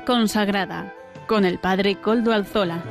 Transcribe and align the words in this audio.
Consagrada 0.00 0.94
con 1.26 1.44
el 1.44 1.58
Padre 1.58 1.96
Coldo 1.96 2.32
Alzola. 2.32 2.82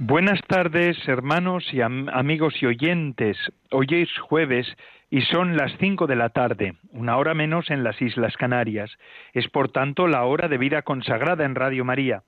Buenas 0.00 0.40
tardes, 0.48 0.96
hermanos 1.06 1.64
y 1.72 1.80
amigos 1.80 2.54
y 2.60 2.66
oyentes. 2.66 3.36
Hoy 3.70 3.86
es 3.90 4.10
jueves 4.18 4.66
y 5.10 5.22
son 5.22 5.56
las 5.56 5.72
cinco 5.78 6.08
de 6.08 6.16
la 6.16 6.30
tarde, 6.30 6.74
una 6.90 7.16
hora 7.18 7.34
menos 7.34 7.70
en 7.70 7.84
las 7.84 8.02
Islas 8.02 8.36
Canarias. 8.36 8.90
Es 9.32 9.48
por 9.48 9.70
tanto 9.70 10.08
la 10.08 10.24
hora 10.24 10.48
de 10.48 10.58
vida 10.58 10.82
consagrada 10.82 11.44
en 11.44 11.54
Radio 11.54 11.84
María. 11.84 12.24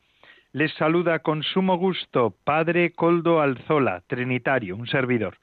Les 0.53 0.73
saluda 0.75 1.21
con 1.21 1.45
sumo 1.45 1.77
gusto 1.77 2.35
Padre 2.43 2.91
Coldo 2.91 3.41
Alzola, 3.41 4.03
Trinitario, 4.09 4.75
un 4.75 4.89
servidor. 4.89 5.37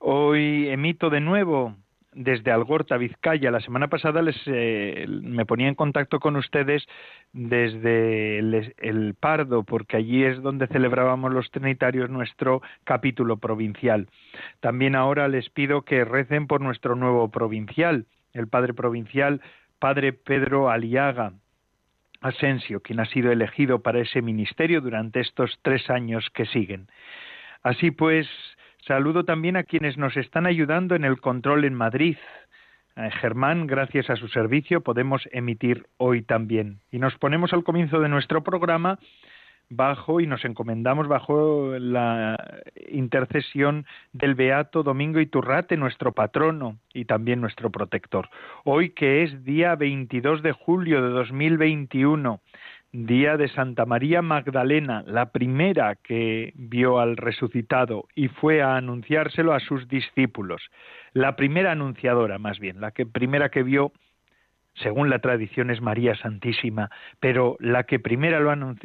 Hoy 0.00 0.68
emito 0.68 1.08
de 1.08 1.20
nuevo 1.20 1.76
desde 2.12 2.50
Algorta, 2.50 2.96
Vizcaya. 2.96 3.52
La 3.52 3.60
semana 3.60 3.86
pasada 3.86 4.22
les, 4.22 4.36
eh, 4.46 5.06
me 5.08 5.46
ponía 5.46 5.68
en 5.68 5.76
contacto 5.76 6.18
con 6.18 6.34
ustedes 6.34 6.84
desde 7.32 8.40
el, 8.40 9.14
Pardo, 9.20 9.62
porque 9.62 9.96
allí 9.96 10.24
es 10.24 10.42
donde 10.42 10.66
celebrábamos 10.66 11.32
los 11.32 11.48
Trinitarios 11.52 12.10
nuestro 12.10 12.60
capítulo 12.82 13.36
provincial. 13.36 14.08
También 14.58 14.96
ahora 14.96 15.28
les 15.28 15.48
pido 15.50 15.82
que 15.82 16.04
recen 16.04 16.48
por 16.48 16.60
nuestro 16.60 16.96
nuevo 16.96 17.28
provincial, 17.28 18.06
el 18.32 18.48
Padre 18.48 18.74
Provincial, 18.74 19.40
Padre 19.78 20.12
Pedro 20.12 20.70
Aliaga. 20.70 21.34
Asensio, 22.20 22.80
quien 22.80 23.00
ha 23.00 23.06
sido 23.06 23.32
elegido 23.32 23.82
para 23.82 24.00
ese 24.00 24.22
ministerio 24.22 24.80
durante 24.80 25.20
estos 25.20 25.58
tres 25.62 25.88
años 25.90 26.28
que 26.30 26.46
siguen. 26.46 26.88
Así 27.62 27.90
pues, 27.90 28.28
Saludo 28.86 29.24
también 29.24 29.56
a 29.56 29.64
quienes 29.64 29.98
nos 29.98 30.16
están 30.16 30.46
ayudando 30.46 30.94
en 30.94 31.04
el 31.04 31.20
control 31.20 31.64
en 31.64 31.74
Madrid. 31.74 32.16
Eh, 32.96 33.10
Germán, 33.20 33.66
gracias 33.66 34.08
a 34.08 34.16
su 34.16 34.28
servicio, 34.28 34.80
podemos 34.80 35.28
emitir 35.32 35.86
hoy 35.98 36.22
también. 36.22 36.80
Y 36.90 36.98
nos 36.98 37.14
ponemos 37.16 37.52
al 37.52 37.62
comienzo 37.62 38.00
de 38.00 38.08
nuestro 38.08 38.42
programa 38.42 38.98
bajo 39.70 40.20
y 40.20 40.26
nos 40.26 40.44
encomendamos 40.44 41.08
bajo 41.08 41.78
la 41.78 42.36
intercesión 42.90 43.86
del 44.12 44.34
Beato 44.34 44.82
Domingo 44.82 45.20
Iturrate, 45.20 45.76
nuestro 45.76 46.12
patrono 46.12 46.76
y 46.92 47.04
también 47.04 47.40
nuestro 47.40 47.70
protector. 47.70 48.28
Hoy 48.64 48.90
que 48.90 49.22
es 49.22 49.44
día 49.44 49.76
22 49.76 50.42
de 50.42 50.52
julio 50.52 51.02
de 51.02 51.10
2021, 51.10 52.40
día 52.92 53.36
de 53.36 53.48
Santa 53.48 53.86
María 53.86 54.20
Magdalena, 54.20 55.04
la 55.06 55.30
primera 55.30 55.94
que 55.94 56.52
vio 56.56 56.98
al 56.98 57.16
resucitado 57.16 58.06
y 58.16 58.26
fue 58.26 58.62
a 58.62 58.76
anunciárselo 58.76 59.52
a 59.52 59.60
sus 59.60 59.86
discípulos, 59.88 60.62
la 61.12 61.36
primera 61.36 61.70
anunciadora 61.72 62.38
más 62.38 62.58
bien, 62.58 62.80
la 62.80 62.90
que 62.90 63.06
primera 63.06 63.48
que 63.50 63.62
vio 63.62 63.92
según 64.74 65.10
la 65.10 65.18
tradición 65.18 65.70
es 65.70 65.80
María 65.80 66.14
Santísima, 66.16 66.90
pero 67.18 67.56
la 67.60 67.84
que 67.84 67.98
primera 67.98 68.40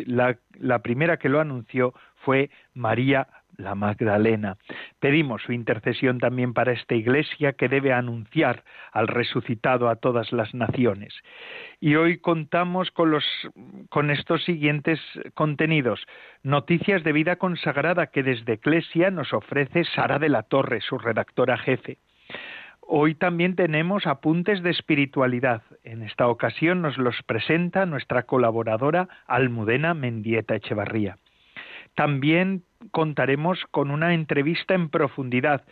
la, 0.05 0.79
primera 0.79 1.17
que 1.17 1.29
lo 1.29 1.39
anunció 1.39 1.93
fue 2.23 2.49
María 2.73 3.27
la 3.57 3.75
Magdalena. 3.75 4.57
Pedimos 4.99 5.41
su 5.43 5.53
intercesión 5.53 6.19
también 6.19 6.53
para 6.53 6.73
esta 6.73 6.95
Iglesia 6.95 7.53
que 7.53 7.69
debe 7.69 7.93
anunciar 7.93 8.63
al 8.91 9.07
resucitado 9.07 9.89
a 9.89 9.95
todas 9.95 10.33
las 10.33 10.53
naciones. 10.53 11.13
Y 11.79 11.95
hoy 11.95 12.17
contamos 12.17 12.91
con, 12.91 13.17
con 13.89 14.11
estos 14.11 14.43
siguientes 14.43 14.99
contenidos. 15.33 16.05
Noticias 16.43 17.03
de 17.03 17.13
vida 17.13 17.37
consagrada 17.37 18.07
que 18.07 18.23
desde 18.23 18.53
Eclesia 18.53 19.11
nos 19.11 19.33
ofrece 19.33 19.83
Sara 19.85 20.19
de 20.19 20.29
la 20.29 20.43
Torre, 20.43 20.81
su 20.81 20.97
redactora 20.97 21.57
jefe. 21.57 21.97
Hoy 22.87 23.15
también 23.15 23.55
tenemos 23.55 24.05
apuntes 24.05 24.61
de 24.61 24.69
espiritualidad. 24.69 25.63
En 25.83 26.03
esta 26.03 26.27
ocasión 26.27 26.83
nos 26.83 26.99
los 26.99 27.23
presenta 27.23 27.87
nuestra 27.87 28.23
colaboradora 28.23 29.09
Almudena 29.25 29.95
Mendieta 29.95 30.55
Echevarría. 30.55 31.17
También 31.95 32.63
contaremos 32.91 33.59
con 33.71 33.89
una 33.89 34.13
entrevista 34.13 34.75
en 34.75 34.89
profundidad, 34.89 35.63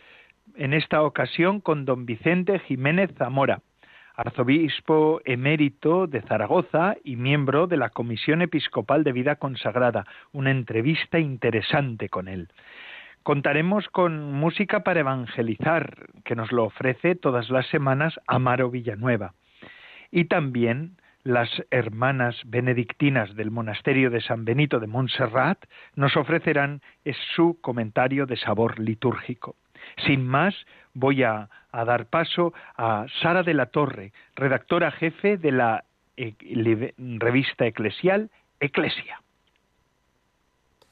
en 0.56 0.74
esta 0.74 1.02
ocasión 1.02 1.60
con 1.60 1.84
don 1.84 2.04
Vicente 2.04 2.58
Jiménez 2.58 3.12
Zamora, 3.16 3.60
arzobispo 4.16 5.20
emérito 5.24 6.08
de 6.08 6.20
Zaragoza 6.22 6.96
y 7.04 7.14
miembro 7.14 7.68
de 7.68 7.76
la 7.76 7.90
Comisión 7.90 8.42
Episcopal 8.42 9.04
de 9.04 9.12
Vida 9.12 9.36
Consagrada. 9.36 10.04
Una 10.32 10.50
entrevista 10.50 11.20
interesante 11.20 12.08
con 12.08 12.26
él. 12.26 12.48
Contaremos 13.24 13.88
con 13.88 14.32
música 14.32 14.80
para 14.80 15.00
evangelizar, 15.00 16.10
que 16.26 16.36
nos 16.36 16.52
lo 16.52 16.64
ofrece 16.64 17.14
todas 17.14 17.48
las 17.48 17.66
semanas 17.68 18.20
Amaro 18.26 18.70
Villanueva. 18.70 19.32
Y 20.10 20.26
también 20.26 20.98
las 21.22 21.48
hermanas 21.70 22.36
benedictinas 22.44 23.34
del 23.34 23.50
monasterio 23.50 24.10
de 24.10 24.20
San 24.20 24.44
Benito 24.44 24.78
de 24.78 24.88
Montserrat 24.88 25.58
nos 25.96 26.18
ofrecerán 26.18 26.82
su 27.34 27.58
comentario 27.62 28.26
de 28.26 28.36
sabor 28.36 28.78
litúrgico. 28.78 29.56
Sin 30.06 30.26
más, 30.26 30.54
voy 30.92 31.22
a, 31.22 31.48
dar 31.72 32.04
paso 32.10 32.52
a 32.76 33.06
Sara 33.22 33.42
de 33.42 33.54
la 33.54 33.66
Torre, 33.66 34.12
redactora 34.36 34.90
jefe 34.90 35.38
de 35.38 35.50
la 35.50 35.84
eh, 36.18 36.34
revista 37.18 37.64
eclesial 37.64 38.30
Eclesia. 38.60 39.23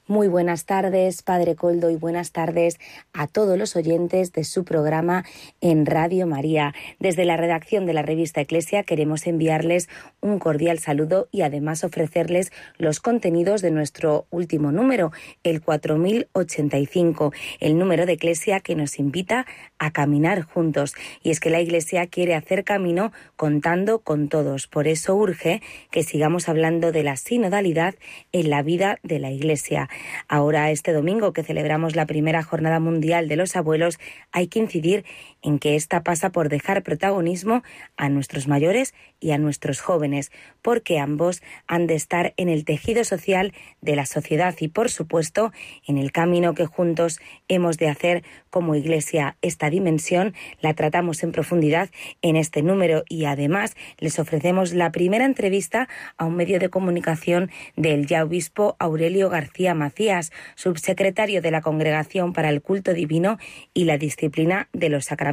Muy 0.09 0.27
buenas 0.27 0.67
tardes, 0.67 1.23
Padre 1.23 1.55
Coldo, 1.55 1.89
y 1.89 1.95
buenas 1.95 2.33
tardes 2.33 2.81
a 3.13 3.29
todos 3.29 3.57
los 3.57 3.77
oyentes 3.77 4.33
de 4.33 4.43
su 4.43 4.65
programa 4.65 5.25
en 5.61 5.87
Radio 5.87 6.27
María. 6.27 6.75
Desde 6.99 7.25
la 7.25 7.37
redacción 7.37 7.87
de 7.87 7.93
la 7.93 8.03
revista 8.03 8.41
Eclesia 8.41 8.83
queremos 8.83 9.29
enviarles 9.29 9.89
un 10.21 10.41
cordial 10.41 10.81
saludo 10.81 11.29
y 11.31 11.43
además 11.43 11.85
ofrecerles 11.85 12.51
los 12.79 12.99
contenidos 12.99 13.63
de 13.63 13.71
nuestro 13.71 14.27
último 14.31 14.73
número, 14.73 15.13
el 15.45 15.63
4085, 15.63 17.33
el 17.61 17.79
número 17.79 18.05
de 18.05 18.15
Eclesia 18.15 18.59
que 18.59 18.75
nos 18.75 18.99
invita 18.99 19.47
a 19.79 19.93
caminar 19.93 20.43
juntos. 20.43 20.97
Y 21.23 21.31
es 21.31 21.39
que 21.39 21.51
la 21.51 21.61
Iglesia 21.61 22.09
quiere 22.09 22.35
hacer 22.35 22.65
camino 22.65 23.13
contando 23.37 24.01
con 24.01 24.29
todos. 24.29 24.67
Por 24.67 24.89
eso 24.89 25.15
urge 25.15 25.63
que 25.93 26.03
sigamos 26.03 26.49
hablando 26.49 26.91
de 26.91 27.05
la 27.05 27.17
sinodalidad 27.17 27.95
en 28.33 28.51
la 28.51 28.63
vida 28.63 28.99
de 29.05 29.21
la 29.21 29.31
Iglesia. 29.31 29.89
Ahora, 30.29 30.71
este 30.71 30.93
domingo 30.93 31.33
que 31.33 31.43
celebramos 31.43 31.97
la 31.97 32.07
primera 32.07 32.43
Jornada 32.43 32.81
Mundial 32.81 33.29
de 33.29 33.37
los 33.37 33.57
Abuelos, 33.57 33.99
hay 34.33 34.47
que 34.49 34.59
incidir 34.59 35.05
en 35.43 35.59
que 35.59 35.77
esta 35.77 36.03
pasa 36.03 36.31
por 36.31 36.49
dejar 36.49 36.83
protagonismo 36.83 37.63
a 37.97 38.09
nuestros 38.09 38.49
mayores 38.49 38.95
y 39.21 39.33
a 39.33 39.39
nuestros 39.39 39.81
jóvenes, 39.81 40.33
porque 40.63 40.99
ambos 40.99 41.43
han 41.67 41.87
de 41.87 41.95
estar 41.95 42.35
en 42.37 42.49
el 42.49 42.65
tejido 42.65 43.05
social 43.05 43.53
de 43.81 43.97
la 43.97 44.07
sociedad 44.07 44.55
y, 44.61 44.69
por 44.69 44.91
supuesto, 44.91 45.53
en 45.87 45.99
el 45.99 46.13
camino 46.13 46.55
que 46.55 46.67
juntos 46.67 47.21
hemos 47.49 47.77
de 47.79 47.89
hacer 47.89 48.25
como 48.51 48.75
Iglesia. 48.75 49.37
Esta 49.43 49.71
dimensión 49.71 50.35
la 50.61 50.75
tratamos 50.75 51.23
en 51.23 51.33
profundidad 51.33 51.91
en 52.23 52.37
este 52.37 52.63
número 52.63 53.05
y 53.09 53.25
además 53.25 53.75
les 53.99 54.19
ofrecemos 54.19 54.73
la 54.73 54.93
primera 54.93 55.25
entrevista 55.25 55.89
a 56.17 56.25
un 56.25 56.37
medio 56.37 56.59
de 56.59 56.69
comunicación 56.69 57.51
del 57.77 58.07
ya 58.07 58.25
obispo 58.25 58.77
Aurelio 58.79 59.29
García 59.29 59.75
Macías, 59.75 60.33
subsecretario 60.55 61.43
de 61.43 61.51
la 61.51 61.61
Congregación 61.61 62.33
para 62.33 62.51
el 62.51 62.63
Culto 62.63 62.95
Divino 62.95 63.39
y 63.75 63.85
la 63.85 63.99
Disciplina 63.99 64.69
de 64.73 64.89
los 64.89 65.07
Sacramentos, 65.07 65.32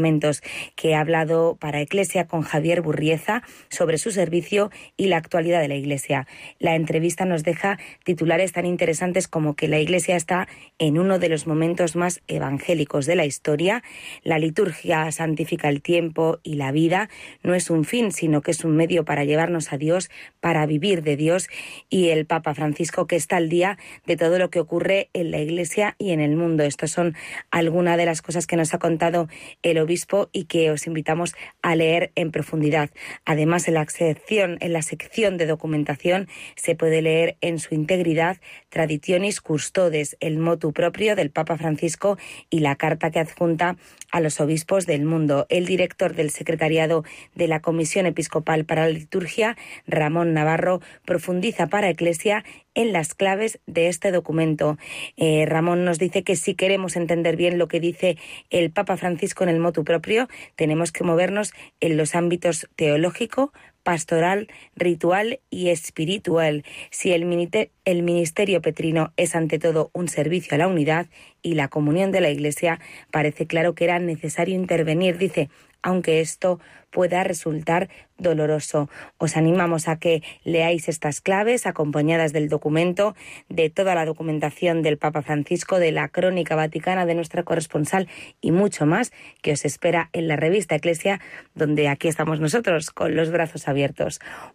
que 0.76 0.96
ha 0.96 1.02
hablado 1.02 1.58
para 1.60 1.82
Eclesia 1.82 2.28
con 2.28 2.42
Javier 2.42 2.82
Burrieza 2.82 3.44
sobre 3.70 3.98
su 3.98 4.12
servicio 4.12 4.72
y 4.98 5.08
la 5.08 5.18
actualidad 5.18 5.62
de 5.62 5.68
la 5.68 5.76
Iglesia. 5.76 6.28
La 6.60 6.76
entrevista 6.76 7.26
nos 7.26 7.44
deja 7.44 7.78
titulares 8.04 8.52
tan 8.52 8.66
interesantes 8.66 9.28
como 9.28 9.56
que 9.56 9.68
la 9.68 9.80
Iglesia 9.80 10.16
está 10.16 10.48
en 10.78 10.98
uno 10.98 11.20
de 11.20 11.30
los 11.30 11.48
momentos 11.48 11.96
más 11.96 12.22
evangélicos 12.28 13.06
de 13.06 13.16
la 13.16 13.26
historia, 13.26 13.84
la 14.24 14.40
liturgia 14.40 15.12
santifica 15.12 15.70
el 15.70 15.82
tiempo 15.82 16.40
y 16.44 16.56
la 16.56 16.72
vida, 16.72 17.10
no 17.44 17.54
es 17.56 17.70
un 17.70 17.86
fin, 17.86 18.12
sino 18.12 18.42
que 18.42 18.52
es 18.52 18.64
un 18.64 18.76
medio 18.76 19.06
para 19.06 19.24
llevarnos 19.24 19.74
a 19.74 19.78
Dios, 19.78 20.10
para 20.40 20.66
vivir 20.66 21.04
de 21.04 21.18
Dios, 21.18 21.48
y 21.90 22.10
el 22.10 22.26
Papa 22.26 22.54
Francisco 22.54 23.08
que 23.08 23.16
está 23.16 23.38
al 23.38 23.50
día 23.50 23.78
de 24.06 24.18
todo 24.18 24.40
lo 24.40 24.50
que 24.50 24.60
ocurre 24.60 25.10
en 25.14 25.32
la 25.32 25.40
Iglesia 25.40 25.96
y 25.98 26.12
en 26.12 26.20
el 26.20 26.36
mundo. 26.36 26.64
Estas 26.64 26.92
son 26.92 27.16
algunas 27.52 27.98
de 27.98 28.06
las 28.06 28.22
cosas 28.22 28.48
que 28.48 28.56
nos 28.56 28.74
ha 28.74 28.80
contado 28.80 29.28
el 29.64 29.78
obispo 29.78 29.89
y 30.32 30.46
que 30.46 30.72
os 30.72 30.88
invitamos 30.88 31.36
a 31.62 31.76
leer 31.76 32.12
en 32.16 32.32
profundidad. 32.32 32.90
Además, 33.26 33.68
en 33.68 33.74
la 33.74 33.86
sección, 33.86 34.58
en 34.60 34.74
la 34.74 34.82
sección 34.82 35.38
de 35.38 35.46
documentación 35.46 36.28
se 36.56 36.76
puede 36.76 37.02
leer 37.02 37.38
en 37.42 37.60
su 37.60 37.76
integridad 37.76 38.38
Traditionis 38.70 39.42
Custodes, 39.42 40.16
el 40.20 40.38
motu 40.38 40.74
propio 40.74 41.16
del 41.16 41.32
Papa 41.32 41.58
Francisco 41.58 42.18
y 42.50 42.60
la 42.60 42.76
carta 42.76 43.12
que 43.12 43.20
adjunta 43.20 43.78
a 44.12 44.20
los 44.22 44.40
obispos 44.40 44.86
del 44.86 45.06
mundo. 45.06 45.46
El 45.50 45.66
director 45.66 46.14
del 46.14 46.30
secretariado 46.30 47.04
de 47.36 47.48
la 47.48 47.62
Comisión 47.62 48.06
Episcopal 48.06 48.66
para 48.66 48.86
la 48.86 48.92
Liturgia, 48.92 49.58
Ramón 49.88 50.34
Navarro, 50.34 50.82
profundiza 51.06 51.68
para 51.68 51.90
Eclesia 51.90 52.44
en 52.76 52.94
las 52.94 53.14
claves 53.14 53.60
de 53.66 53.88
este 53.88 54.12
documento. 54.12 54.78
Eh, 55.18 55.46
Ramón 55.46 55.84
nos 55.84 56.00
dice 56.00 56.24
que 56.24 56.36
si 56.36 56.56
queremos 56.56 56.96
entender 56.96 57.36
bien 57.36 57.58
lo 57.58 57.68
que 57.68 57.80
dice 57.80 58.18
el 58.50 58.72
Papa 58.72 58.96
Francisco 58.96 59.44
en 59.44 59.50
el 59.50 59.60
motu 59.60 59.79
propio, 59.84 60.28
tenemos 60.56 60.92
que 60.92 61.04
movernos 61.04 61.54
en 61.80 61.98
los 61.98 62.16
ámbitos 62.16 62.68
teológico, 62.76 63.54
pastoral, 63.90 64.50
ritual 64.76 65.40
y 65.50 65.70
espiritual. 65.70 66.64
Si 66.92 67.12
el, 67.12 67.26
ministerio 67.26 68.62
petrino 68.62 69.14
es 69.18 69.34
ante 69.34 69.58
todo 69.58 69.90
un 69.94 70.08
servicio 70.10 70.54
a 70.54 70.60
la 70.60 70.68
unidad 70.68 71.08
y 71.42 71.56
la 71.56 71.70
comunión 71.70 72.12
de 72.12 72.22
la 72.22 72.30
Iglesia, 72.30 72.80
parece 73.10 73.48
claro 73.48 73.74
que 73.74 73.86
era 73.86 73.98
necesario 73.98 74.54
intervenir, 74.54 75.18
dice, 75.18 75.50
aunque 75.82 76.20
esto 76.20 76.60
pueda 76.92 77.24
resultar 77.24 77.90
doloroso. 78.18 78.90
Os 79.18 79.38
animamos 79.38 79.88
a 79.88 79.98
que 79.98 80.22
leáis 80.44 80.90
estas 80.90 81.22
claves 81.22 81.66
acompañadas 81.66 82.34
del 82.34 82.50
documento, 82.50 83.16
de 83.48 83.70
toda 83.70 83.96
la 83.96 84.06
documentación 84.06 84.82
del 84.82 84.98
Papa 84.98 85.22
Francisco, 85.22 85.80
de 85.80 85.92
la 85.92 86.10
crónica 86.10 86.56
vaticana 86.56 87.06
de 87.06 87.16
nuestra 87.16 87.44
corresponsal 87.44 88.08
y 88.42 88.52
mucho 88.52 88.86
más 88.86 89.12
que 89.42 89.54
os 89.54 89.66
espera 89.66 90.10
en 90.14 90.28
la 90.28 90.36
revista 90.36 90.76
Eclesia, 90.76 91.22
donde 91.56 91.88
aquí 91.88 92.08
estamos 92.08 92.40
nosotros 92.40 92.92
con 92.92 93.16
los 93.16 93.32
brazos 93.32 93.68
abiertos. 93.68 93.79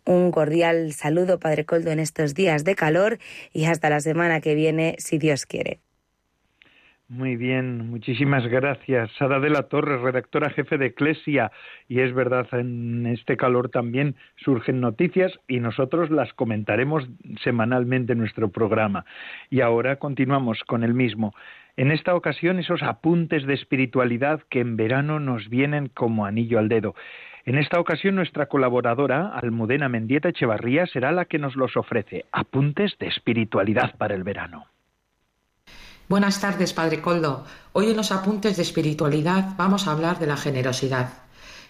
Un 0.05 0.31
cordial 0.31 0.93
saludo, 0.93 1.39
Padre 1.39 1.65
Coldo, 1.65 1.91
en 1.91 2.01
estos 2.01 2.35
días 2.35 2.65
de 2.65 2.75
calor 2.75 3.19
y 3.53 3.65
hasta 3.67 3.91
la 3.91 4.01
semana 4.01 4.41
que 4.41 4.55
viene, 4.55 4.97
si 4.99 5.19
Dios 5.19 5.47
quiere. 5.47 5.81
Muy 7.09 7.37
bien, 7.37 7.91
muchísimas 7.91 8.47
gracias. 8.47 9.11
Sara 9.19 9.39
de 9.39 9.51
la 9.51 9.65
Torre, 9.65 9.99
redactora 9.99 10.49
jefe 10.49 10.79
de 10.79 10.87
Eclesia. 10.87 11.53
Y 11.87 12.01
es 12.01 12.15
verdad, 12.15 12.47
en 12.53 13.07
este 13.07 13.37
calor 13.37 13.69
también 13.69 14.17
surgen 14.37 14.81
noticias 14.81 15.31
y 15.47 15.61
nosotros 15.61 16.11
las 16.11 16.33
comentaremos 16.33 17.07
semanalmente 17.43 18.15
en 18.15 18.21
nuestro 18.21 18.49
programa. 18.51 19.05
Y 19.51 19.61
ahora 19.61 19.97
continuamos 19.97 20.65
con 20.65 20.83
el 20.83 20.95
mismo. 20.95 21.35
En 21.77 21.91
esta 21.91 22.15
ocasión, 22.15 22.59
esos 22.59 22.83
apuntes 22.83 23.45
de 23.47 23.53
espiritualidad 23.53 24.41
que 24.49 24.61
en 24.61 24.77
verano 24.77 25.21
nos 25.21 25.51
vienen 25.51 25.89
como 25.89 26.25
anillo 26.25 26.59
al 26.59 26.69
dedo. 26.69 26.95
En 27.47 27.59
esta 27.59 27.79
ocasión, 27.79 28.15
nuestra 28.15 28.47
colaboradora, 28.47 29.29
Almudena 29.35 29.91
Mendieta 29.91 30.31
Echevarría, 30.31 30.87
será 30.87 31.13
la 31.13 31.27
que 31.27 31.39
nos 31.39 31.57
los 31.57 31.77
ofrece. 31.77 32.25
Apuntes 32.33 32.97
de 32.99 33.09
espiritualidad 33.09 33.97
para 33.99 34.15
el 34.15 34.25
verano. 34.25 34.65
Buenas 36.09 36.41
tardes, 36.41 36.73
Padre 36.73 37.03
Coldo. 37.03 37.45
Hoy 37.75 37.91
en 37.91 37.99
los 37.99 38.13
apuntes 38.13 38.57
de 38.57 38.63
espiritualidad 38.63 39.57
vamos 39.59 39.87
a 39.87 39.93
hablar 39.93 40.19
de 40.19 40.27
la 40.27 40.39
generosidad. 40.39 41.11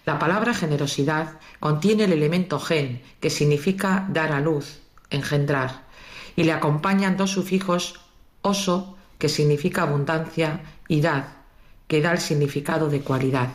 La 0.05 0.17
palabra 0.17 0.53
generosidad 0.53 1.39
contiene 1.59 2.05
el 2.05 2.13
elemento 2.13 2.57
gen, 2.59 3.01
que 3.19 3.29
significa 3.29 4.05
dar 4.09 4.31
a 4.31 4.39
luz, 4.39 4.81
engendrar, 5.09 5.83
y 6.37 6.43
le 6.43 6.53
acompañan 6.53 7.17
dos 7.17 7.31
sufijos 7.31 7.99
oso, 8.41 8.97
que 9.17 9.27
significa 9.27 9.81
abundancia, 9.81 10.61
y 10.87 11.01
dad, 11.01 11.25
que 11.87 12.01
da 12.01 12.11
el 12.11 12.19
significado 12.19 12.89
de 12.89 13.01
cualidad. 13.01 13.49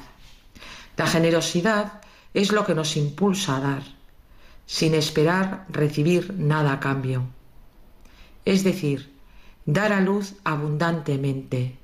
La 0.96 1.06
generosidad 1.06 1.99
es 2.34 2.52
lo 2.52 2.64
que 2.64 2.74
nos 2.74 2.96
impulsa 2.96 3.56
a 3.56 3.60
dar, 3.60 3.82
sin 4.66 4.94
esperar 4.94 5.66
recibir 5.68 6.34
nada 6.34 6.74
a 6.74 6.80
cambio. 6.80 7.24
Es 8.44 8.64
decir, 8.64 9.12
dar 9.66 9.92
a 9.92 10.00
luz 10.00 10.34
abundantemente, 10.44 11.76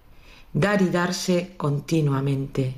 dar 0.52 0.82
y 0.82 0.88
darse 0.88 1.54
continuamente, 1.56 2.74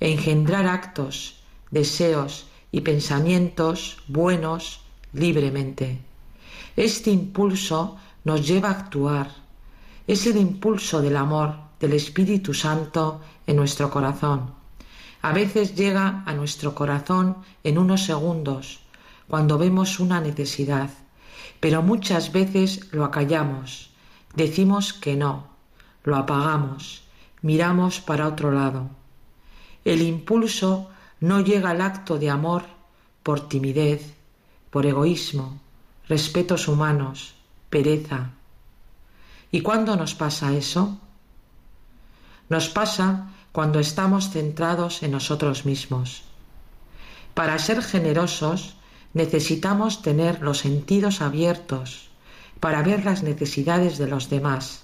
engendrar 0.00 0.66
actos, 0.66 1.40
deseos 1.70 2.46
y 2.72 2.80
pensamientos 2.80 3.98
buenos 4.08 4.80
libremente. 5.12 6.00
Este 6.76 7.10
impulso 7.10 7.96
nos 8.24 8.46
lleva 8.46 8.68
a 8.68 8.72
actuar. 8.72 9.30
Es 10.06 10.26
el 10.26 10.36
impulso 10.36 11.00
del 11.00 11.16
amor 11.16 11.54
del 11.78 11.92
Espíritu 11.92 12.52
Santo 12.52 13.20
en 13.46 13.56
nuestro 13.56 13.90
corazón. 13.90 14.63
A 15.24 15.32
veces 15.32 15.74
llega 15.74 16.22
a 16.26 16.34
nuestro 16.34 16.74
corazón 16.74 17.38
en 17.64 17.78
unos 17.78 18.04
segundos, 18.04 18.80
cuando 19.26 19.56
vemos 19.56 19.98
una 19.98 20.20
necesidad, 20.20 20.90
pero 21.60 21.80
muchas 21.80 22.30
veces 22.30 22.92
lo 22.92 23.04
acallamos 23.04 23.94
Decimos 24.34 24.92
que 24.92 25.14
no, 25.14 25.46
lo 26.02 26.16
apagamos, 26.16 27.04
miramos 27.40 28.00
para 28.00 28.26
otro 28.26 28.50
lado. 28.50 28.90
El 29.84 30.02
impulso 30.02 30.90
no 31.20 31.40
llega 31.40 31.70
al 31.70 31.80
acto 31.80 32.18
de 32.18 32.30
amor 32.30 32.64
por 33.22 33.48
timidez, 33.48 34.14
por 34.70 34.86
egoísmo, 34.86 35.60
respetos 36.08 36.66
humanos, 36.66 37.36
pereza. 37.70 38.32
¿Y 39.52 39.60
cuándo 39.60 39.94
nos 39.94 40.16
pasa 40.16 40.52
eso? 40.52 40.98
Nos 42.48 42.68
pasa 42.68 43.33
cuando 43.54 43.78
estamos 43.78 44.30
centrados 44.30 45.04
en 45.04 45.12
nosotros 45.12 45.64
mismos. 45.64 46.24
Para 47.34 47.56
ser 47.60 47.84
generosos 47.84 48.74
necesitamos 49.12 50.02
tener 50.02 50.42
los 50.42 50.58
sentidos 50.58 51.20
abiertos, 51.20 52.10
para 52.58 52.82
ver 52.82 53.04
las 53.04 53.22
necesidades 53.22 53.96
de 53.96 54.08
los 54.08 54.28
demás. 54.28 54.82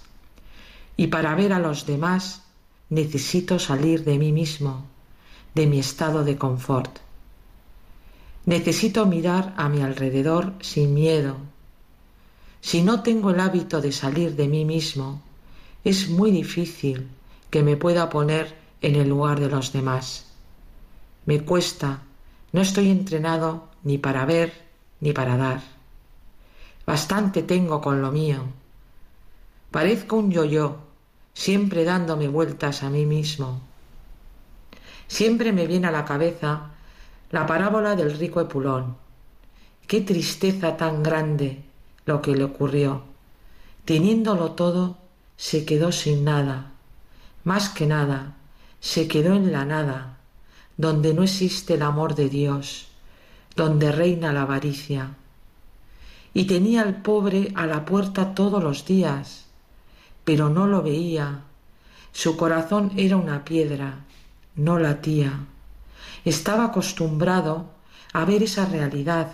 Y 0.96 1.08
para 1.08 1.34
ver 1.34 1.52
a 1.52 1.58
los 1.58 1.84
demás 1.84 2.42
necesito 2.90 3.58
salir 3.58 4.04
de 4.04 4.18
mí 4.18 4.30
mismo, 4.30 4.86
de 5.56 5.66
mi 5.66 5.80
estado 5.80 6.22
de 6.22 6.38
confort. 6.38 7.00
Necesito 8.46 9.04
mirar 9.04 9.52
a 9.56 9.68
mi 9.68 9.82
alrededor 9.82 10.54
sin 10.60 10.94
miedo. 10.94 11.38
Si 12.60 12.82
no 12.82 13.02
tengo 13.02 13.30
el 13.30 13.40
hábito 13.40 13.80
de 13.80 13.90
salir 13.90 14.36
de 14.36 14.46
mí 14.46 14.64
mismo, 14.64 15.22
es 15.82 16.08
muy 16.08 16.30
difícil 16.30 17.08
que 17.50 17.62
me 17.62 17.76
pueda 17.76 18.08
poner 18.08 18.56
en 18.80 18.96
el 18.96 19.08
lugar 19.08 19.40
de 19.40 19.48
los 19.48 19.72
demás. 19.72 20.26
Me 21.26 21.42
cuesta, 21.44 22.02
no 22.52 22.60
estoy 22.60 22.90
entrenado 22.90 23.68
ni 23.82 23.98
para 23.98 24.24
ver 24.24 24.52
ni 25.00 25.12
para 25.12 25.36
dar. 25.36 25.60
Bastante 26.86 27.42
tengo 27.42 27.80
con 27.80 28.02
lo 28.02 28.10
mío. 28.10 28.42
Parezco 29.70 30.16
un 30.16 30.30
yo-yo, 30.30 30.78
siempre 31.34 31.84
dándome 31.84 32.28
vueltas 32.28 32.82
a 32.82 32.90
mí 32.90 33.06
mismo. 33.06 33.60
Siempre 35.06 35.52
me 35.52 35.66
viene 35.66 35.88
a 35.88 35.92
la 35.92 36.04
cabeza 36.04 36.70
la 37.30 37.46
parábola 37.46 37.96
del 37.96 38.16
rico 38.18 38.40
Epulón. 38.40 38.96
Qué 39.86 40.00
tristeza 40.00 40.76
tan 40.76 41.02
grande 41.02 41.64
lo 42.06 42.20
que 42.22 42.34
le 42.34 42.44
ocurrió. 42.44 43.02
Teniéndolo 43.84 44.52
todo, 44.52 44.98
se 45.36 45.64
quedó 45.64 45.92
sin 45.92 46.24
nada. 46.24 46.72
Más 47.44 47.68
que 47.68 47.86
nada, 47.86 48.36
se 48.80 49.08
quedó 49.08 49.34
en 49.34 49.52
la 49.52 49.64
nada, 49.64 50.18
donde 50.76 51.14
no 51.14 51.22
existe 51.22 51.74
el 51.74 51.82
amor 51.82 52.14
de 52.14 52.28
Dios, 52.28 52.88
donde 53.56 53.92
reina 53.92 54.32
la 54.32 54.42
avaricia 54.42 55.10
y 56.32 56.44
tenía 56.44 56.82
al 56.82 57.02
pobre 57.02 57.52
a 57.54 57.66
la 57.66 57.84
puerta 57.84 58.34
todos 58.34 58.62
los 58.62 58.84
días, 58.84 59.46
pero 60.24 60.48
no 60.48 60.66
lo 60.66 60.82
veía. 60.82 61.42
Su 62.12 62.36
corazón 62.36 62.92
era 62.96 63.16
una 63.16 63.44
piedra, 63.44 64.04
no 64.54 64.78
latía. 64.78 65.46
Estaba 66.24 66.66
acostumbrado 66.66 67.70
a 68.12 68.24
ver 68.24 68.42
esa 68.42 68.66
realidad 68.66 69.32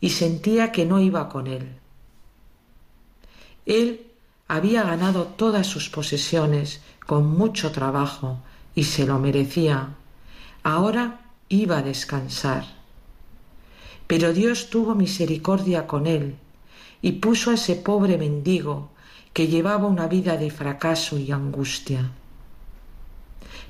y 0.00 0.10
sentía 0.10 0.72
que 0.72 0.84
no 0.84 1.00
iba 1.00 1.28
con 1.28 1.46
él. 1.46 1.76
Él 3.66 4.06
había 4.48 4.84
ganado 4.84 5.24
todas 5.24 5.66
sus 5.66 5.88
posesiones 5.88 6.80
con 7.06 7.36
mucho 7.36 7.70
trabajo 7.70 8.38
y 8.74 8.84
se 8.84 9.06
lo 9.06 9.18
merecía. 9.18 9.94
Ahora 10.62 11.20
iba 11.48 11.78
a 11.78 11.82
descansar. 11.82 12.64
Pero 14.06 14.32
Dios 14.32 14.70
tuvo 14.70 14.94
misericordia 14.94 15.86
con 15.86 16.06
él 16.06 16.36
y 17.02 17.12
puso 17.12 17.50
a 17.50 17.54
ese 17.54 17.76
pobre 17.76 18.18
mendigo 18.18 18.90
que 19.32 19.48
llevaba 19.48 19.86
una 19.86 20.06
vida 20.06 20.36
de 20.36 20.50
fracaso 20.50 21.18
y 21.18 21.30
angustia. 21.30 22.10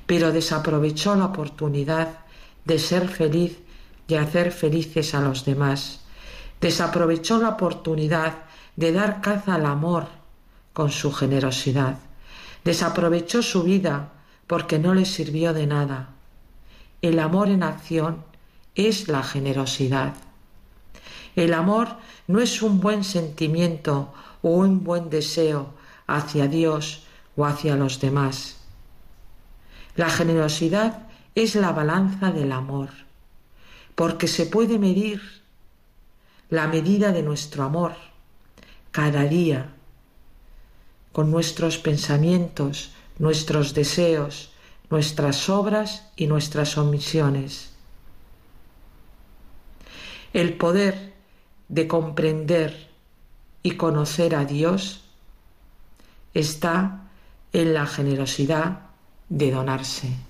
Pero 0.05 0.31
desaprovechó 0.31 1.15
la 1.15 1.25
oportunidad 1.25 2.19
de 2.65 2.79
ser 2.79 3.09
feliz 3.09 3.59
y 4.07 4.15
hacer 4.15 4.51
felices 4.51 5.13
a 5.13 5.21
los 5.21 5.43
demás. 5.45 6.01
Desaprovechó 6.61 7.37
la 7.39 7.49
oportunidad 7.49 8.45
de 8.75 8.91
dar 8.91 9.21
caza 9.21 9.55
al 9.55 9.65
amor 9.65 10.07
con 10.73 10.91
su 10.91 11.11
generosidad. 11.11 11.97
Desaprovechó 12.67 13.41
su 13.43 13.63
vida 13.63 14.11
porque 14.45 14.77
no 14.77 14.93
le 14.93 15.05
sirvió 15.05 15.53
de 15.53 15.65
nada. 15.65 16.09
El 17.01 17.17
amor 17.19 17.47
en 17.47 17.63
acción 17.63 18.25
es 18.75 19.07
la 19.07 19.23
generosidad. 19.23 20.15
El 21.37 21.53
amor 21.53 21.95
no 22.27 22.41
es 22.41 22.61
un 22.61 22.81
buen 22.81 23.05
sentimiento 23.05 24.13
o 24.41 24.49
un 24.49 24.83
buen 24.83 25.09
deseo 25.09 25.75
hacia 26.07 26.49
Dios 26.49 27.05
o 27.37 27.45
hacia 27.45 27.77
los 27.77 28.01
demás. 28.01 28.57
La 29.95 30.09
generosidad 30.09 31.07
es 31.35 31.55
la 31.55 31.71
balanza 31.71 32.31
del 32.31 32.51
amor, 32.51 32.89
porque 33.95 34.27
se 34.27 34.45
puede 34.45 34.77
medir 34.77 35.21
la 36.49 36.67
medida 36.67 37.13
de 37.13 37.23
nuestro 37.23 37.63
amor 37.63 37.93
cada 38.91 39.23
día 39.23 39.76
con 41.17 41.31
nuestros 41.31 41.79
pensamientos, 41.79 42.91
nuestros 43.17 43.73
deseos, 43.73 44.51
nuestras 44.91 45.49
obras 45.49 46.03
y 46.15 46.27
nuestras 46.27 46.77
omisiones. 46.77 47.71
El 50.31 50.53
poder 50.53 51.15
de 51.69 51.87
comprender 51.87 52.91
y 53.63 53.71
conocer 53.71 54.35
a 54.35 54.45
Dios 54.45 55.05
está 56.35 57.09
en 57.51 57.73
la 57.73 57.87
generosidad 57.87 58.81
de 59.27 59.49
donarse. 59.49 60.26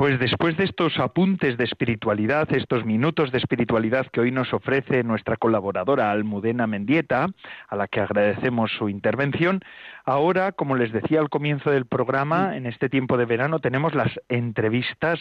Pues 0.00 0.18
después 0.18 0.56
de 0.56 0.64
estos 0.64 0.98
apuntes 0.98 1.58
de 1.58 1.64
espiritualidad, 1.64 2.50
estos 2.54 2.86
minutos 2.86 3.32
de 3.32 3.36
espiritualidad 3.36 4.06
que 4.06 4.22
hoy 4.22 4.30
nos 4.30 4.54
ofrece 4.54 5.02
nuestra 5.02 5.36
colaboradora 5.36 6.10
Almudena 6.10 6.66
Mendieta, 6.66 7.28
a 7.68 7.76
la 7.76 7.86
que 7.86 8.00
agradecemos 8.00 8.72
su 8.72 8.88
intervención, 8.88 9.60
ahora, 10.06 10.52
como 10.52 10.74
les 10.74 10.90
decía 10.90 11.20
al 11.20 11.28
comienzo 11.28 11.70
del 11.70 11.84
programa, 11.84 12.56
en 12.56 12.64
este 12.64 12.88
tiempo 12.88 13.18
de 13.18 13.26
verano 13.26 13.58
tenemos 13.58 13.94
las 13.94 14.18
entrevistas 14.30 15.20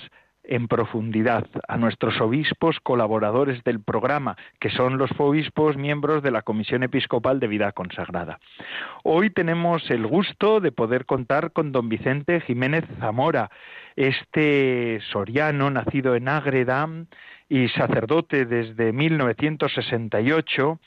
en 0.49 0.67
profundidad 0.67 1.45
a 1.67 1.77
nuestros 1.77 2.19
obispos 2.19 2.79
colaboradores 2.81 3.63
del 3.63 3.79
programa, 3.79 4.35
que 4.59 4.71
son 4.71 4.97
los 4.97 5.11
obispos 5.17 5.77
miembros 5.77 6.23
de 6.23 6.31
la 6.31 6.41
Comisión 6.41 6.81
Episcopal 6.81 7.39
de 7.39 7.47
Vida 7.47 7.71
Consagrada. 7.71 8.39
Hoy 9.03 9.29
tenemos 9.29 9.89
el 9.91 10.07
gusto 10.07 10.59
de 10.59 10.71
poder 10.71 11.05
contar 11.05 11.51
con 11.51 11.71
don 11.71 11.87
Vicente 11.87 12.41
Jiménez 12.41 12.83
Zamora, 12.99 13.51
este 13.95 14.99
soriano 15.11 15.69
nacido 15.69 16.15
en 16.15 16.27
Ágreda, 16.27 16.89
y 17.49 17.67
sacerdote 17.69 18.45
desde 18.45 18.93
1968, 18.93 20.79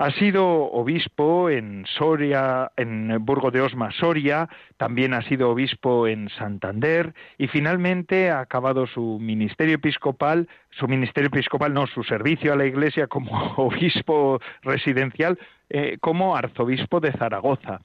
ha 0.00 0.10
sido 0.10 0.44
obispo 0.72 1.48
en 1.48 1.86
Soria, 1.86 2.72
en 2.76 3.24
Burgo 3.24 3.52
de 3.52 3.60
Osma, 3.60 3.92
Soria, 3.92 4.48
también 4.76 5.14
ha 5.14 5.22
sido 5.22 5.50
obispo 5.50 6.08
en 6.08 6.28
Santander 6.30 7.14
y 7.38 7.46
finalmente 7.46 8.30
ha 8.30 8.40
acabado 8.40 8.88
su 8.88 9.18
ministerio 9.20 9.76
episcopal, 9.76 10.48
su 10.70 10.88
ministerio 10.88 11.28
episcopal 11.28 11.72
no, 11.72 11.86
su 11.86 12.02
servicio 12.02 12.52
a 12.52 12.56
la 12.56 12.66
Iglesia 12.66 13.06
como 13.06 13.30
obispo 13.56 14.40
residencial, 14.62 15.38
eh, 15.70 15.98
como 16.00 16.34
arzobispo 16.34 16.98
de 16.98 17.12
Zaragoza 17.12 17.80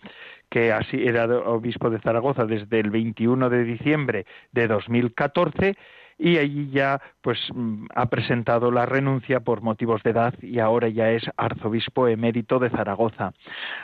que 0.49 0.71
así 0.71 1.03
era 1.03 1.25
obispo 1.25 1.89
de 1.89 1.99
Zaragoza 1.99 2.45
desde 2.45 2.79
el 2.79 2.91
21 2.91 3.49
de 3.49 3.63
diciembre 3.63 4.27
de 4.51 4.67
2014 4.67 5.75
y 6.23 6.37
allí 6.37 6.69
ya 6.71 7.01
pues 7.21 7.37
mm, 7.53 7.87
ha 7.93 8.05
presentado 8.05 8.71
la 8.71 8.85
renuncia 8.85 9.41
por 9.41 9.61
motivos 9.61 10.01
de 10.03 10.11
edad 10.11 10.33
y 10.41 10.59
ahora 10.59 10.87
ya 10.87 11.11
es 11.11 11.23
arzobispo 11.35 12.07
emérito 12.07 12.59
de 12.59 12.69
Zaragoza. 12.69 13.33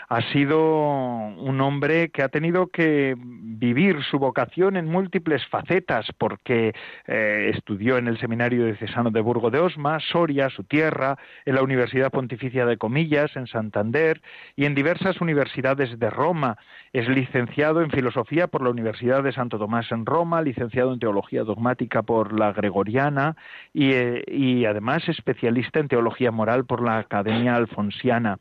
Ha 0.07 0.21
sido 0.31 0.57
un 0.57 1.59
hombre 1.59 2.11
que 2.11 2.23
ha 2.23 2.29
tenido 2.29 2.67
que 2.67 3.15
vivir 3.17 4.01
su 4.03 4.19
vocación 4.19 4.77
en 4.77 4.85
múltiples 4.85 5.45
facetas 5.47 6.07
porque 6.17 6.73
eh, 7.07 7.51
estudió 7.53 7.97
en 7.97 8.07
el 8.07 8.17
seminario 8.19 8.65
diocesano 8.65 9.11
de 9.11 9.19
Burgo 9.19 9.51
de 9.51 9.59
Osma, 9.59 9.99
Soria, 9.99 10.49
su 10.49 10.63
tierra, 10.63 11.17
en 11.45 11.55
la 11.55 11.61
Universidad 11.61 12.09
Pontificia 12.09 12.65
de 12.65 12.77
Comillas, 12.77 13.35
en 13.35 13.47
Santander 13.47 14.21
y 14.55 14.63
en 14.63 14.75
diversas 14.75 15.19
universidades 15.19 15.99
de 15.99 16.09
Roma. 16.09 16.57
Es 16.93 17.09
licenciado 17.09 17.81
en 17.81 17.91
filosofía 17.91 18.47
por 18.47 18.63
la 18.63 18.69
Universidad 18.69 19.23
de 19.23 19.33
Santo 19.33 19.59
Tomás 19.59 19.91
en 19.91 20.05
Roma, 20.05 20.41
licenciado 20.41 20.93
en 20.93 20.99
teología 20.99 21.43
dogmática 21.43 22.01
por 22.01 22.28
la 22.33 22.53
Gregoriana 22.53 23.35
eh, 23.73 24.23
y, 24.27 24.65
además 24.65 25.07
especialista 25.07 25.79
en 25.79 25.87
teología 25.87 26.31
moral 26.31 26.65
por 26.65 26.81
la 26.81 26.97
Academia 26.97 27.55
Alfonsiana. 27.55 28.37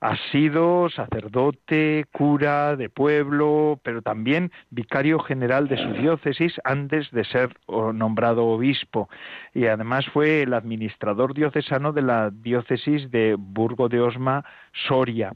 Ha 0.00 0.16
sido 0.30 0.88
sacerdote, 0.90 2.04
cura 2.12 2.76
de 2.76 2.88
pueblo, 2.88 3.80
pero 3.82 4.02
también 4.02 4.52
vicario 4.70 5.18
general 5.18 5.68
de 5.68 5.78
su 5.78 5.92
diócesis 5.92 6.54
antes 6.64 7.10
de 7.10 7.24
ser 7.24 7.56
nombrado 7.68 8.46
obispo. 8.46 9.08
Y 9.54 9.66
además 9.66 10.06
fue 10.12 10.42
el 10.42 10.54
administrador 10.54 11.34
diocesano 11.34 11.92
de 11.92 12.02
la 12.02 12.30
diócesis 12.30 13.10
de 13.10 13.36
Burgo 13.38 13.88
de 13.88 14.00
Osma, 14.00 14.44
Soria. 14.72 15.32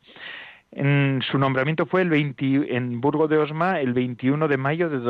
Su 0.72 1.38
nombramiento 1.38 1.86
fue 1.86 2.02
el 2.02 2.10
20, 2.10 2.76
en 2.76 3.00
Burgo 3.00 3.26
de 3.26 3.38
Osma 3.38 3.80
el 3.80 3.92
21 3.92 4.46
de 4.46 4.56
mayo 4.56 4.88
de 4.88 5.00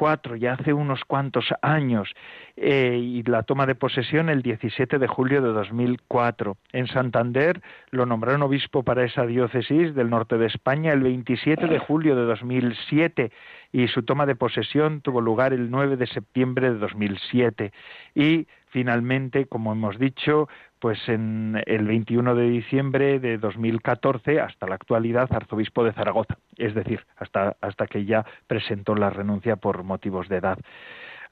2004, 0.00 0.36
ya 0.36 0.54
hace 0.54 0.72
unos 0.72 1.04
cuantos 1.04 1.52
años, 1.62 2.08
eh, 2.56 2.98
y 3.00 3.22
la 3.24 3.42
toma 3.42 3.66
de 3.66 3.74
posesión 3.74 4.28
el 4.28 4.42
17 4.42 4.98
de 4.98 5.06
julio 5.06 5.42
de 5.42 5.48
2004. 5.52 6.56
En 6.72 6.86
Santander 6.86 7.60
lo 7.90 8.06
nombraron 8.06 8.42
obispo 8.42 8.82
para 8.82 9.04
esa 9.04 9.26
diócesis 9.26 9.94
del 9.94 10.10
norte 10.10 10.38
de 10.38 10.46
España 10.46 10.92
el 10.92 11.02
27 11.02 11.66
de 11.66 11.78
julio 11.78 12.16
de 12.16 12.24
2007 12.24 13.30
y 13.72 13.88
su 13.88 14.02
toma 14.02 14.26
de 14.26 14.36
posesión 14.36 15.00
tuvo 15.02 15.20
lugar 15.20 15.52
el 15.52 15.70
9 15.70 15.96
de 15.96 16.06
septiembre 16.06 16.72
de 16.72 16.78
2007. 16.78 17.72
Y 18.14 18.46
finalmente, 18.70 19.46
como 19.46 19.72
hemos 19.72 19.98
dicho, 19.98 20.48
pues 20.80 20.98
en 21.08 21.62
el 21.66 21.86
21 21.86 22.34
de 22.34 22.48
diciembre 22.48 23.20
de 23.20 23.36
2014 23.36 24.40
hasta 24.40 24.66
la 24.66 24.76
actualidad 24.76 25.28
arzobispo 25.30 25.84
de 25.84 25.92
Zaragoza, 25.92 26.38
es 26.56 26.74
decir, 26.74 27.04
hasta, 27.16 27.56
hasta 27.60 27.86
que 27.86 28.04
ya 28.04 28.24
presentó 28.46 28.94
la 28.94 29.10
renuncia 29.10 29.56
por 29.56 29.82
motivos 29.82 30.28
de 30.28 30.36
edad. 30.36 30.58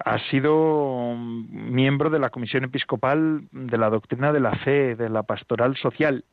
Ha 0.05 0.19
sido 0.31 1.15
miembro 1.17 2.09
de 2.11 2.21
la 2.21 2.31
Comisión 2.31 2.65
Episcopal 2.65 3.49
de 3.51 3.79
la 3.79 3.91
Doctrina 3.91 4.33
de 4.33 4.41
la 4.41 4.53
Fe, 4.57 4.95
de 4.95 5.09
la 5.09 5.25
Pastoral 5.25 5.77
Social 5.77 6.25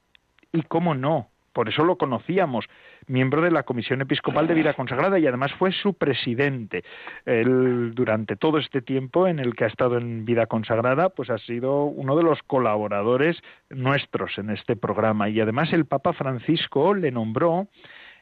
y, 0.52 0.62
cómo 0.64 0.94
no, 0.94 1.30
por 1.56 1.70
eso 1.70 1.86
lo 1.86 1.98
conocíamos, 1.98 2.66
miembro 3.08 3.42
de 3.42 3.50
la 3.50 3.64
Comisión 3.64 4.02
Episcopal 4.02 4.46
de 4.46 4.54
Vida 4.54 4.74
Consagrada 4.74 5.18
y 5.20 5.26
además 5.26 5.54
fue 5.54 5.72
su 5.72 5.94
presidente. 5.94 6.84
Él, 7.26 7.94
durante 7.96 8.36
todo 8.36 8.58
este 8.58 8.82
tiempo 8.82 9.26
en 9.26 9.40
el 9.40 9.56
que 9.56 9.64
ha 9.64 9.68
estado 9.68 9.98
en 9.98 10.26
Vida 10.26 10.48
Consagrada, 10.48 11.08
pues 11.08 11.30
ha 11.30 11.38
sido 11.38 11.86
uno 11.86 12.18
de 12.18 12.24
los 12.24 12.44
colaboradores 12.44 13.42
nuestros 13.70 14.38
en 14.38 14.50
este 14.50 14.76
programa. 14.76 15.30
Y 15.30 15.40
además 15.40 15.72
el 15.72 15.86
Papa 15.86 16.12
Francisco 16.12 16.94
le 16.94 17.10
nombró 17.12 17.70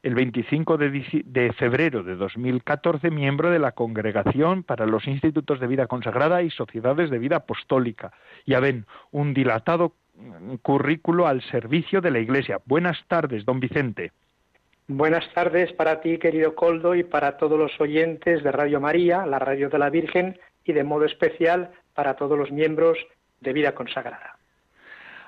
el 0.03 0.15
25 0.15 0.77
de, 0.77 1.23
de, 1.25 1.53
febrero 1.53 2.03
de 2.03 2.15
2014 2.15 3.09
miembro 3.09 3.49
de 3.49 3.59
la 3.59 3.71
Congregación 3.71 4.63
para 4.63 4.85
los 4.85 5.07
Institutos 5.07 5.59
de 5.61 5.67
Vida 5.67 5.87
Consagrada 5.87 6.43
y 6.43 6.49
Sociedades 6.49 7.09
de 7.09 7.19
Vida 7.19 7.37
Apostólica. 7.37 8.11
Ya 8.45 8.59
ven, 8.59 8.85
un 9.11 9.33
dilatado 9.33 9.93
currículo 10.61 11.25
al 11.25 11.41
servicio 11.43 12.01
de 12.01 12.11
la 12.11 12.19
Iglesia. 12.19 12.59
Buenas 12.65 12.97
tardes, 13.07 13.45
don 13.45 13.59
Vicente. 13.59 14.11
Buenas 14.87 15.23
tardes 15.33 15.71
para 15.71 16.01
ti, 16.01 16.17
querido 16.17 16.53
Coldo, 16.53 16.93
y 16.93 17.03
para 17.03 17.37
todos 17.37 17.57
los 17.57 17.71
oyentes 17.79 18.43
de 18.43 18.51
Radio 18.51 18.81
María, 18.81 19.25
la 19.25 19.39
radio 19.39 19.69
de 19.69 19.79
la 19.79 19.89
Virgen, 19.89 20.37
y 20.65 20.73
de 20.73 20.83
modo 20.83 21.05
especial 21.05 21.71
para 21.93 22.15
todos 22.15 22.37
los 22.37 22.51
miembros 22.51 22.97
de 23.39 23.53
Vida 23.53 23.73
Consagrada. 23.73 24.37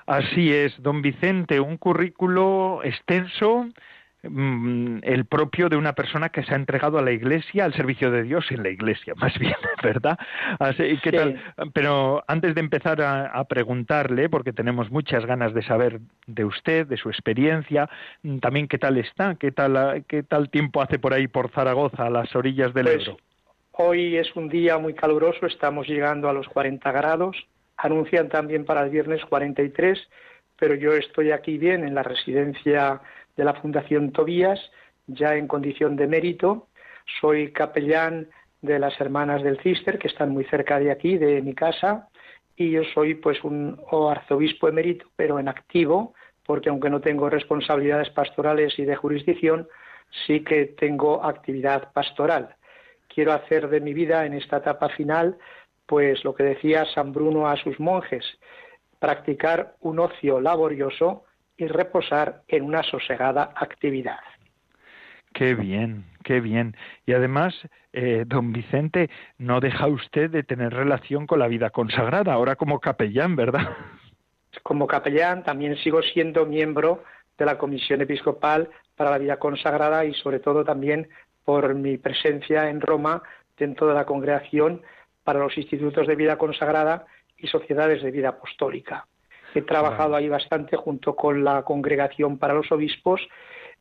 Así 0.06 0.52
es, 0.52 0.80
don 0.82 1.02
Vicente, 1.02 1.58
un 1.58 1.78
currículo 1.78 2.80
extenso 2.84 3.66
Mm, 4.30 4.98
el 5.02 5.24
propio 5.26 5.68
de 5.68 5.76
una 5.76 5.94
persona 5.94 6.28
que 6.28 6.42
se 6.42 6.52
ha 6.52 6.56
entregado 6.56 6.98
a 6.98 7.02
la 7.02 7.12
Iglesia, 7.12 7.64
al 7.64 7.74
servicio 7.74 8.10
de 8.10 8.22
Dios 8.22 8.46
en 8.50 8.62
la 8.62 8.70
Iglesia, 8.70 9.14
más 9.16 9.38
bien, 9.38 9.56
¿verdad? 9.82 10.18
Así, 10.58 10.98
¿qué 11.02 11.12
tal? 11.12 11.40
Pero 11.72 12.22
antes 12.26 12.54
de 12.54 12.60
empezar 12.60 13.02
a, 13.02 13.44
preguntarle, 13.44 14.28
porque 14.28 14.52
tenemos 14.52 14.90
muchas 14.90 15.24
ganas 15.24 15.54
de 15.54 15.62
saber 15.62 16.00
de 16.26 16.44
usted, 16.44 16.86
de 16.86 16.96
su 16.96 17.08
experiencia, 17.08 17.88
mm, 18.22 18.38
también 18.38 18.68
qué 18.68 18.78
tal 18.78 18.98
está, 18.98 19.36
qué 19.36 19.52
tal, 19.52 20.04
qué 20.08 20.22
tal 20.22 20.50
tiempo 20.50 20.82
hace 20.82 20.98
por 20.98 21.14
ahí 21.14 21.28
por 21.28 21.50
Zaragoza, 21.50 22.06
a 22.06 22.10
las 22.10 22.34
orillas 22.34 22.74
del 22.74 22.86
pues, 22.86 23.02
Ebro. 23.02 23.18
Hoy 23.72 24.16
es 24.16 24.34
un 24.34 24.48
día 24.48 24.78
muy 24.78 24.94
caluroso, 24.94 25.46
estamos 25.46 25.86
llegando 25.86 26.28
a 26.28 26.32
los 26.32 26.48
40 26.48 26.90
grados, 26.92 27.36
anuncian 27.76 28.28
también 28.28 28.64
para 28.64 28.82
el 28.82 28.90
viernes 28.90 29.24
43, 29.26 29.98
pero 30.58 30.74
yo 30.74 30.94
estoy 30.94 31.30
aquí 31.30 31.58
bien 31.58 31.86
en 31.86 31.94
la 31.94 32.02
residencia 32.02 33.00
de 33.36 33.44
la 33.44 33.54
Fundación 33.54 34.12
Tobías, 34.12 34.60
ya 35.06 35.36
en 35.36 35.46
condición 35.46 35.96
de 35.96 36.06
mérito. 36.06 36.68
Soy 37.20 37.52
capellán 37.52 38.28
de 38.62 38.78
las 38.78 39.00
Hermanas 39.00 39.42
del 39.42 39.60
Cister, 39.60 39.98
que 39.98 40.08
están 40.08 40.30
muy 40.30 40.44
cerca 40.44 40.78
de 40.78 40.90
aquí, 40.90 41.18
de 41.18 41.42
mi 41.42 41.54
casa, 41.54 42.08
y 42.56 42.70
yo 42.70 42.82
soy 42.94 43.14
pues 43.14 43.44
un 43.44 43.78
arzobispo 44.10 44.68
emérito, 44.68 45.06
pero 45.14 45.38
en 45.38 45.48
activo, 45.48 46.14
porque 46.44 46.70
aunque 46.70 46.90
no 46.90 47.00
tengo 47.00 47.28
responsabilidades 47.28 48.10
pastorales 48.10 48.78
y 48.78 48.84
de 48.84 48.96
jurisdicción, 48.96 49.68
sí 50.26 50.40
que 50.40 50.66
tengo 50.66 51.24
actividad 51.24 51.92
pastoral. 51.92 52.56
Quiero 53.08 53.32
hacer 53.32 53.68
de 53.68 53.80
mi 53.80 53.92
vida 53.92 54.24
en 54.24 54.34
esta 54.34 54.58
etapa 54.58 54.88
final, 54.88 55.36
pues 55.86 56.24
lo 56.24 56.34
que 56.34 56.44
decía 56.44 56.86
San 56.94 57.12
Bruno 57.12 57.48
a 57.48 57.56
sus 57.56 57.78
monjes, 57.78 58.24
practicar 58.98 59.74
un 59.80 59.98
ocio 59.98 60.40
laborioso 60.40 61.25
y 61.56 61.66
reposar 61.66 62.42
en 62.48 62.64
una 62.64 62.82
sosegada 62.82 63.52
actividad. 63.54 64.20
Qué 65.32 65.54
bien, 65.54 66.04
qué 66.24 66.40
bien. 66.40 66.76
Y 67.04 67.12
además, 67.12 67.54
eh, 67.92 68.24
don 68.26 68.52
Vicente, 68.52 69.10
no 69.38 69.60
deja 69.60 69.86
usted 69.86 70.30
de 70.30 70.42
tener 70.42 70.72
relación 70.72 71.26
con 71.26 71.38
la 71.38 71.48
vida 71.48 71.70
consagrada, 71.70 72.32
ahora 72.32 72.56
como 72.56 72.80
capellán, 72.80 73.36
¿verdad? 73.36 73.68
Como 74.62 74.86
capellán 74.86 75.44
también 75.44 75.76
sigo 75.76 76.00
siendo 76.00 76.46
miembro 76.46 77.04
de 77.36 77.44
la 77.44 77.58
Comisión 77.58 78.00
Episcopal 78.00 78.70
para 78.96 79.10
la 79.10 79.18
Vida 79.18 79.38
Consagrada 79.38 80.06
y 80.06 80.14
sobre 80.14 80.40
todo 80.40 80.64
también 80.64 81.08
por 81.44 81.74
mi 81.74 81.98
presencia 81.98 82.70
en 82.70 82.80
Roma 82.80 83.22
dentro 83.58 83.86
de 83.86 83.94
la 83.94 84.06
congregación 84.06 84.82
para 85.22 85.40
los 85.40 85.56
institutos 85.58 86.06
de 86.06 86.16
vida 86.16 86.38
consagrada 86.38 87.04
y 87.36 87.46
sociedades 87.48 88.02
de 88.02 88.10
vida 88.10 88.30
apostólica. 88.30 89.06
He 89.56 89.62
trabajado 89.62 90.14
ahí 90.14 90.28
bastante 90.28 90.76
junto 90.76 91.16
con 91.16 91.42
la 91.42 91.62
congregación 91.62 92.36
para 92.36 92.52
los 92.52 92.70
obispos 92.70 93.26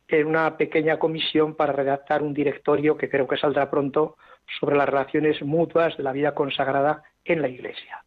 en 0.07 0.25
una 0.25 0.55
pequeña 0.55 0.97
comisión 0.97 1.53
para 1.53 1.73
redactar 1.73 2.23
un 2.23 2.33
directorio 2.33 2.95
que 2.95 3.09
creo 3.09 3.27
que 3.27 3.35
saldrá 3.35 3.69
pronto 3.69 4.15
sobre 4.57 4.77
las 4.77 4.87
relaciones 4.87 5.41
mutuas 5.41 5.97
de 5.97 6.03
la 6.03 6.13
vida 6.13 6.33
consagrada 6.33 7.03
en 7.25 7.41
la 7.41 7.49
Iglesia. 7.49 8.05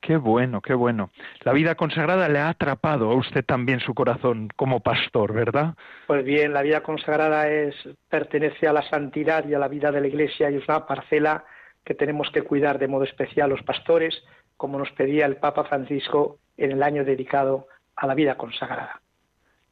Qué 0.00 0.16
bueno, 0.16 0.60
qué 0.60 0.74
bueno. 0.74 1.10
La 1.40 1.52
vida 1.52 1.74
consagrada 1.74 2.28
le 2.28 2.38
ha 2.38 2.50
atrapado 2.50 3.10
a 3.10 3.16
usted 3.16 3.44
también 3.44 3.80
su 3.80 3.92
corazón 3.92 4.50
como 4.54 4.78
pastor, 4.78 5.32
¿verdad? 5.32 5.74
Pues 6.06 6.24
bien, 6.24 6.52
la 6.52 6.62
vida 6.62 6.82
consagrada 6.82 7.48
es 7.48 7.74
pertenece 8.08 8.68
a 8.68 8.72
la 8.72 8.88
santidad 8.88 9.44
y 9.48 9.54
a 9.54 9.58
la 9.58 9.66
vida 9.66 9.90
de 9.90 10.00
la 10.00 10.06
Iglesia 10.06 10.48
y 10.48 10.58
es 10.58 10.68
una 10.68 10.86
parcela 10.86 11.44
que 11.84 11.94
tenemos 11.94 12.30
que 12.30 12.42
cuidar 12.42 12.78
de 12.78 12.86
modo 12.86 13.02
especial 13.02 13.50
los 13.50 13.64
pastores, 13.64 14.22
como 14.56 14.78
nos 14.78 14.92
pedía 14.92 15.26
el 15.26 15.38
Papa 15.38 15.64
Francisco 15.64 16.38
en 16.56 16.72
el 16.72 16.82
año 16.82 17.04
dedicado 17.04 17.66
a 17.96 18.06
la 18.06 18.14
vida 18.14 18.36
consagrada. 18.36 19.00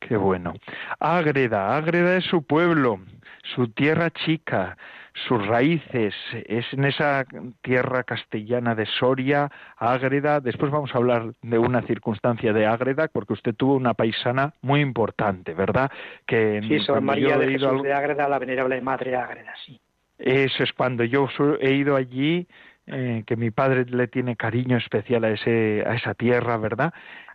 Qué 0.00 0.16
bueno. 0.16 0.54
Ágreda, 0.98 1.76
Ágreda 1.76 2.16
es 2.16 2.24
su 2.24 2.42
pueblo, 2.44 3.00
su 3.54 3.68
tierra 3.68 4.10
chica, 4.10 4.76
sus 5.28 5.46
raíces, 5.46 6.14
es 6.46 6.64
en 6.72 6.84
esa 6.84 7.24
tierra 7.60 8.02
castellana 8.02 8.74
de 8.74 8.86
Soria, 8.86 9.50
Ágreda. 9.76 10.40
Después 10.40 10.72
vamos 10.72 10.94
a 10.94 10.98
hablar 10.98 11.32
de 11.42 11.58
una 11.58 11.82
circunstancia 11.82 12.52
de 12.52 12.66
Ágreda, 12.66 13.08
porque 13.08 13.34
usted 13.34 13.54
tuvo 13.54 13.74
una 13.74 13.94
paisana 13.94 14.54
muy 14.62 14.80
importante, 14.80 15.54
¿verdad? 15.54 15.90
Que 16.26 16.60
sí, 16.66 16.80
Sor 16.80 17.00
María 17.00 17.38
de 17.38 17.48
Jesús 17.52 17.82
de 17.82 17.92
Ágreda, 17.92 18.28
la 18.28 18.38
venerable 18.38 18.80
madre 18.80 19.14
Ágreda, 19.14 19.52
sí. 19.64 19.80
Eso 20.18 20.62
es 20.62 20.72
cuando 20.72 21.04
yo 21.04 21.28
he 21.60 21.72
ido 21.72 21.96
allí, 21.96 22.46
eh, 22.92 23.25
que 23.26 23.37
mi 23.37 23.50
padre 23.50 23.87
le 23.87 24.06
tiene 24.06 24.37
cariño 24.37 24.76
especial 24.76 25.25
a 25.25 25.30
ese 25.30 25.82
a 25.87 25.94
esa 25.94 26.12
tierra, 26.12 26.58
¿verdad? 26.58 26.92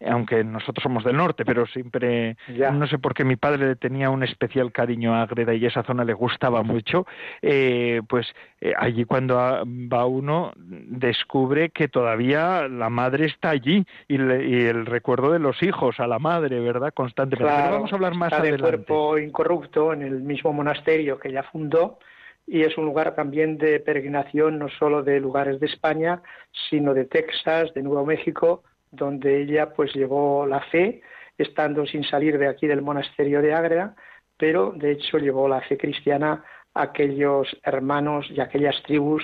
Aunque 0.07 0.43
nosotros 0.43 0.83
somos 0.83 1.03
del 1.03 1.17
norte, 1.17 1.45
pero 1.45 1.65
siempre 1.65 2.37
no 2.47 2.85
sé 2.85 2.99
por 2.99 3.15
qué 3.15 3.23
mi 3.23 3.35
padre 3.35 3.67
le 3.67 3.75
tenía 3.75 4.11
un 4.11 4.21
especial 4.21 4.71
cariño 4.71 5.15
a 5.15 5.23
Agreda 5.23 5.55
y 5.55 5.65
esa 5.65 5.81
zona 5.81 6.03
le 6.03 6.13
gustaba 6.13 6.61
mucho. 6.61 7.07
Eh, 7.41 8.01
pues 8.07 8.27
eh, 8.61 8.73
allí 8.77 9.05
cuando 9.05 9.35
va 9.35 10.05
uno 10.05 10.53
descubre 10.55 11.69
que 11.69 11.87
todavía 11.87 12.67
la 12.67 12.89
madre 12.89 13.25
está 13.25 13.49
allí 13.49 13.83
y, 14.07 14.15
el 14.15 14.85
recuerdo 14.85 15.31
de 15.31 15.39
los 15.39 15.63
hijos 15.63 15.99
a 15.99 16.05
la 16.05 16.19
madre, 16.19 16.59
¿verdad? 16.59 16.93
Constantemente. 16.93 17.51
pero 17.51 17.73
vamos 17.73 17.91
a 17.91 17.95
hablar 17.95 18.13
más 18.13 18.31
está 18.31 18.43
adelante. 18.43 18.63
de 18.63 18.69
cuerpo 18.69 19.17
incorrupto 19.17 19.93
en 19.93 20.03
el 20.03 20.21
mismo 20.21 20.53
monasterio 20.53 21.17
que 21.17 21.29
ella 21.29 21.43
fundó 21.43 21.97
y 22.47 22.63
es 22.63 22.77
un 22.77 22.85
lugar 22.85 23.13
también 23.13 23.57
de 23.57 23.81
peregrinación 23.81 24.57
no 24.57 24.69
solo 24.69 25.03
de 25.03 25.19
lugares 25.19 25.59
de 25.59 25.67
España, 25.67 26.21
sino 26.69 26.93
de 26.93 27.05
Texas, 27.05 27.73
de 27.73 27.83
Nuevo 27.83 28.05
México, 28.05 28.63
donde 28.89 29.41
ella 29.41 29.73
pues 29.73 29.93
llevó 29.93 30.45
la 30.47 30.61
fe, 30.61 31.01
estando 31.37 31.85
sin 31.85 32.05
salir 32.05 32.39
de 32.39 32.47
aquí 32.47 32.65
del 32.65 32.81
monasterio 32.81 33.41
de 33.41 33.53
Ágreda, 33.53 33.95
pero 34.37 34.71
de 34.71 34.91
hecho 34.91 35.17
llevó 35.17 35.49
la 35.49 35.61
fe 35.61 35.77
cristiana 35.77 36.43
a 36.73 36.83
aquellos 36.83 37.47
hermanos 37.63 38.25
y 38.31 38.39
aquellas 38.39 38.81
tribus 38.83 39.23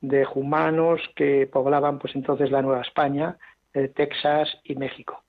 de 0.00 0.26
humanos 0.34 1.00
que 1.16 1.48
poblaban 1.50 1.98
pues 1.98 2.14
entonces 2.14 2.50
la 2.50 2.62
Nueva 2.62 2.82
España, 2.82 3.38
eh, 3.72 3.88
Texas 3.88 4.48
y 4.62 4.74
México. 4.74 5.22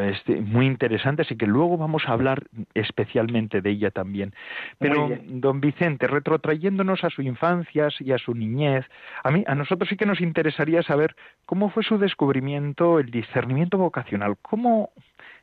Este, 0.00 0.40
muy 0.40 0.66
interesante, 0.66 1.22
así 1.22 1.36
que 1.36 1.46
luego 1.46 1.76
vamos 1.76 2.04
a 2.06 2.12
hablar 2.12 2.44
especialmente 2.74 3.60
de 3.60 3.70
ella 3.70 3.90
también. 3.90 4.34
Pero, 4.78 5.08
don 5.24 5.60
Vicente, 5.60 6.06
retrotrayéndonos 6.06 7.04
a 7.04 7.10
su 7.10 7.22
infancia 7.22 7.88
y 8.00 8.12
a 8.12 8.18
su 8.18 8.34
niñez, 8.34 8.84
a 9.22 9.30
mí, 9.30 9.44
a 9.46 9.54
nosotros 9.54 9.88
sí 9.88 9.96
que 9.96 10.06
nos 10.06 10.20
interesaría 10.20 10.82
saber 10.82 11.16
cómo 11.44 11.70
fue 11.70 11.82
su 11.82 11.98
descubrimiento, 11.98 12.98
el 12.98 13.10
discernimiento 13.10 13.78
vocacional, 13.78 14.36
cómo 14.42 14.90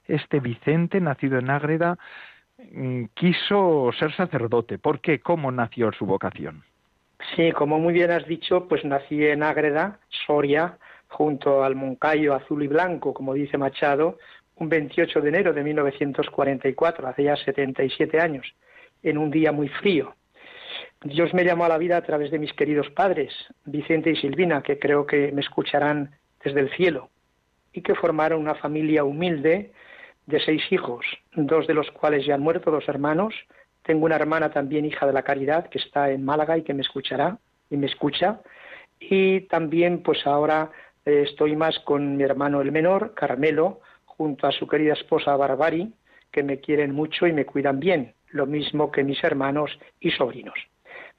este 0.07 0.39
Vicente, 0.39 0.99
nacido 0.99 1.39
en 1.39 1.49
Ágreda, 1.49 1.97
mm, 2.71 3.05
quiso 3.13 3.91
ser 3.97 4.13
sacerdote. 4.15 4.77
¿Por 4.77 4.99
qué? 4.99 5.19
¿Cómo 5.19 5.51
nació 5.51 5.91
su 5.93 6.05
vocación? 6.05 6.63
Sí, 7.35 7.51
como 7.53 7.79
muy 7.79 7.93
bien 7.93 8.11
has 8.11 8.27
dicho, 8.27 8.67
pues 8.67 8.83
nací 8.83 9.25
en 9.25 9.43
Ágreda, 9.43 9.99
Soria, 10.27 10.77
junto 11.13 11.63
al 11.63 11.75
Moncayo 11.75 12.33
azul 12.33 12.63
y 12.63 12.67
blanco, 12.67 13.13
como 13.13 13.33
dice 13.33 13.57
Machado, 13.57 14.17
un 14.55 14.69
28 14.69 15.21
de 15.21 15.29
enero 15.29 15.53
de 15.53 15.63
1944, 15.63 17.07
hace 17.07 17.23
ya 17.23 17.35
77 17.35 18.19
años, 18.19 18.53
en 19.01 19.17
un 19.17 19.31
día 19.31 19.51
muy 19.51 19.69
frío. 19.69 20.15
Dios 21.03 21.33
me 21.33 21.43
llamó 21.43 21.65
a 21.65 21.69
la 21.69 21.77
vida 21.77 21.97
a 21.97 22.01
través 22.01 22.31
de 22.31 22.39
mis 22.39 22.53
queridos 22.53 22.89
padres, 22.89 23.33
Vicente 23.65 24.09
y 24.09 24.15
Silvina, 24.15 24.61
que 24.61 24.79
creo 24.79 25.05
que 25.05 25.31
me 25.31 25.41
escucharán 25.41 26.11
desde 26.43 26.61
el 26.61 26.71
cielo, 26.71 27.09
y 27.73 27.81
que 27.81 27.95
formaron 27.95 28.39
una 28.39 28.55
familia 28.55 29.03
humilde 29.03 29.71
de 30.25 30.39
seis 30.39 30.63
hijos, 30.71 31.05
dos 31.35 31.67
de 31.67 31.73
los 31.73 31.89
cuales 31.91 32.25
ya 32.25 32.35
han 32.35 32.41
muerto, 32.41 32.71
dos 32.71 32.87
hermanos. 32.87 33.33
Tengo 33.83 34.05
una 34.05 34.15
hermana 34.15 34.51
también 34.51 34.85
hija 34.85 35.05
de 35.05 35.13
la 35.13 35.23
caridad 35.23 35.67
que 35.69 35.79
está 35.79 36.11
en 36.11 36.23
Málaga 36.23 36.57
y 36.57 36.63
que 36.63 36.73
me 36.73 36.81
escuchará 36.81 37.37
y 37.69 37.77
me 37.77 37.87
escucha. 37.87 38.39
Y 38.99 39.41
también 39.41 40.01
pues 40.01 40.25
ahora 40.25 40.71
eh, 41.05 41.23
estoy 41.27 41.55
más 41.55 41.77
con 41.79 42.17
mi 42.17 42.23
hermano 42.23 42.61
el 42.61 42.71
menor, 42.71 43.13
Carmelo, 43.13 43.81
junto 44.05 44.47
a 44.47 44.51
su 44.51 44.67
querida 44.67 44.93
esposa 44.93 45.35
Barbari, 45.35 45.93
que 46.31 46.43
me 46.43 46.59
quieren 46.59 46.93
mucho 46.93 47.27
y 47.27 47.33
me 47.33 47.45
cuidan 47.45 47.79
bien, 47.79 48.13
lo 48.29 48.45
mismo 48.45 48.91
que 48.91 49.03
mis 49.03 49.23
hermanos 49.23 49.71
y 49.99 50.11
sobrinos. 50.11 50.55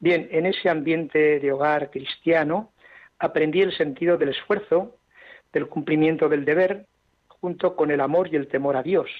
Bien, 0.00 0.28
en 0.30 0.46
ese 0.46 0.68
ambiente 0.68 1.38
de 1.40 1.52
hogar 1.52 1.90
cristiano 1.90 2.72
aprendí 3.18 3.60
el 3.60 3.76
sentido 3.76 4.16
del 4.16 4.30
esfuerzo, 4.30 4.96
del 5.52 5.68
cumplimiento 5.68 6.28
del 6.28 6.44
deber, 6.44 6.86
junto 7.28 7.76
con 7.76 7.90
el 7.90 8.00
amor 8.00 8.28
y 8.32 8.36
el 8.36 8.48
temor 8.48 8.76
a 8.76 8.82
Dios, 8.82 9.10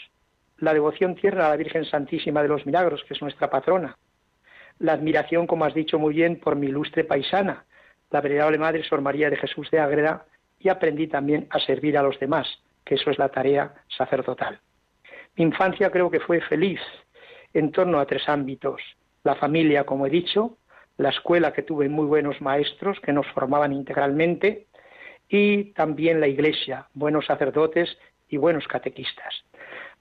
la 0.59 0.73
devoción 0.73 1.15
tierna 1.15 1.47
a 1.47 1.51
la 1.51 1.57
Virgen 1.57 1.85
Santísima 1.85 2.43
de 2.43 2.49
los 2.49 2.67
Milagros, 2.67 3.05
que 3.07 3.15
es 3.15 3.23
nuestra 3.23 3.51
patrona, 3.51 3.97
la 4.79 4.93
admiración, 4.95 5.47
como 5.47 5.65
has 5.65 5.75
dicho 5.75 5.99
muy 5.99 6.15
bien, 6.15 6.41
por 6.41 6.57
mi 6.57 6.67
ilustre 6.67 7.05
paisana, 7.05 7.65
la 8.11 8.21
venerable 8.21 8.59
Madre 8.59 8.83
Sor 8.85 9.01
María 9.01 9.31
de 9.31 9.37
Jesús 9.37 9.71
de 9.71 9.79
Ágreda, 9.79 10.27
y 10.65 10.71
aprendí 10.71 11.07
también 11.07 11.47
a 11.51 11.61
servir 11.61 11.97
a 11.97 12.03
los 12.03 12.19
demás, 12.19 12.49
que 12.85 12.97
eso 12.97 13.11
es 13.11 13.19
la 13.19 13.29
tarea 13.29 13.75
sacerdotal. 13.97 14.59
Mi 15.37 15.45
infancia 15.45 15.91
creo 15.91 16.11
que 16.11 16.21
fue 16.21 16.41
feliz 16.41 16.81
en 17.53 17.71
torno 17.71 18.01
a 18.01 18.07
tres 18.07 18.29
ámbitos. 18.29 18.81
La 19.23 19.35
familia, 19.37 19.85
como 19.85 20.07
he 20.07 20.11
dicho, 20.11 20.57
la 20.97 21.11
escuela 21.11 21.53
que 21.53 21.63
tuve 21.63 21.89
muy 21.89 22.07
buenos 22.07 22.41
maestros 22.41 22.99
que 23.01 23.13
nos 23.13 23.27
formaban 23.29 23.73
integralmente 23.73 24.67
y 25.29 25.73
también 25.73 26.19
la 26.19 26.29
iglesia, 26.29 26.89
buenos 26.95 27.27
sacerdotes 27.27 27.97
y 28.29 28.39
buenos 28.39 28.67
catequistas. 28.67 29.45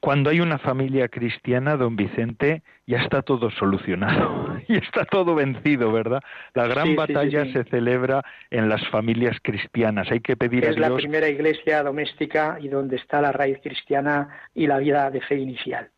Cuando 0.00 0.30
hay 0.30 0.40
una 0.40 0.58
familia 0.58 1.08
cristiana, 1.08 1.76
don 1.76 1.94
Vicente, 1.94 2.62
ya 2.86 2.98
está 2.98 3.22
todo 3.22 3.50
solucionado 3.50 4.56
y 4.68 4.76
está 4.76 5.04
todo 5.04 5.34
vencido, 5.34 5.92
¿verdad? 5.92 6.22
La 6.54 6.66
gran 6.66 6.96
batalla 6.96 7.44
se 7.52 7.64
celebra 7.64 8.22
en 8.50 8.68
las 8.68 8.86
familias 8.88 9.36
cristianas. 9.42 10.10
Hay 10.10 10.20
que 10.20 10.36
pedir 10.36 10.64
a 10.64 10.68
Dios. 10.68 10.76
Es 10.76 10.90
la 10.90 10.96
primera 10.96 11.28
iglesia 11.28 11.82
doméstica 11.82 12.58
y 12.60 12.68
donde 12.68 12.96
está 12.96 13.20
la 13.20 13.32
raíz 13.32 13.58
cristiana 13.62 14.28
y 14.54 14.66
la 14.66 14.78
vida 14.78 15.10
de 15.10 15.20
fe 15.20 15.36
inicial. 15.36 15.90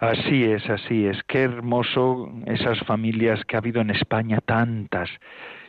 Así 0.00 0.44
es, 0.44 0.68
así 0.70 1.06
es. 1.06 1.20
Qué 1.26 1.42
hermoso 1.42 2.30
esas 2.46 2.78
familias 2.80 3.44
que 3.46 3.56
ha 3.56 3.58
habido 3.58 3.80
en 3.80 3.90
España, 3.90 4.38
tantas, 4.44 5.10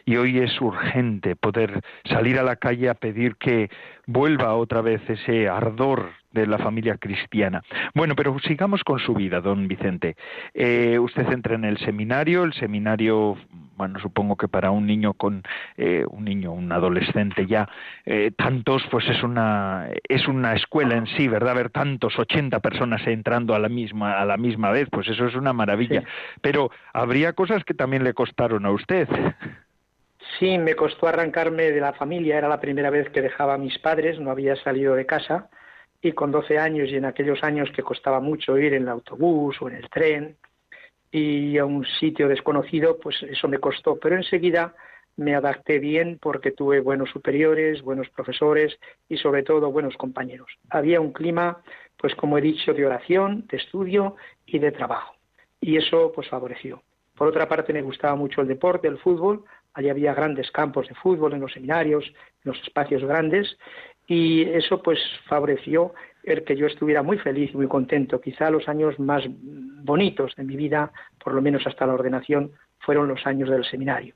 y 0.09 0.17
hoy 0.17 0.39
es 0.39 0.59
urgente 0.59 1.35
poder 1.35 1.81
salir 2.05 2.39
a 2.39 2.43
la 2.43 2.55
calle 2.55 2.89
a 2.89 2.95
pedir 2.95 3.35
que 3.35 3.69
vuelva 4.07 4.55
otra 4.55 4.81
vez 4.81 5.07
ese 5.07 5.47
ardor 5.47 6.09
de 6.31 6.47
la 6.47 6.57
familia 6.57 6.97
cristiana. 6.97 7.61
Bueno, 7.93 8.15
pero 8.15 8.35
sigamos 8.39 8.83
con 8.83 8.97
su 8.97 9.13
vida, 9.13 9.39
don 9.39 9.67
Vicente. 9.67 10.15
Eh, 10.55 10.97
usted 10.97 11.31
entra 11.31 11.53
en 11.53 11.63
el 11.63 11.77
seminario, 11.77 12.43
el 12.43 12.53
seminario, 12.53 13.37
bueno, 13.77 13.99
supongo 13.99 14.35
que 14.35 14.47
para 14.47 14.71
un 14.71 14.87
niño 14.87 15.13
con 15.13 15.43
eh, 15.77 16.03
un 16.09 16.25
niño, 16.25 16.53
un 16.53 16.71
adolescente 16.71 17.45
ya, 17.45 17.69
eh, 18.03 18.31
tantos, 18.35 18.81
pues 18.89 19.07
es 19.09 19.21
una 19.21 19.89
es 20.07 20.27
una 20.27 20.55
escuela 20.55 20.97
en 20.97 21.05
sí, 21.05 21.27
¿verdad? 21.27 21.53
Ver 21.53 21.69
tantos, 21.69 22.17
80 22.17 22.59
personas 22.61 23.05
entrando 23.05 23.53
a 23.53 23.59
la 23.59 23.69
misma 23.69 24.19
a 24.19 24.25
la 24.25 24.37
misma 24.37 24.71
vez, 24.71 24.87
pues 24.91 25.07
eso 25.07 25.27
es 25.27 25.35
una 25.35 25.53
maravilla. 25.53 26.03
Pero 26.41 26.71
habría 26.93 27.33
cosas 27.33 27.63
que 27.63 27.75
también 27.75 28.03
le 28.03 28.15
costaron 28.15 28.65
a 28.65 28.71
usted. 28.71 29.07
Sí, 30.37 30.57
me 30.57 30.75
costó 30.75 31.07
arrancarme 31.07 31.71
de 31.71 31.81
la 31.81 31.93
familia, 31.93 32.37
era 32.37 32.47
la 32.47 32.59
primera 32.59 32.89
vez 32.89 33.09
que 33.09 33.21
dejaba 33.21 33.55
a 33.55 33.57
mis 33.57 33.77
padres, 33.79 34.19
no 34.19 34.29
había 34.29 34.55
salido 34.57 34.95
de 34.95 35.05
casa 35.05 35.49
y 36.01 36.11
con 36.11 36.31
12 36.31 36.57
años 36.57 36.89
y 36.89 36.95
en 36.95 37.05
aquellos 37.05 37.43
años 37.43 37.69
que 37.75 37.83
costaba 37.83 38.19
mucho 38.19 38.57
ir 38.57 38.73
en 38.73 38.83
el 38.83 38.89
autobús 38.89 39.61
o 39.61 39.69
en 39.69 39.75
el 39.75 39.89
tren 39.89 40.37
y 41.11 41.57
a 41.57 41.65
un 41.65 41.85
sitio 41.99 42.27
desconocido, 42.27 42.99
pues 42.99 43.21
eso 43.23 43.47
me 43.47 43.57
costó, 43.57 43.97
pero 43.99 44.15
enseguida 44.15 44.75
me 45.17 45.35
adapté 45.35 45.79
bien 45.79 46.17
porque 46.21 46.51
tuve 46.51 46.79
buenos 46.79 47.09
superiores, 47.09 47.81
buenos 47.81 48.09
profesores 48.09 48.79
y 49.09 49.17
sobre 49.17 49.43
todo 49.43 49.71
buenos 49.71 49.97
compañeros. 49.97 50.49
Había 50.69 51.01
un 51.01 51.11
clima, 51.11 51.61
pues 51.97 52.15
como 52.15 52.37
he 52.37 52.41
dicho, 52.41 52.73
de 52.73 52.85
oración, 52.85 53.45
de 53.49 53.57
estudio 53.57 54.15
y 54.45 54.59
de 54.59 54.71
trabajo. 54.71 55.15
Y 55.59 55.75
eso 55.75 56.11
pues 56.15 56.29
favoreció. 56.29 56.83
Por 57.17 57.27
otra 57.27 57.49
parte 57.49 57.73
me 57.73 57.81
gustaba 57.81 58.15
mucho 58.15 58.39
el 58.39 58.47
deporte, 58.47 58.87
el 58.87 58.97
fútbol, 58.97 59.43
Allí 59.79 59.89
había 59.89 60.13
grandes 60.13 60.51
campos 60.51 60.89
de 60.89 60.95
fútbol 60.95 61.31
en 61.31 61.39
los 61.39 61.53
seminarios, 61.53 62.03
en 62.05 62.51
los 62.51 62.61
espacios 62.63 63.01
grandes, 63.01 63.57
y 64.07 64.41
eso 64.41 64.83
pues 64.83 64.99
favoreció 65.25 65.93
el 66.23 66.43
que 66.43 66.57
yo 66.57 66.67
estuviera 66.67 67.01
muy 67.01 67.17
feliz 67.17 67.51
y 67.53 67.55
muy 67.55 67.69
contento. 67.69 68.19
Quizá 68.19 68.49
los 68.49 68.67
años 68.67 68.99
más 68.99 69.23
bonitos 69.29 70.35
de 70.35 70.43
mi 70.43 70.57
vida, 70.57 70.91
por 71.23 71.33
lo 71.33 71.41
menos 71.41 71.65
hasta 71.65 71.87
la 71.87 71.93
ordenación, 71.93 72.51
fueron 72.79 73.07
los 73.07 73.25
años 73.25 73.49
del 73.49 73.63
seminario. 73.63 74.15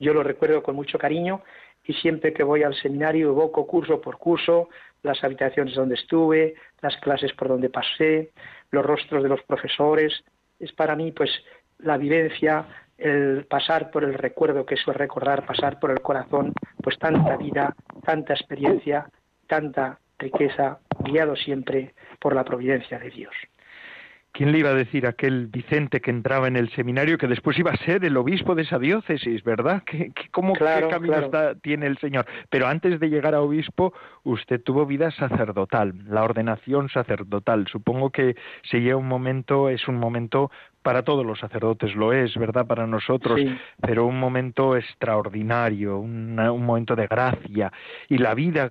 Yo 0.00 0.14
lo 0.14 0.22
recuerdo 0.22 0.62
con 0.62 0.76
mucho 0.76 0.96
cariño 0.96 1.42
y 1.84 1.92
siempre 1.92 2.32
que 2.32 2.42
voy 2.42 2.62
al 2.62 2.74
seminario 2.74 3.28
evoco 3.28 3.66
curso 3.66 4.00
por 4.00 4.16
curso 4.16 4.70
las 5.02 5.22
habitaciones 5.22 5.74
donde 5.74 5.96
estuve, 5.96 6.54
las 6.80 6.96
clases 6.96 7.34
por 7.34 7.48
donde 7.48 7.68
pasé, 7.68 8.30
los 8.70 8.82
rostros 8.82 9.22
de 9.22 9.28
los 9.28 9.42
profesores. 9.42 10.24
Es 10.58 10.72
para 10.72 10.96
mí 10.96 11.12
pues 11.12 11.30
la 11.80 11.98
vivencia 11.98 12.66
el 13.02 13.46
pasar 13.46 13.90
por 13.90 14.04
el 14.04 14.14
recuerdo, 14.14 14.64
que 14.64 14.74
es 14.74 14.86
recordar, 14.86 15.44
pasar 15.44 15.78
por 15.80 15.90
el 15.90 16.00
corazón, 16.00 16.52
pues 16.82 16.98
tanta 16.98 17.36
vida, 17.36 17.74
tanta 18.04 18.34
experiencia, 18.34 19.06
tanta 19.46 19.98
riqueza, 20.18 20.78
guiado 21.00 21.34
siempre 21.36 21.94
por 22.20 22.34
la 22.34 22.44
providencia 22.44 22.98
de 22.98 23.10
Dios. 23.10 23.34
¿Quién 24.32 24.50
le 24.50 24.60
iba 24.60 24.70
a 24.70 24.74
decir 24.74 25.04
a 25.04 25.10
aquel 25.10 25.46
Vicente 25.48 26.00
que 26.00 26.10
entraba 26.10 26.48
en 26.48 26.56
el 26.56 26.70
seminario 26.70 27.18
que 27.18 27.26
después 27.26 27.58
iba 27.58 27.70
a 27.70 27.76
ser 27.76 28.02
el 28.02 28.16
obispo 28.16 28.54
de 28.54 28.62
esa 28.62 28.78
diócesis, 28.78 29.44
verdad? 29.44 29.82
¿Qué, 29.84 30.10
cómo, 30.30 30.54
¿Qué 30.54 30.64
camino 30.88 31.28
tiene 31.60 31.86
el 31.86 31.98
Señor? 31.98 32.24
Pero 32.48 32.66
antes 32.66 32.98
de 32.98 33.10
llegar 33.10 33.34
a 33.34 33.42
obispo, 33.42 33.92
usted 34.22 34.62
tuvo 34.62 34.86
vida 34.86 35.10
sacerdotal, 35.10 35.92
la 36.08 36.24
ordenación 36.24 36.88
sacerdotal. 36.88 37.66
Supongo 37.68 38.08
que 38.08 38.34
se 38.62 38.80
llega 38.80 38.96
un 38.96 39.06
momento, 39.06 39.68
es 39.68 39.86
un 39.86 39.96
momento 39.96 40.50
para 40.82 41.02
todos 41.02 41.24
los 41.24 41.38
sacerdotes 41.38 41.94
lo 41.94 42.12
es, 42.12 42.36
¿verdad? 42.36 42.66
Para 42.66 42.86
nosotros, 42.86 43.40
pero 43.80 44.06
un 44.06 44.18
momento 44.18 44.76
extraordinario, 44.76 45.98
un 45.98 46.34
momento 46.34 46.96
de 46.96 47.06
gracia 47.06 47.72
y 48.08 48.18
la 48.18 48.34
vida 48.34 48.70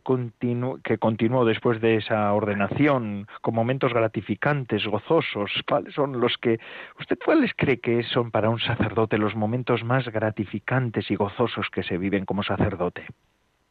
que 0.84 0.97
continuó 0.97 1.45
después 1.45 1.82
de 1.82 1.95
esa 1.95 2.34
ordenación 2.34 3.28
con 3.41 3.56
momentos 3.56 3.93
gratificantes, 3.93 4.86
gozosos, 4.86 5.52
¿cuáles 5.67 5.93
son 5.93 6.19
los 6.19 6.38
que 6.38 6.60
usted 7.00 7.17
cuáles 7.24 7.52
cree 7.56 7.80
que 7.80 8.04
son 8.04 8.32
para 8.32 8.50
un 8.50 8.60
sacerdote 8.60 9.17
los 9.17 9.36
momentos 9.36 9.84
más 9.84 10.08
gratificantes 10.10 11.10
y 11.10 11.15
gozosos 11.15 11.69
que 11.69 11.84
se 11.84 11.97
viven 11.97 12.26
como 12.26 12.43
sacerdote? 12.43 13.06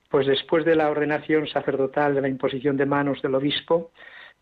Pues 0.09 0.27
después 0.27 0.65
de 0.65 0.75
la 0.75 0.91
ordenación 0.91 1.47
sacerdotal, 1.47 2.15
de 2.15 2.21
la 2.21 2.29
imposición 2.29 2.77
de 2.77 2.87
manos 2.87 3.23
del 3.23 3.35
obispo, 3.37 3.93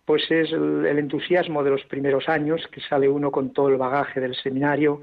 pues 0.09 0.23
es 0.31 0.51
el, 0.53 0.87
entusiasmo 0.87 1.63
de 1.63 1.69
los 1.69 1.85
primeros 1.85 2.31
años, 2.31 2.67
que 2.73 2.81
sale 2.81 3.11
uno 3.11 3.31
con 3.31 3.53
todo 3.53 3.69
el 3.69 3.77
bagaje 3.77 4.21
del 4.21 4.35
seminario, 4.35 5.03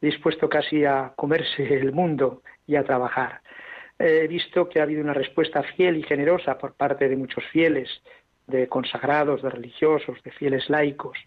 dispuesto 0.00 0.48
casi 0.48 0.82
a 0.86 1.12
comerse 1.14 1.62
el 1.74 1.92
mundo 1.92 2.40
y 2.66 2.76
a 2.76 2.82
trabajar. 2.82 3.42
He 3.98 4.26
visto 4.26 4.66
que 4.70 4.80
ha 4.80 4.84
habido 4.84 5.02
una 5.02 5.12
respuesta 5.12 5.62
fiel 5.62 5.98
y 5.98 6.04
generosa 6.04 6.56
por 6.56 6.72
parte 6.72 7.06
de 7.06 7.16
muchos 7.18 7.44
fieles, 7.52 7.90
de 8.46 8.66
consagrados, 8.66 9.42
de 9.42 9.50
religiosos, 9.50 10.22
de 10.22 10.30
fieles 10.30 10.70
laicos, 10.70 11.18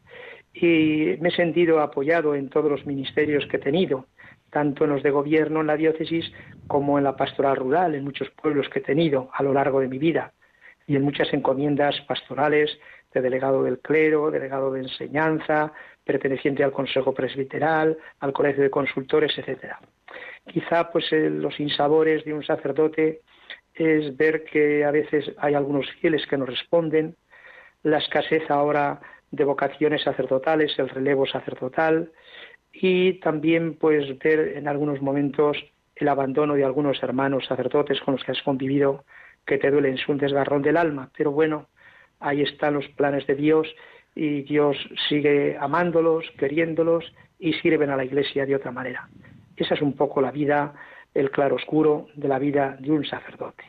y 0.52 1.16
me 1.20 1.30
he 1.30 1.36
sentido 1.36 1.82
apoyado 1.82 2.34
en 2.34 2.50
todos 2.50 2.72
los 2.72 2.88
ministerios 2.88 3.46
que 3.46 3.58
he 3.58 3.60
tenido, 3.60 4.08
tanto 4.50 4.86
en 4.86 4.90
los 4.90 5.04
de 5.04 5.12
gobierno 5.12 5.62
en 5.62 5.68
la 5.68 5.78
diócesis 5.78 6.32
como 6.66 6.98
en 6.98 7.04
la 7.04 7.16
pastoral 7.16 7.58
rural, 7.58 7.94
en 7.94 8.06
muchos 8.06 8.32
pueblos 8.32 8.70
que 8.70 8.80
he 8.80 8.82
tenido 8.82 9.30
a 9.34 9.44
lo 9.44 9.54
largo 9.54 9.82
de 9.82 9.88
mi 9.88 10.00
vida, 10.00 10.34
y 10.88 10.96
en 10.96 11.04
muchas 11.04 11.32
encomiendas 11.32 12.02
pastorales 12.08 12.80
de 13.14 13.22
delegado 13.22 13.64
del 13.64 13.80
clero, 13.80 14.32
delegado 14.32 14.72
de 14.72 14.82
enseñanza, 14.82 15.74
perteneciente 16.04 16.64
al 16.64 16.72
Consejo 16.72 17.14
Presbiteral, 17.14 17.98
al 18.20 18.34
Colegio 18.34 18.64
de 18.64 18.70
Consultores, 18.70 19.38
etcétera. 19.38 19.80
Quizá 20.48 20.90
pues 20.90 21.12
eh, 21.12 21.30
los 21.30 21.60
insabores 21.60 22.26
de 22.26 22.34
un 22.34 22.44
sacerdote 22.44 23.22
es 23.74 24.16
ver 24.18 24.44
que 24.44 24.84
a 24.84 24.92
veces 24.92 25.32
hay 25.38 25.54
algunos 25.54 25.90
fieles 26.02 26.26
que 26.28 26.38
no 26.38 26.46
responden, 26.46 27.16
la 27.84 28.00
escasez 28.00 28.50
ahora 28.50 29.00
de 29.32 29.44
vocaciones 29.44 30.04
sacerdotales, 30.04 30.78
el 30.78 30.90
relevo 30.90 31.26
sacerdotal 31.26 32.12
y 32.72 33.14
también 33.20 33.76
pues 33.76 34.18
ver 34.20 34.58
en 34.58 34.68
algunos 34.68 35.02
momentos 35.02 35.58
el 35.96 36.08
abandono 36.08 36.56
de 36.56 36.64
algunos 36.64 37.02
hermanos 37.04 37.46
sacerdotes 37.46 38.00
con 38.02 38.16
los 38.16 38.24
que 38.24 38.32
has 38.32 38.42
convivido 38.42 39.06
que 39.46 39.58
te 39.58 39.72
duelen, 39.72 39.96
es 39.96 40.08
un 40.08 40.18
desgarrón 40.18 40.62
del 40.62 40.78
alma, 40.78 41.10
pero 41.16 41.32
bueno, 41.32 41.68
ahí 42.20 42.42
están 42.42 42.74
los 42.74 42.88
planes 42.90 43.26
de 43.28 43.36
Dios 43.36 43.68
y 44.16 44.42
Dios 44.44 44.78
sigue 45.08 45.58
amándolos, 45.60 46.26
queriéndolos 46.38 47.06
y 47.40 47.54
sirven 47.54 47.90
a 47.90 47.96
la 47.96 48.06
Iglesia 48.06 48.46
de 48.46 48.56
otra 48.56 48.72
manera. 48.72 49.08
Esa 49.56 49.76
es 49.76 49.82
un 49.82 49.94
poco 49.94 50.22
la 50.22 50.32
vida, 50.32 50.74
el 51.14 51.32
claroscuro 51.32 52.08
de 52.16 52.28
la 52.28 52.40
vida 52.40 52.78
de 52.80 52.92
un 52.92 53.06
sacerdote. 53.06 53.64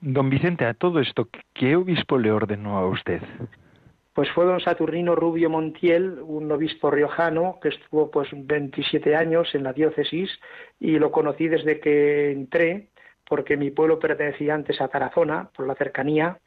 Don 0.00 0.28
Vicente, 0.28 0.66
a 0.66 0.74
todo 0.74 1.00
esto, 1.00 1.28
¿qué 1.54 1.74
obispo 1.76 2.18
le 2.18 2.30
ordenó 2.30 2.78
a 2.78 2.86
usted? 2.86 3.20
Pues 4.12 4.30
fue 4.30 4.44
don 4.46 4.60
Saturnino 4.60 5.14
Rubio 5.14 5.50
Montiel, 5.50 6.18
un 6.22 6.50
obispo 6.50 6.90
riojano 6.90 7.58
que 7.60 7.68
estuvo 7.68 8.10
pues 8.10 8.28
27 8.32 9.14
años 9.14 9.54
en 9.54 9.62
la 9.62 9.72
diócesis 9.72 10.30
y 10.80 10.98
lo 10.98 11.10
conocí 11.10 11.48
desde 11.48 11.80
que 11.80 12.32
entré, 12.32 12.88
porque 13.28 13.56
mi 13.56 13.70
pueblo 13.70 13.98
pertenecía 13.98 14.54
antes 14.54 14.80
a 14.80 14.88
Tarazona, 14.88 15.50
por 15.54 15.66
la 15.66 15.74
cercanía, 15.74 16.38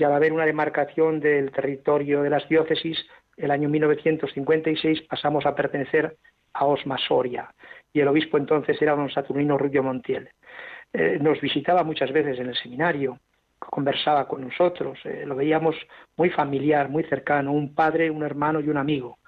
ya 0.00 0.08
va 0.08 0.14
a 0.14 0.16
haber 0.16 0.32
una 0.32 0.46
demarcación 0.46 1.20
del 1.20 1.52
territorio 1.52 2.22
de 2.22 2.30
las 2.30 2.48
diócesis, 2.48 2.98
el 3.36 3.50
año 3.50 3.68
1956 3.68 5.02
pasamos 5.02 5.44
a 5.44 5.54
pertenecer 5.54 6.16
a 6.54 6.64
Osma 6.64 6.96
Soria 6.96 7.54
y 7.92 8.00
el 8.00 8.08
obispo 8.08 8.38
entonces 8.38 8.80
era 8.80 8.96
don 8.96 9.10
Saturnino 9.10 9.58
Rubio 9.58 9.82
Montiel. 9.82 10.30
Eh, 10.92 11.18
nos 11.20 11.38
visitaba 11.40 11.84
muchas 11.84 12.12
veces 12.12 12.38
en 12.38 12.46
el 12.46 12.56
seminario, 12.56 13.18
conversaba 13.58 14.26
con 14.26 14.40
nosotros, 14.40 14.98
eh, 15.04 15.24
lo 15.26 15.36
veíamos 15.36 15.76
muy 16.16 16.30
familiar, 16.30 16.88
muy 16.88 17.04
cercano, 17.04 17.52
un 17.52 17.74
padre, 17.74 18.10
un 18.10 18.22
hermano 18.22 18.60
y 18.60 18.70
un 18.70 18.78
amigo. 18.78 19.18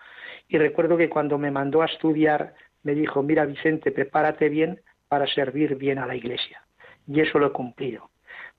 Y 0.49 0.57
recuerdo 0.57 0.97
que 0.97 1.11
cuando 1.11 1.37
me 1.37 1.51
mandó 1.51 1.83
a 1.83 1.87
estudiar, 1.87 2.55
me 2.83 2.95
dijo, 2.95 3.23
mira 3.23 3.45
Vicente, 3.45 3.93
prepárate 3.93 4.49
bien 4.49 4.81
para 5.07 5.27
servir 5.27 5.77
bien 5.77 5.99
a 5.99 6.07
la 6.07 6.17
Iglesia. 6.17 6.63
Y 7.07 7.21
eso 7.21 7.39
lo 7.39 7.49
he 7.49 7.53
cumplido. 7.53 8.12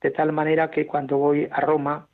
De 0.04 0.10
tal 0.10 0.32
manera 0.32 0.70
que 0.70 0.86
cuando 0.86 1.16
voy 1.16 1.48
a 1.50 1.62
Roma, 1.62 2.08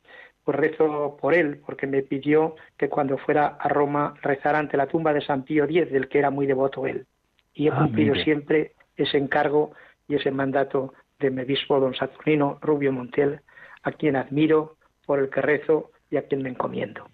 pues 0.45 0.57
rezo 0.57 1.17
por 1.19 1.33
él, 1.33 1.59
porque 1.65 1.87
me 1.87 2.01
pidió 2.03 2.55
que 2.77 2.87
cuando 2.87 3.17
fuera 3.17 3.57
a 3.59 3.67
Roma 3.67 4.13
rezara 4.21 4.59
ante 4.59 4.77
la 4.77 4.87
tumba 4.87 5.11
de 5.11 5.19
San 5.19 5.43
Pío 5.43 5.65
X, 5.65 5.91
del 5.91 6.07
que 6.07 6.19
era 6.19 6.29
muy 6.29 6.47
devoto 6.47 6.87
él. 6.87 7.05
Y 7.53 7.67
he 7.67 7.71
ah, 7.71 7.75
cumplido 7.79 8.15
siempre 8.15 8.75
ese 8.95 9.17
encargo 9.17 9.73
y 10.07 10.15
ese 10.15 10.31
mandato 10.31 10.93
de 11.19 11.31
mi 11.31 11.41
obispo 11.41 11.81
don 11.81 11.93
Saturnino 11.93 12.59
Rubio 12.61 12.93
Montiel, 12.93 13.41
a 13.83 13.91
quien 13.91 14.15
admiro, 14.15 14.77
por 15.05 15.19
el 15.19 15.29
que 15.29 15.41
rezo 15.41 15.91
y 16.09 16.15
a 16.15 16.21
quien 16.21 16.43
me 16.43 16.49
encomiendo. 16.49 17.09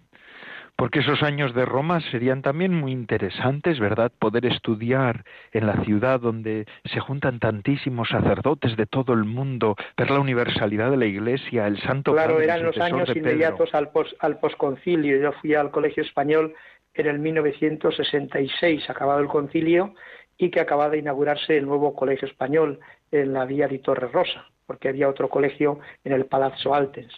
Porque 0.78 1.00
esos 1.00 1.24
años 1.24 1.56
de 1.56 1.66
Roma 1.66 2.00
serían 2.12 2.44
también 2.44 2.72
muy 2.72 2.92
interesantes, 2.92 3.80
¿verdad? 3.80 4.12
Poder 4.20 4.46
estudiar 4.46 5.26
en 5.52 5.66
la 5.66 5.84
ciudad 5.84 6.20
donde 6.20 6.68
se 6.86 7.00
juntan 7.00 7.40
tantísimos 7.40 8.10
sacerdotes 8.10 8.78
de 8.78 8.86
todo 8.86 9.14
el 9.14 9.24
mundo, 9.24 9.76
ver 9.98 10.12
la 10.12 10.20
universalidad 10.20 10.92
de 10.92 10.98
la 10.98 11.08
Iglesia, 11.08 11.66
el 11.66 11.82
Santo 11.82 12.14
Claro, 12.14 12.40
eran 12.40 12.62
los 12.62 12.78
años 12.78 13.10
inmediatos 13.16 13.74
al, 13.74 13.90
pos, 13.90 14.16
al 14.20 14.38
posconcilio. 14.38 15.20
Yo 15.20 15.32
fui 15.42 15.56
al 15.56 15.72
Colegio 15.72 16.04
Español 16.04 16.54
en 16.94 17.08
el 17.08 17.18
1966, 17.18 18.88
acabado 18.88 19.20
el 19.20 19.28
concilio, 19.28 19.96
y 20.38 20.52
que 20.52 20.60
acababa 20.60 20.92
de 20.92 21.00
inaugurarse 21.00 21.58
el 21.58 21.66
nuevo 21.66 21.96
Colegio 21.96 22.28
Español 22.28 22.80
en 23.12 23.34
la 23.34 23.46
vía 23.46 23.68
de 23.68 23.80
Torre 23.80 24.10
Rosa 24.10 24.46
porque 24.68 24.90
había 24.90 25.10
otro 25.10 25.30
colegio 25.30 25.80
en 26.04 26.12
el 26.12 26.26
Palazzo 26.26 26.76
Altens. 26.76 27.12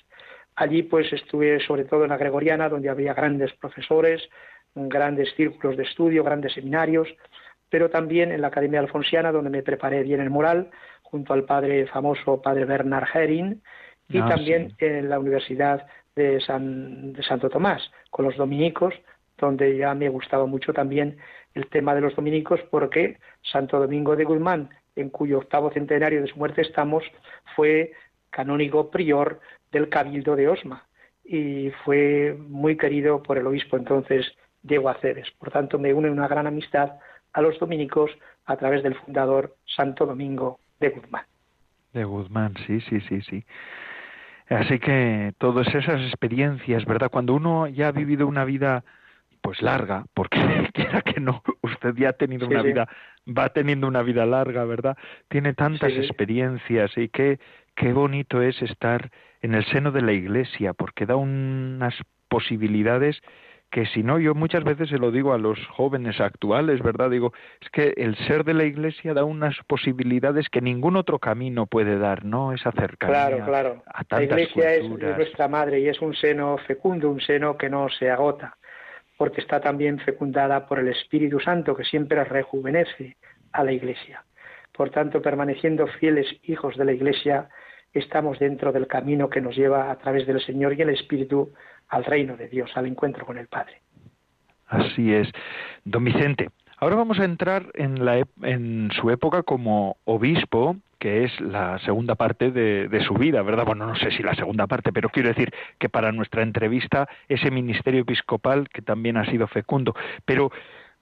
Allí 0.59 0.83
pues 0.83 1.11
estuve 1.13 1.61
sobre 1.61 1.85
todo 1.85 2.03
en 2.03 2.09
la 2.09 2.17
Gregoriana, 2.17 2.67
donde 2.67 2.89
había 2.89 3.13
grandes 3.13 3.53
profesores, 3.53 4.21
grandes 4.75 5.33
círculos 5.35 5.77
de 5.77 5.83
estudio, 5.83 6.21
grandes 6.21 6.51
seminarios, 6.51 7.07
pero 7.69 7.89
también 7.89 8.33
en 8.33 8.41
la 8.41 8.47
Academia 8.47 8.81
Alfonsiana, 8.81 9.31
donde 9.31 9.49
me 9.49 9.63
preparé 9.63 10.03
bien 10.03 10.19
el 10.19 10.29
moral, 10.29 10.69
junto 11.01 11.31
al 11.31 11.45
padre 11.45 11.87
famoso 11.87 12.41
padre 12.41 12.65
Bernard 12.65 13.07
Herring, 13.13 13.61
y 14.09 14.17
ah, 14.17 14.27
también 14.27 14.75
en 14.79 15.07
la 15.07 15.17
Universidad 15.17 15.87
de, 16.13 16.41
San, 16.41 17.13
de 17.13 17.23
Santo 17.23 17.49
Tomás, 17.49 17.89
con 18.09 18.25
los 18.25 18.35
dominicos, 18.35 18.93
donde 19.37 19.77
ya 19.77 19.93
me 19.93 20.09
gustaba 20.09 20.45
mucho 20.45 20.73
también 20.73 21.19
el 21.53 21.67
tema 21.67 21.95
de 21.95 22.01
los 22.01 22.17
dominicos, 22.17 22.59
porque 22.69 23.17
Santo 23.49 23.79
Domingo 23.79 24.17
de 24.17 24.25
Guzmán 24.25 24.69
en 24.97 25.09
cuyo 25.09 25.37
octavo 25.37 25.71
centenario 25.71 26.21
de 26.21 26.27
su 26.27 26.35
muerte 26.35 26.63
estamos, 26.63 27.05
fue 27.55 27.93
canónigo 28.29 28.91
prior 28.91 29.39
del 29.71 29.89
Cabildo 29.89 30.36
de 30.36 30.47
Osma 30.47 30.86
y 31.23 31.71
fue 31.86 32.36
muy 32.47 32.75
querido 32.75 33.21
por 33.21 33.38
el 33.38 33.47
obispo 33.47 33.77
entonces 33.77 34.25
Diego 34.63 34.89
Aceres. 34.89 35.29
Por 35.38 35.51
tanto, 35.51 35.77
me 35.77 35.93
une 35.93 36.10
una 36.10 36.27
gran 36.27 36.47
amistad 36.47 36.93
a 37.34 37.41
los 37.41 37.60
dominicos 37.60 38.12
a 38.45 38.58
través 38.58 38.82
del 38.84 38.95
fundador 38.95 39.55
Santo 39.65 40.05
Domingo 40.05 40.60
de 40.79 40.89
Guzmán. 40.89 41.25
De 41.93 42.03
Guzmán, 42.03 42.55
sí, 42.65 42.82
sí, 42.82 42.99
sí, 43.01 43.21
sí. 43.21 43.45
Así 44.49 44.79
que 44.79 45.34
todas 45.38 45.67
esas 45.67 46.01
experiencias, 46.01 46.84
¿verdad? 46.86 47.12
Cuando 47.12 47.36
uno 47.36 47.67
ya 47.67 47.89
ha 47.89 47.91
vivido 47.91 48.25
una 48.25 48.45
vida 48.45 48.84
pues 49.41 49.62
larga, 49.62 50.05
porque 50.13 50.39
quiera 50.73 51.01
que 51.01 51.19
no, 51.19 51.43
usted 51.62 51.93
ya 51.95 52.10
ha 52.10 52.13
tenido 52.13 52.47
una 52.47 52.63
vida, 52.63 52.89
va 53.27 53.49
teniendo 53.49 53.88
una 53.88 54.01
vida 54.01 54.25
larga, 54.25 54.65
¿verdad? 54.65 54.97
Tiene 55.27 55.53
tantas 55.53 55.93
experiencias 55.93 56.97
y 56.97 57.10
qué, 57.10 57.39
qué 57.79 57.93
bonito 57.93 58.41
es 58.41 58.61
estar 58.61 59.09
en 59.41 59.55
el 59.55 59.65
seno 59.65 59.91
de 59.91 60.01
la 60.01 60.11
iglesia, 60.11 60.73
porque 60.73 61.05
da 61.05 61.15
unas 61.15 61.95
posibilidades 62.27 63.19
que 63.71 63.85
si 63.85 64.03
no, 64.03 64.19
yo 64.19 64.33
muchas 64.33 64.63
veces 64.63 64.89
se 64.89 64.97
lo 64.97 65.11
digo 65.11 65.31
a 65.31 65.37
los 65.37 65.59
jóvenes 65.67 66.19
actuales, 66.19 66.81
¿verdad? 66.81 67.09
Digo, 67.09 67.33
es 67.61 67.69
que 67.69 67.93
el 67.97 68.15
ser 68.27 68.43
de 68.43 68.55
la 68.55 68.63
iglesia 68.63 69.13
da 69.13 69.23
unas 69.23 69.55
posibilidades 69.67 70.49
que 70.49 70.59
ningún 70.59 70.95
otro 70.95 71.19
camino 71.19 71.67
puede 71.67 71.97
dar, 71.97 72.25
¿no? 72.25 72.51
Esa 72.51 72.71
cercanía 72.71 73.27
claro, 73.27 73.45
claro. 73.45 73.83
La 74.09 74.23
iglesia 74.23 74.75
es 74.75 74.89
nuestra 74.89 75.47
madre 75.47 75.79
y 75.79 75.87
es 75.87 76.01
un 76.01 76.15
seno 76.15 76.57
fecundo, 76.67 77.09
un 77.09 77.21
seno 77.21 77.57
que 77.57 77.69
no 77.69 77.87
se 77.89 78.09
agota 78.09 78.57
porque 79.19 79.41
está 79.41 79.59
también 79.59 79.99
fecundada 79.99 80.65
por 80.65 80.79
el 80.79 80.87
Espíritu 80.87 81.41
Santo 81.41 81.75
que 81.75 81.83
siempre 81.83 82.23
rejuvenece 82.23 83.17
a 83.51 83.65
la 83.65 83.73
Iglesia. 83.73 84.23
Por 84.71 84.91
tanto, 84.91 85.21
permaneciendo 85.21 85.87
fieles 85.87 86.25
hijos 86.43 86.77
de 86.77 86.85
la 86.85 86.93
Iglesia, 86.93 87.49
estamos 87.93 88.39
dentro 88.39 88.71
del 88.71 88.88
camino 88.88 89.30
que 89.30 89.41
nos 89.41 89.56
lleva 89.56 89.91
a 89.91 89.97
través 89.97 90.28
del 90.28 90.41
Señor 90.41 90.73
y 90.73 90.82
el 90.82 90.89
Espíritu 90.89 91.52
al 91.89 92.06
reino 92.06 92.38
de 92.38 92.47
Dios, 92.47 92.71
al 92.75 92.86
encuentro 92.86 93.25
con 93.25 93.38
el 93.38 93.47
Padre. 93.47 93.82
Así 94.67 95.13
es. 95.13 95.28
Don 95.84 96.04
Vicente, 96.04 96.49
ahora 96.78 96.95
vamos 96.95 97.19
a 97.19 97.25
entrar 97.25 97.71
en, 97.73 98.06
la, 98.06 98.23
su 98.91 99.10
época 99.10 99.43
como 99.43 99.97
obispo 100.06 100.78
que 100.99 101.23
es 101.23 101.39
la 101.39 101.80
segunda 101.80 102.15
parte 102.15 102.52
de, 102.52 103.04
su 103.08 103.13
vida, 103.13 103.41
¿verdad? 103.41 103.65
Bueno, 103.65 103.88
no 103.88 103.95
sé 103.95 104.12
si 104.12 104.21
la 104.21 104.36
segunda 104.36 104.67
parte, 104.67 104.91
pero 104.91 105.10
quiero 105.10 105.30
decir 105.30 105.49
que 105.80 105.88
para 105.88 106.12
nuestra 106.12 106.43
entrevista 106.43 107.08
ese 107.30 107.49
ministerio 107.49 108.02
episcopal 108.02 108.67
que 108.67 108.82
también 108.82 109.15
ha 109.15 109.25
sido 109.25 109.47
fecundo. 109.47 109.95
Pero 110.25 110.52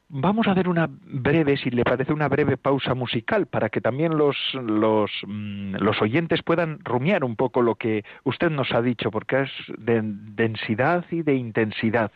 Vamos 0.10 0.48
a 0.48 0.52
hacer 0.52 0.70
una 0.70 0.88
breve, 0.90 1.58
si 1.58 1.70
le 1.70 1.84
parece, 1.84 2.14
una 2.14 2.30
breve 2.30 2.56
pausa 2.56 2.94
musical 2.94 3.46
para 3.48 3.68
que 3.68 3.82
también 3.82 4.18
los, 4.18 4.38
los, 4.54 5.12
mm, 5.28 5.76
los, 5.76 6.02
oyentes 6.02 6.44
puedan 6.44 6.80
rumiar 6.86 7.26
un 7.26 7.36
poco 7.36 7.62
lo 7.62 7.76
que 7.76 8.06
usted 8.24 8.50
nos 8.50 8.72
ha 8.72 8.82
dicho, 8.82 9.12
porque 9.12 9.42
es 9.42 9.52
de 9.78 10.00
densidad 10.04 11.04
y 11.12 11.24
de 11.24 11.36
intensidad. 11.36 12.12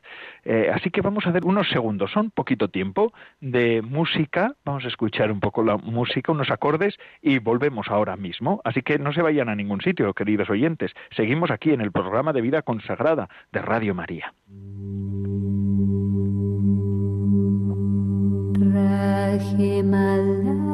Eh, 0.45 0.71
así 0.73 0.89
que 0.89 1.01
vamos 1.01 1.25
a 1.25 1.32
hacer 1.32 1.43
unos 1.43 1.67
segundos, 1.69 2.12
son 2.12 2.32
poquito 2.32 2.69
tiempo 2.69 3.12
de 3.41 3.82
música, 3.82 4.56
vamos 4.63 4.86
a 4.86 4.88
escuchar 4.88 5.30
un 5.30 5.41
poco 5.41 5.62
la 5.62 5.75
música, 5.75 6.32
unos 6.32 6.49
acordes 6.49 6.97
y 7.21 7.39
volvemos 7.39 7.89
ahora 7.89 8.15
mismo. 8.15 8.62
Así 8.63 8.84
que 8.84 8.99
no 8.99 9.12
se 9.12 9.21
vayan 9.21 9.49
a 9.49 9.56
ningún 9.56 9.82
sitio, 9.82 10.13
queridos 10.13 10.49
oyentes. 10.49 10.93
Seguimos 11.13 11.51
aquí 11.51 11.71
en 11.71 11.82
el 11.82 11.91
programa 11.91 12.32
de 12.32 12.39
vida 12.39 12.62
consagrada 12.62 13.27
de 13.51 13.62
Radio 13.62 13.93
María. 13.93 14.34
Himalaya. 19.39 20.71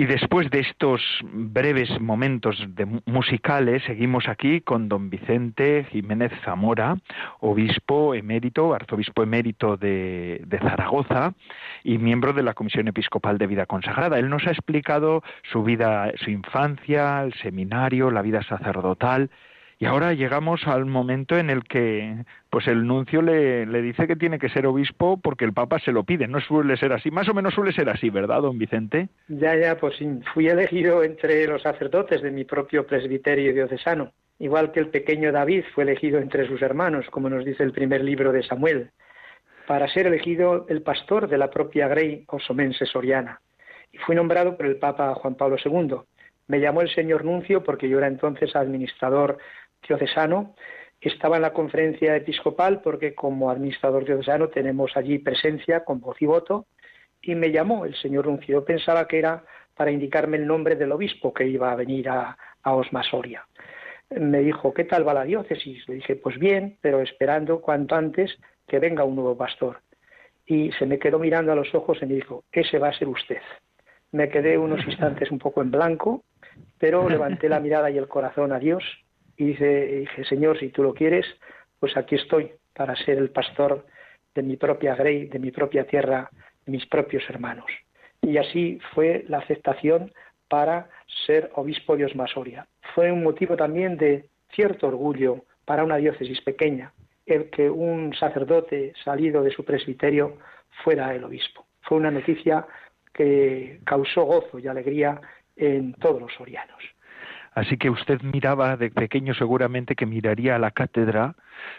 Y 0.00 0.06
después 0.06 0.48
de 0.48 0.60
estos 0.60 1.02
breves 1.22 2.00
momentos 2.00 2.56
musicales, 3.04 3.82
seguimos 3.84 4.28
aquí 4.28 4.62
con 4.62 4.88
don 4.88 5.10
Vicente 5.10 5.86
Jiménez 5.92 6.32
Zamora, 6.42 6.96
obispo 7.40 8.14
emérito, 8.14 8.72
arzobispo 8.72 9.22
emérito 9.22 9.76
de, 9.76 10.40
de, 10.46 10.58
Zaragoza 10.58 11.34
y 11.84 11.98
miembro 11.98 12.32
de 12.32 12.42
la 12.42 12.54
Comisión 12.54 12.88
Episcopal 12.88 13.36
de 13.36 13.46
Vida 13.46 13.66
Consagrada. 13.66 14.18
Él 14.18 14.30
nos 14.30 14.46
ha 14.46 14.52
explicado 14.52 15.22
su 15.52 15.62
vida, 15.64 16.10
su 16.16 16.30
infancia, 16.30 17.22
el 17.22 17.34
seminario, 17.34 18.10
la 18.10 18.22
vida 18.22 18.42
sacerdotal 18.42 19.28
Y 19.82 19.86
ahora 19.86 20.12
llegamos 20.12 20.66
al 20.66 20.84
momento 20.84 21.38
en 21.38 21.48
el 21.48 21.64
que 21.64 22.26
pues 22.50 22.68
el 22.68 22.86
nuncio 22.86 23.22
le, 23.22 23.64
dice 23.80 24.06
que 24.06 24.14
tiene 24.14 24.38
que 24.38 24.50
ser 24.50 24.66
obispo 24.66 25.18
porque 25.18 25.46
el 25.46 25.54
Papa 25.54 25.78
se 25.78 25.90
lo 25.90 26.04
pide. 26.04 26.28
No 26.28 26.38
suele 26.42 26.76
ser 26.76 26.92
así, 26.92 27.10
más 27.10 27.30
o 27.30 27.34
menos 27.34 27.54
suele 27.54 27.72
ser 27.72 27.88
así, 27.88 28.10
¿verdad, 28.10 28.42
don 28.42 28.58
Vicente? 28.58 29.08
Ya, 29.28 29.56
ya, 29.56 29.78
pues 29.78 29.96
fui 30.34 30.48
elegido 30.48 31.02
entre 31.02 31.46
los 31.46 31.62
sacerdotes 31.62 32.20
de 32.20 32.30
mi 32.30 32.44
propio 32.44 32.86
presbiterio 32.86 33.54
diocesano, 33.54 34.12
igual 34.38 34.70
que 34.70 34.80
el 34.80 34.88
pequeño 34.88 35.32
David 35.32 35.64
fue 35.74 35.84
elegido 35.84 36.18
entre 36.18 36.46
sus 36.46 36.60
hermanos, 36.60 37.06
como 37.10 37.30
nos 37.30 37.46
dice 37.46 37.62
el 37.62 37.72
primer 37.72 38.04
libro 38.04 38.32
de 38.32 38.42
Samuel, 38.42 38.90
para 39.66 39.88
ser 39.88 40.08
elegido 40.08 40.66
el 40.68 40.82
pastor 40.82 41.26
de 41.26 41.38
la 41.38 41.48
propia 41.48 41.88
Grey 41.88 42.24
osomense 42.26 42.84
soriana. 42.84 43.40
Y 43.92 43.96
fui 43.96 44.14
nombrado 44.14 44.58
por 44.58 44.66
el 44.66 44.76
Papa 44.76 45.14
Juan 45.14 45.36
Pablo 45.36 45.56
II. 45.64 46.00
Me 46.48 46.60
llamó 46.60 46.82
el 46.82 46.92
señor 46.92 47.24
nuncio 47.24 47.62
porque 47.62 47.88
yo 47.88 47.96
era 47.96 48.08
entonces 48.08 48.54
administrador 48.56 49.38
diocesano 49.86 50.54
estaba 51.00 51.36
en 51.36 51.42
la 51.42 51.52
conferencia 51.52 52.14
episcopal 52.14 52.82
porque 52.82 53.14
como 53.14 53.50
administrador 53.50 54.04
diocesano 54.04 54.48
tenemos 54.48 54.96
allí 54.96 55.18
presencia 55.18 55.84
con 55.84 56.00
voz 56.00 56.20
y 56.20 56.26
voto 56.26 56.66
y 57.22 57.34
me 57.34 57.50
llamó 57.50 57.84
el 57.84 57.94
señor 57.96 58.26
Nuncio. 58.26 58.64
pensaba 58.64 59.06
que 59.08 59.18
era 59.18 59.44
para 59.74 59.90
indicarme 59.90 60.36
el 60.36 60.46
nombre 60.46 60.76
del 60.76 60.92
obispo 60.92 61.32
que 61.32 61.46
iba 61.46 61.72
a 61.72 61.76
venir 61.76 62.08
a, 62.08 62.36
a 62.62 62.74
Osmasoria. 62.74 63.46
Me 64.10 64.40
dijo, 64.40 64.74
¿qué 64.74 64.84
tal 64.84 65.06
va 65.06 65.14
la 65.14 65.24
diócesis? 65.24 65.88
Le 65.88 65.96
dije, 65.96 66.16
pues 66.16 66.38
bien, 66.38 66.76
pero 66.80 67.00
esperando 67.00 67.60
cuanto 67.60 67.94
antes 67.94 68.36
que 68.66 68.78
venga 68.78 69.04
un 69.04 69.14
nuevo 69.14 69.36
pastor. 69.36 69.80
Y 70.44 70.72
se 70.72 70.84
me 70.84 70.98
quedó 70.98 71.18
mirando 71.18 71.52
a 71.52 71.54
los 71.54 71.74
ojos 71.74 71.98
y 72.02 72.06
me 72.06 72.14
dijo, 72.14 72.44
ese 72.50 72.78
va 72.78 72.88
a 72.88 72.98
ser 72.98 73.08
usted. 73.08 73.40
Me 74.12 74.28
quedé 74.28 74.58
unos 74.58 74.84
instantes 74.84 75.30
un 75.30 75.38
poco 75.38 75.62
en 75.62 75.70
blanco, 75.70 76.24
pero 76.78 77.08
levanté 77.08 77.48
la 77.48 77.60
mirada 77.60 77.90
y 77.90 77.98
el 77.98 78.08
corazón 78.08 78.52
a 78.52 78.58
Dios 78.58 78.82
y 79.40 79.46
dice, 79.46 79.86
dije, 79.86 80.24
Señor, 80.26 80.58
si 80.58 80.68
tú 80.68 80.82
lo 80.82 80.92
quieres, 80.92 81.24
pues 81.78 81.96
aquí 81.96 82.16
estoy 82.16 82.52
para 82.74 82.94
ser 82.94 83.16
el 83.16 83.30
pastor 83.30 83.86
de 84.34 84.42
mi 84.42 84.58
propia 84.58 84.94
grey, 84.94 85.28
de 85.28 85.38
mi 85.38 85.50
propia 85.50 85.86
tierra, 85.86 86.28
de 86.66 86.72
mis 86.72 86.84
propios 86.84 87.24
hermanos. 87.30 87.64
Y 88.20 88.36
así 88.36 88.78
fue 88.94 89.24
la 89.28 89.38
aceptación 89.38 90.12
para 90.46 90.90
ser 91.26 91.50
obispo 91.54 91.96
de 91.96 92.04
Osmasoria. 92.04 92.66
Fue 92.94 93.10
un 93.10 93.22
motivo 93.22 93.56
también 93.56 93.96
de 93.96 94.26
cierto 94.54 94.88
orgullo 94.88 95.46
para 95.64 95.84
una 95.84 95.96
diócesis 95.96 96.42
pequeña 96.42 96.92
el 97.24 97.48
que 97.48 97.70
un 97.70 98.12
sacerdote 98.14 98.92
salido 99.02 99.42
de 99.42 99.52
su 99.52 99.64
presbiterio 99.64 100.36
fuera 100.84 101.14
el 101.14 101.24
obispo. 101.24 101.64
Fue 101.80 101.96
una 101.96 102.10
noticia 102.10 102.66
que 103.14 103.80
causó 103.84 104.24
gozo 104.24 104.58
y 104.58 104.66
alegría 104.66 105.18
en 105.56 105.94
todos 105.94 106.20
los 106.20 106.34
sorianos. 106.34 106.82
Así 107.52 107.76
que 107.76 107.90
usted 107.90 108.20
miraba 108.22 108.76
de 108.76 108.90
pequeño 108.90 109.34
seguramente 109.34 109.96
que 109.96 110.06
miraría 110.06 110.56
a 110.56 110.58
la 110.58 110.70
cátedra 110.70 111.34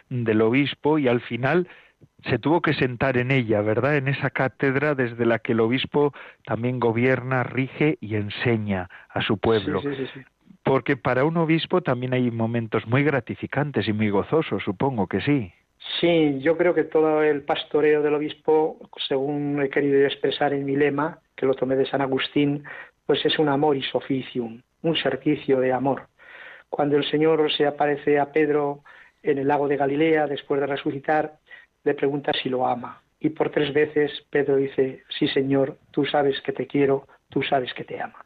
del 0.10 0.42
obispo 0.42 1.00
y 1.00 1.08
al 1.08 1.22
final 1.22 1.68
se 2.24 2.40
tuvo 2.40 2.62
que 2.62 2.74
sentar 2.74 3.18
en 3.18 3.32
ella, 3.32 3.62
¿verdad? 3.62 3.98
En 3.98 4.08
esa 4.08 4.30
cátedra 4.30 4.96
desde 4.96 5.26
la 5.26 5.40
que 5.40 5.54
el 5.54 5.60
obispo 5.60 6.14
también 6.46 6.80
gobierna, 6.80 7.44
rige 7.44 7.98
y 8.02 8.16
enseña 8.16 8.90
a 9.10 9.22
su 9.22 9.38
pueblo. 9.38 9.82
Porque 10.64 10.98
para 10.98 11.26
un 11.26 11.38
obispo 11.38 11.82
también 11.82 12.14
hay 12.14 12.30
momentos 12.30 12.86
muy 12.86 13.04
gratificantes 13.04 13.88
y 13.88 13.94
muy 13.94 14.10
gozosos, 14.10 14.64
supongo 14.64 15.08
que 15.08 15.22
sí. 15.22 15.52
Sí, 16.00 16.40
yo 16.42 16.58
creo 16.58 16.76
que 16.76 16.84
todo 16.84 17.24
el 17.24 17.42
pastoreo 17.42 18.04
del 18.04 18.14
obispo, 18.14 18.78
según 19.08 19.62
he 19.62 19.70
querido 19.70 20.06
expresar 20.06 20.54
en 20.54 20.66
mi 20.66 20.76
lema, 20.76 21.20
que 21.36 21.48
lo 21.48 21.56
tomé 21.56 21.76
de 21.76 21.88
San 21.88 22.02
Agustín, 22.02 22.64
pues 23.08 23.26
es 23.26 23.40
un 23.40 23.50
amor 23.50 23.76
y 23.76 23.84
oficium 23.94 24.62
un 24.82 24.96
servicio 24.96 25.60
de 25.60 25.74
amor. 25.74 26.08
Cuando 26.70 26.98
el 26.98 27.04
Señor 27.10 27.52
se 27.52 27.68
aparece 27.68 28.20
a 28.20 28.32
Pedro 28.32 28.84
en 29.24 29.38
el 29.38 29.48
lago 29.48 29.68
de 29.68 29.78
Galilea 29.78 30.28
después 30.28 30.60
de 30.62 30.68
resucitar, 30.68 31.34
le 31.84 31.94
pregunta 31.94 32.32
si 32.42 32.50
lo 32.50 32.66
ama. 32.68 33.02
Y 33.20 33.30
por 33.30 33.52
tres 33.52 33.74
veces 33.74 34.12
Pedro 34.30 34.56
dice, 34.56 35.04
sí 35.10 35.28
Señor, 35.28 35.78
tú 35.92 36.06
sabes 36.06 36.42
que 36.42 36.54
te 36.54 36.68
quiero, 36.68 37.08
tú 37.30 37.44
sabes 37.44 37.74
que 37.74 37.84
te 37.84 38.02
ama. 38.02 38.26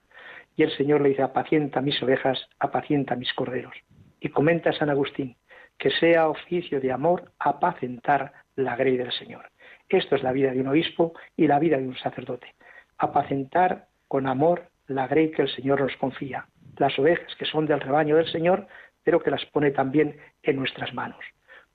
Y 0.55 0.63
el 0.63 0.71
Señor 0.77 1.01
le 1.01 1.09
dice, 1.09 1.21
apacienta 1.21 1.81
mis 1.81 2.01
ovejas, 2.01 2.47
apacienta 2.59 3.15
mis 3.15 3.33
corderos. 3.33 3.75
Y 4.21 4.29
comenta 4.29 4.71
San 4.71 4.89
Agustín, 4.89 5.35
que 5.77 5.91
sea 5.91 6.29
oficio 6.29 6.79
de 6.79 6.91
amor 6.91 7.31
apacentar 7.39 8.31
la 8.55 8.75
grey 8.75 8.95
del 8.95 9.11
Señor. 9.11 9.49
Esto 9.89 10.15
es 10.15 10.23
la 10.23 10.31
vida 10.31 10.51
de 10.51 10.61
un 10.61 10.67
obispo 10.67 11.13
y 11.35 11.47
la 11.47 11.59
vida 11.59 11.77
de 11.77 11.87
un 11.87 11.97
sacerdote. 11.97 12.55
Apacentar 12.97 13.87
con 14.07 14.27
amor 14.27 14.69
la 14.88 15.08
grey 15.08 15.32
que 15.32 15.43
el 15.43 15.50
Señor 15.50 15.82
nos 15.82 15.95
confía, 15.98 16.48
las 16.78 16.98
ovejas 17.00 17.34
que 17.36 17.45
son 17.45 17.65
del 17.65 17.82
rebaño 17.82 18.17
del 18.17 18.32
Señor, 18.32 18.67
pero 19.04 19.21
que 19.21 19.32
las 19.32 19.45
pone 19.45 19.71
también 19.71 20.17
en 20.43 20.56
nuestras 20.58 20.93
manos. 20.93 21.19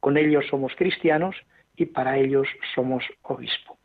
Con 0.01 0.17
ellos 0.17 0.47
somos 0.49 0.75
cristianos 0.77 1.37
y 1.77 1.87
para 1.87 2.19
ellos 2.19 2.49
somos 2.75 3.05
obispo. 3.23 3.79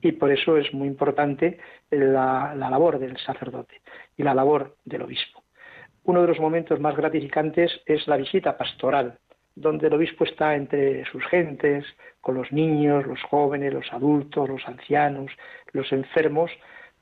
Y 0.00 0.12
por 0.12 0.30
eso 0.30 0.56
es 0.56 0.72
muy 0.74 0.88
importante 0.88 1.58
la, 1.90 2.54
la 2.54 2.70
labor 2.70 2.98
del 2.98 3.16
sacerdote 3.18 3.80
y 4.16 4.22
la 4.22 4.34
labor 4.34 4.76
del 4.84 5.02
obispo. 5.02 5.42
Uno 6.04 6.22
de 6.22 6.28
los 6.28 6.38
momentos 6.38 6.78
más 6.80 6.96
gratificantes 6.96 7.80
es 7.86 8.06
la 8.06 8.16
visita 8.16 8.56
pastoral, 8.56 9.18
donde 9.56 9.88
el 9.88 9.94
obispo 9.94 10.24
está 10.24 10.54
entre 10.54 11.04
sus 11.06 11.24
gentes, 11.26 11.84
con 12.20 12.34
los 12.34 12.52
niños, 12.52 13.06
los 13.06 13.22
jóvenes, 13.22 13.72
los 13.72 13.92
adultos, 13.92 14.48
los 14.48 14.66
ancianos, 14.68 15.32
los 15.72 15.90
enfermos, 15.92 16.50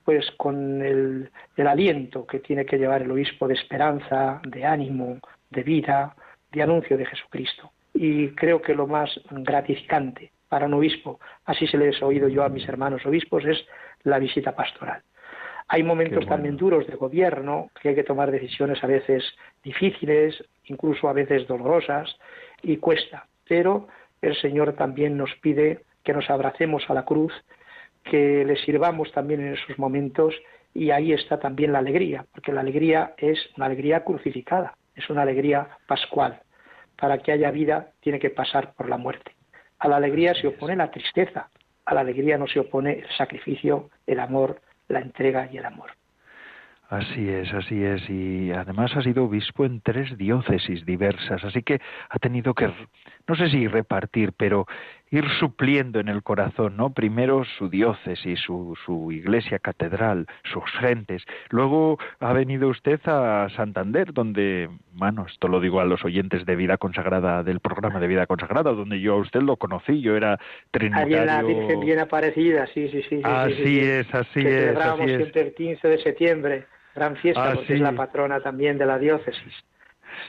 pues 0.05 0.31
con 0.37 0.83
el, 0.83 1.31
aliento 1.57 2.27
que 2.27 2.41
tiene 2.41 2.67
que 2.67 2.79
llevar 2.79 3.03
el 3.03 3.11
obispo 3.11 3.49
de 3.49 3.55
esperanza, 3.55 4.41
de 4.47 4.65
ánimo, 4.65 5.19
de 5.51 5.63
vida, 5.63 6.15
de 6.53 6.63
anuncio 6.63 6.97
de 6.97 7.07
Jesucristo. 7.07 7.73
Y 7.95 8.29
creo 8.31 8.61
que 8.61 8.75
lo 8.75 8.87
más 8.87 9.11
gratificante 9.31 10.33
para 10.49 10.67
un 10.67 10.75
obispo, 10.75 11.19
así 11.47 11.67
se 11.67 11.79
les 11.79 12.01
he 12.01 12.05
oído 12.05 12.29
yo 12.29 12.45
a 12.45 12.49
mis 12.49 12.69
hermanos 12.69 13.05
obispos, 13.07 13.45
es 13.45 13.65
la 14.03 14.19
visita 14.19 14.55
pastoral. 14.55 15.03
Hay 15.69 15.83
momentos 15.83 16.27
también 16.27 16.59
duros 16.59 16.87
de 16.87 16.95
gobierno, 16.95 17.71
que 17.81 17.89
hay 17.89 17.95
que 17.95 18.05
tomar 18.05 18.31
decisiones 18.31 18.85
a 18.85 18.87
veces 18.87 19.25
difíciles, 19.63 20.45
incluso 20.67 21.09
a 21.09 21.15
veces 21.15 21.47
dolorosas, 21.49 22.15
y 22.63 22.77
cuesta. 22.77 23.27
Pero 23.49 23.89
el 24.21 24.37
Señor 24.37 24.75
también 24.75 25.17
nos 25.17 25.35
pide 25.41 25.85
que 26.05 26.13
nos 26.13 26.29
abracemos 26.29 26.85
a 26.89 26.95
la 26.95 27.05
cruz 27.07 27.33
que 28.05 28.45
le 28.45 28.57
sirvamos 28.57 29.11
también 29.13 29.41
en 29.41 29.55
esos 29.55 29.79
momentos 29.79 30.35
y 30.75 30.91
ahí 30.91 31.13
está 31.13 31.39
también 31.39 31.73
la 31.73 31.79
alegría, 31.79 32.27
porque 32.33 32.53
la 32.53 32.61
alegría 32.61 33.15
es 33.17 33.39
una 33.57 33.67
alegría 33.67 34.05
crucificada, 34.05 34.77
es 34.95 35.09
una 35.09 35.23
alegría 35.23 35.69
pascual. 35.87 36.41
Para 36.97 37.19
que 37.19 37.33
haya 37.33 37.51
vida 37.51 37.91
tiene 38.01 38.19
que 38.19 38.31
pasar 38.31 38.75
por 38.75 38.89
la 38.89 38.97
muerte. 38.97 39.33
A 39.79 39.89
la 39.89 39.97
alegría 39.97 40.35
se 40.35 40.47
opone 40.47 40.77
la 40.77 40.91
tristeza, 40.91 41.49
a 41.85 41.95
la 41.95 42.01
alegría 42.01 42.39
no 42.39 42.47
se 42.47 42.61
opone 42.61 43.01
el 43.01 43.09
sacrificio, 43.17 43.91
el 44.07 44.21
amor, 44.21 44.61
la 44.89 45.01
entrega 45.01 45.49
y 45.53 45.59
el 45.59 45.65
amor. 45.65 45.91
Así 46.89 47.29
es, 47.29 47.53
así 47.53 47.83
es. 47.83 48.09
Y 48.09 48.53
además 48.53 48.95
ha 48.95 49.03
sido 49.03 49.25
obispo 49.25 49.65
en 49.65 49.81
tres 49.81 50.17
diócesis 50.17 50.85
diversas, 50.85 51.43
así 51.43 51.63
que 51.63 51.81
ha 52.09 52.19
tenido 52.19 52.55
que, 52.55 52.71
no 53.27 53.35
sé 53.35 53.49
si 53.49 53.67
repartir, 53.67 54.33
pero 54.37 54.67
ir 55.15 55.25
supliendo 55.39 56.01
en 56.01 56.09
el 56.09 56.23
corazón, 56.23 56.77
¿no? 56.77 56.91
Primero 56.93 57.45
su 57.59 57.69
diócesis, 57.69 58.41
su, 58.41 58.77
su 58.85 59.13
iglesia 59.13 59.59
catedral, 59.59 60.27
sus 60.53 60.65
gentes. 60.81 61.25
Luego 61.51 61.99
ha 62.21 62.33
venido 62.33 62.69
usted 62.69 63.01
a 63.07 63.49
Santander, 63.57 64.13
donde, 64.13 64.69
bueno, 64.93 65.27
esto 65.29 65.49
lo 65.49 65.61
digo 65.61 65.81
a 65.81 65.85
los 65.85 66.05
oyentes 66.05 66.45
de 66.45 66.57
Vida 66.57 66.79
Consagrada, 66.79 67.43
del 67.43 67.61
programa 67.61 68.01
de 68.01 68.09
Vida 68.09 68.27
Consagrada, 68.27 68.73
donde 68.73 69.01
yo 69.01 69.15
a 69.15 69.19
usted 69.19 69.41
lo 69.41 69.57
conocí, 69.57 70.01
yo 70.01 70.17
era 70.17 70.39
trinitario. 70.71 71.19
Allí 71.19 71.27
la 71.27 71.43
Virgen 71.43 71.81
bien 71.81 72.01
aparecida, 72.01 72.67
sí, 72.75 72.89
sí, 72.89 73.03
sí. 73.09 73.21
Así 73.23 73.79
es, 73.81 74.13
así 74.13 74.41
es. 74.41 74.77
Así 74.77 75.11
es. 75.11 75.37
el 75.37 75.55
15 75.55 75.89
de 75.89 75.99
septiembre 75.99 76.67
gran 76.95 77.17
fiesta, 77.17 77.51
ah, 77.51 77.55
porque 77.55 77.75
es 77.75 77.81
la 77.81 77.93
patrona 77.93 78.41
también 78.41 78.79
de 78.79 78.87
la 78.87 78.99
diócesis. 78.99 79.65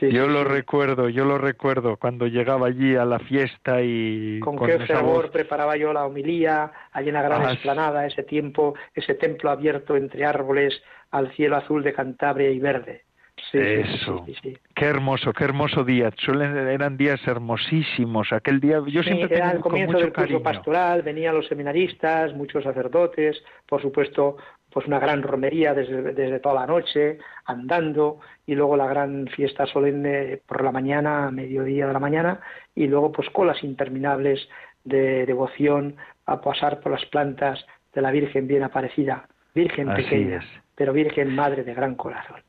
Yo 0.00 0.26
lo 0.26 0.44
recuerdo, 0.44 1.08
yo 1.08 1.24
lo 1.24 1.38
recuerdo 1.38 1.96
cuando 1.96 2.26
llegaba 2.26 2.68
allí 2.68 2.96
a 2.96 3.04
la 3.04 3.18
fiesta 3.18 3.82
y 3.82 4.40
con, 4.40 4.58
qué 4.58 4.78
fervor 4.80 5.30
preparaba 5.30 5.76
yo 5.76 5.92
la 5.92 6.06
homilía 6.06 6.72
allí 6.92 7.08
en 7.08 7.14
la 7.14 7.22
gran 7.22 7.46
ah, 7.46 7.52
explanada, 7.52 8.06
ese 8.06 8.22
tiempo, 8.22 8.74
ese 8.94 9.14
templo 9.14 9.50
abierto 9.50 9.96
entre 9.96 10.24
árboles 10.24 10.82
al 11.10 11.32
cielo 11.34 11.56
azul 11.56 11.82
de 11.82 11.92
Cantabria 11.92 12.50
y 12.50 12.58
verde. 12.58 13.06
Sí, 13.52 13.58
Eso. 13.58 14.24
Sí, 14.42 14.56
qué 14.74 14.86
hermoso, 14.86 15.32
qué 15.32 15.44
hermoso 15.44 15.84
día. 15.84 16.10
Suelen, 16.16 16.56
eran 16.56 16.96
días 16.96 17.20
hermosísimos. 17.26 18.32
Aquel 18.32 18.60
día, 18.60 18.80
yo 18.86 19.02
siempre 19.02 19.36
era 19.36 19.52
el 19.52 19.60
comienzo 19.60 19.98
del 19.98 20.12
curso 20.12 20.42
pastoral. 20.42 21.02
Venían 21.02 21.34
los 21.34 21.46
seminaristas, 21.46 22.32
muchos 22.34 22.64
sacerdotes, 22.64 23.42
por 23.66 23.82
supuesto, 23.82 24.38
pues 24.76 24.88
una 24.88 24.98
gran 24.98 25.22
romería 25.22 25.72
desde, 25.72 26.38
toda 26.38 26.56
la 26.56 26.66
noche, 26.66 27.16
andando, 27.46 28.20
y 28.44 28.54
luego 28.54 28.76
la 28.76 28.86
gran 28.86 29.26
fiesta 29.26 29.64
solemne 29.64 30.38
por 30.46 30.62
la 30.62 30.70
mañana, 30.70 31.28
a 31.28 31.30
mediodía 31.30 31.86
de 31.86 31.94
la 31.94 31.98
mañana, 31.98 32.40
y 32.74 32.86
luego 32.86 33.10
pues 33.10 33.30
colas 33.30 33.64
interminables 33.64 34.46
de 34.84 35.24
devoción 35.24 35.96
a 36.26 36.42
pasar 36.42 36.80
por 36.80 36.92
las 36.92 37.06
plantas 37.06 37.64
de 37.94 38.02
la 38.02 38.10
Virgen 38.10 38.46
bien 38.46 38.64
aparecida, 38.64 39.26
Virgen 39.54 39.94
pequeña, 39.94 40.44
pero 40.74 40.92
Virgen 40.92 41.34
Madre 41.34 41.64
de 41.64 41.72
gran 41.72 41.94
corazón. 41.94 42.42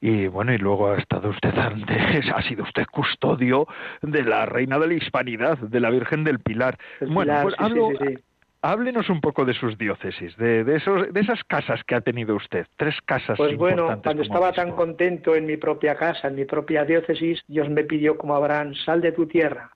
y 0.00 0.28
bueno, 0.28 0.52
y 0.52 0.58
luego 0.58 0.92
ha 0.92 0.98
estado 0.98 1.30
usted 1.30 1.58
antes, 1.58 2.30
ha 2.32 2.40
sido 2.42 2.62
usted 2.62 2.86
custodio 2.92 3.66
de 4.00 4.22
la 4.22 4.46
reina 4.46 4.78
de 4.78 4.86
la 4.86 4.94
hispanidad, 4.94 5.58
de 5.58 5.80
la 5.80 5.90
Virgen 5.90 6.22
del 6.22 6.38
Pilar. 6.38 6.78
bueno, 7.00 7.36
pues 7.42 7.56
háblenos 8.64 9.10
un 9.10 9.20
poco 9.20 9.44
de 9.44 9.52
sus 9.52 9.76
diócesis, 9.76 10.34
de, 10.38 10.64
de, 10.64 10.76
esos, 10.76 11.12
de 11.12 11.20
esas 11.20 11.44
casas 11.44 11.84
que 11.84 11.94
ha 11.94 12.00
tenido 12.00 12.34
usted, 12.34 12.66
tres 12.76 12.96
casas. 13.04 13.36
Pues 13.36 13.56
bueno, 13.58 14.00
cuando 14.02 14.22
estaba 14.22 14.52
tan 14.52 14.72
contento 14.72 15.36
en 15.36 15.44
mi 15.44 15.58
propia 15.58 15.94
casa, 15.96 16.28
en 16.28 16.36
mi 16.36 16.46
propia 16.46 16.84
diócesis, 16.84 17.42
Dios 17.46 17.68
me 17.68 17.84
pidió 17.84 18.16
como 18.16 18.34
Abraham, 18.34 18.74
sal 18.74 19.02
de 19.02 19.12
tu 19.12 19.26
tierra, 19.26 19.70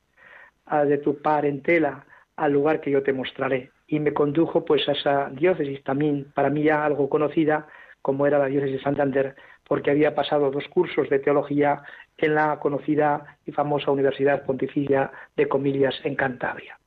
de 0.87 0.99
tu 0.99 1.21
parentela, 1.21 2.07
al 2.37 2.53
lugar 2.53 2.81
que 2.81 2.91
yo 2.91 3.03
te 3.03 3.13
mostraré. 3.13 3.71
Y 3.87 4.01
me 4.01 4.15
condujo 4.15 4.65
pues 4.65 4.89
a 4.89 4.93
esa 4.93 5.29
diócesis, 5.31 5.85
también 5.85 6.33
para 6.35 6.49
mí 6.49 6.63
ya 6.63 6.85
algo 6.85 7.11
conocida, 7.11 7.67
como 8.01 8.27
era 8.27 8.39
la 8.39 8.47
diócesis 8.47 8.77
de 8.79 8.83
Santander, 8.83 9.37
porque 9.67 9.91
había 9.91 10.15
pasado 10.15 10.51
dos 10.51 10.67
cursos 10.69 11.11
de 11.11 11.19
teología 11.19 11.83
en 12.17 12.35
la 12.35 12.59
conocida 12.59 13.37
y 13.45 13.53
famosa 13.53 13.91
Universidad 13.91 14.47
Pontificia 14.47 15.11
de 15.37 15.47
Comillas 15.47 15.95
en 16.05 16.15
Cantabria. 16.15 16.79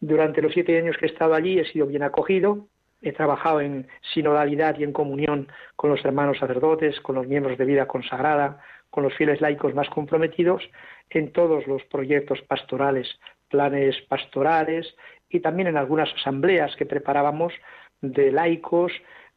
Durante 0.00 0.42
los 0.42 0.52
siete 0.52 0.78
años 0.78 0.96
que 0.98 1.06
he 1.06 1.08
estado 1.08 1.34
allí 1.34 1.58
he 1.58 1.64
sido 1.66 1.86
bien 1.86 2.02
acogido, 2.02 2.66
he 3.02 3.12
trabajado 3.12 3.60
en 3.60 3.86
sinodalidad 4.14 4.78
y 4.78 4.84
en 4.84 4.92
comunión 4.92 5.48
con 5.76 5.90
los 5.90 6.04
hermanos 6.04 6.38
sacerdotes, 6.38 7.00
con 7.00 7.14
los 7.14 7.26
miembros 7.26 7.58
de 7.58 7.64
vida 7.64 7.86
consagrada, 7.86 8.60
con 8.90 9.04
los 9.04 9.14
fieles 9.14 9.40
laicos 9.40 9.74
más 9.74 9.88
comprometidos 9.88 10.62
en 11.10 11.32
todos 11.32 11.66
los 11.66 11.82
proyectos 11.84 12.40
pastorales, 12.42 13.08
planes 13.48 13.96
pastorales 14.08 14.94
y 15.28 15.40
también 15.40 15.68
en 15.68 15.76
algunas 15.76 16.12
asambleas 16.14 16.74
que 16.76 16.86
preparábamos 16.86 17.52
de 18.00 18.32
laicos, 18.32 18.92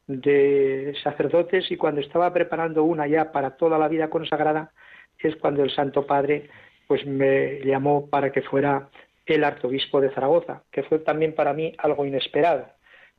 de 0.06 0.94
sacerdotes. 1.02 1.70
Y 1.70 1.76
cuando 1.76 2.00
estaba 2.00 2.32
preparando 2.32 2.84
una 2.84 3.06
ya 3.06 3.32
para 3.32 3.56
toda 3.56 3.78
la 3.78 3.88
vida 3.88 4.10
consagrada 4.10 4.72
es 5.18 5.36
cuando 5.36 5.62
el 5.62 5.70
Santo 5.70 6.06
Padre 6.06 6.48
pues 6.86 7.06
me 7.06 7.60
llamó 7.60 8.08
para 8.08 8.32
que 8.32 8.42
fuera 8.42 8.88
el 9.26 9.44
arzobispo 9.44 10.00
de 10.00 10.10
Zaragoza, 10.10 10.62
que 10.70 10.82
fue 10.82 10.98
también 11.00 11.34
para 11.34 11.52
mí 11.52 11.72
algo 11.78 12.04
inesperado. 12.04 12.66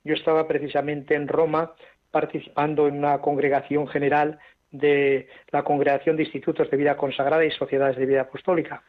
Yo 0.03 0.13
estaba 0.13 0.47
precisamente 0.47 1.15
en 1.15 1.27
Roma 1.27 1.73
participando 2.11 2.87
en 2.87 2.97
una 2.97 3.19
congregación 3.19 3.87
general 3.87 4.39
de 4.71 5.27
la 5.51 5.63
Congregación 5.63 6.15
de 6.15 6.23
Institutos 6.23 6.69
de 6.69 6.77
Vida 6.77 6.97
Consagrada 6.97 7.45
y 7.45 7.51
Sociedades 7.51 7.97
de 7.97 8.05
Vida 8.05 8.21
Apostólica. 8.21 8.83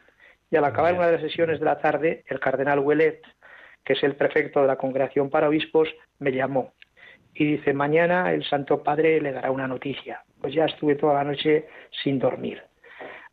Y 0.50 0.56
al 0.56 0.64
acabar 0.64 0.94
una 0.94 1.06
de 1.06 1.12
las 1.12 1.22
sesiones 1.22 1.58
de 1.60 1.64
la 1.64 1.78
tarde, 1.78 2.24
el 2.28 2.40
cardenal 2.40 2.80
Huelet, 2.80 3.22
que 3.84 3.94
es 3.94 4.02
el 4.02 4.16
prefecto 4.16 4.60
de 4.60 4.68
la 4.68 4.76
Congregación 4.76 5.30
para 5.30 5.48
Obispos, 5.48 5.88
me 6.18 6.32
llamó 6.32 6.72
y 7.34 7.56
dice, 7.56 7.72
mañana 7.72 8.32
el 8.32 8.44
Santo 8.44 8.82
Padre 8.82 9.20
le 9.20 9.32
dará 9.32 9.50
una 9.50 9.66
noticia. 9.66 10.22
Pues 10.40 10.54
ya 10.54 10.66
estuve 10.66 10.96
toda 10.96 11.14
la 11.14 11.24
noche 11.24 11.66
sin 12.02 12.18
dormir. 12.18 12.62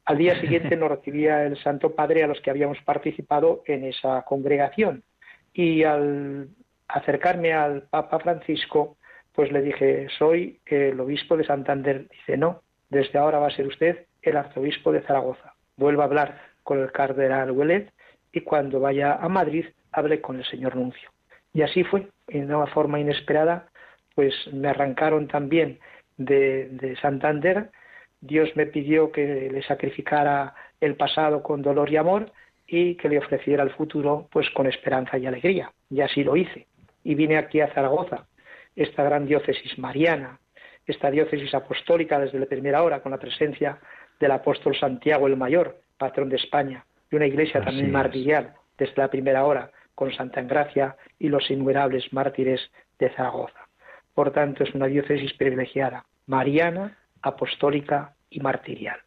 Al 0.10 0.18
día 0.18 0.34
siguiente 0.42 0.76
nos 0.76 0.90
recibía 0.90 1.46
el 1.46 1.56
Santo 1.62 1.94
Padre 1.94 2.24
a 2.24 2.28
los 2.28 2.42
que 2.42 2.50
habíamos 2.50 2.82
participado 2.82 3.62
en 3.68 3.84
esa 3.84 4.24
congregación. 4.24 5.04
Y 5.54 5.84
al 5.84 6.50
acercarme 6.88 7.54
al 7.54 7.84
Papa 7.84 8.20
Francisco, 8.20 8.98
pues 9.34 9.52
le 9.52 9.62
dije, 9.62 10.08
soy 10.18 10.60
el 10.66 11.00
obispo 11.00 11.38
de 11.38 11.44
Santander. 11.44 12.08
Dice, 12.10 12.38
no, 12.38 12.64
desde 12.90 13.20
ahora 13.20 13.38
va 13.38 13.48
a 13.48 13.56
ser 13.56 13.68
usted 13.68 14.08
el 14.24 14.36
arzobispo 14.36 14.92
de 14.92 15.02
Zaragoza. 15.02 15.54
Vuelva 15.78 16.06
a 16.06 16.08
hablar 16.08 16.42
con 16.64 16.80
el 16.80 16.92
cardenal 16.92 17.52
Huelet 17.52 17.94
y 18.32 18.42
cuando 18.42 18.80
vaya 18.80 19.14
a 19.14 19.30
Madrid 19.30 19.66
hable 19.92 20.22
con 20.22 20.38
el 20.38 20.46
señor 20.46 20.76
Nuncio. 20.76 21.12
Y 21.54 21.62
así 21.62 21.84
fue, 21.84 22.08
de 22.28 22.40
una 22.40 22.66
forma 22.66 23.00
inesperada, 23.00 23.68
pues 24.16 24.34
me 24.52 24.70
arrancaron 24.70 25.28
también 25.28 25.80
de, 26.18 26.98
Santander. 27.00 27.70
Dios 28.22 28.50
me 28.56 28.66
pidió 28.66 29.12
que 29.12 29.50
le 29.52 29.62
sacrificara 29.64 30.54
el 30.82 30.96
pasado 30.96 31.42
con 31.42 31.62
dolor 31.62 31.92
y 31.92 31.98
amor 31.98 32.32
y 32.68 32.96
que 32.96 33.10
le 33.10 33.18
ofreciera 33.18 33.64
el 33.64 33.72
futuro 33.72 34.28
pues 34.32 34.50
con 34.52 34.68
esperanza 34.68 35.18
y 35.18 35.26
alegría. 35.26 35.72
Y 35.90 36.02
así 36.02 36.24
lo 36.24 36.36
hice. 36.36 36.68
Y 37.04 37.16
vine 37.16 37.38
aquí 37.38 37.62
a 37.62 37.74
Zaragoza, 37.74 38.26
esta 38.76 39.04
gran 39.04 39.26
diócesis 39.26 39.78
mariana, 39.80 40.40
esta 40.86 41.10
diócesis 41.10 41.54
apostólica 41.54 42.20
desde 42.20 42.40
la 42.40 42.46
primera 42.46 42.84
hora, 42.84 43.02
con 43.02 43.12
la 43.12 43.18
presencia 43.18 43.80
del 44.20 44.32
apóstol 44.32 44.76
Santiago 44.76 45.28
el 45.28 45.38
Mayor, 45.38 45.80
patrón 45.98 46.30
de 46.30 46.36
España, 46.36 46.86
y 47.12 47.16
una 47.16 47.28
iglesia 47.28 47.62
también 47.62 47.92
martirial 47.92 48.54
desde 48.78 48.94
la 48.98 49.10
primera 49.10 49.46
hora, 49.46 49.72
con 49.96 50.14
Santa 50.14 50.40
Engracia 50.40 50.96
y 51.18 51.30
los 51.30 51.50
innumerables 51.50 52.14
mártires 52.14 52.62
de 53.00 53.10
Zaragoza. 53.10 53.68
Por 54.14 54.32
tanto, 54.32 54.64
es 54.64 54.74
una 54.74 54.88
diócesis 54.88 55.34
privilegiada, 55.34 56.06
mariana, 56.28 56.98
apostólica 57.22 58.14
y 58.30 58.40
martirial. 58.40 59.00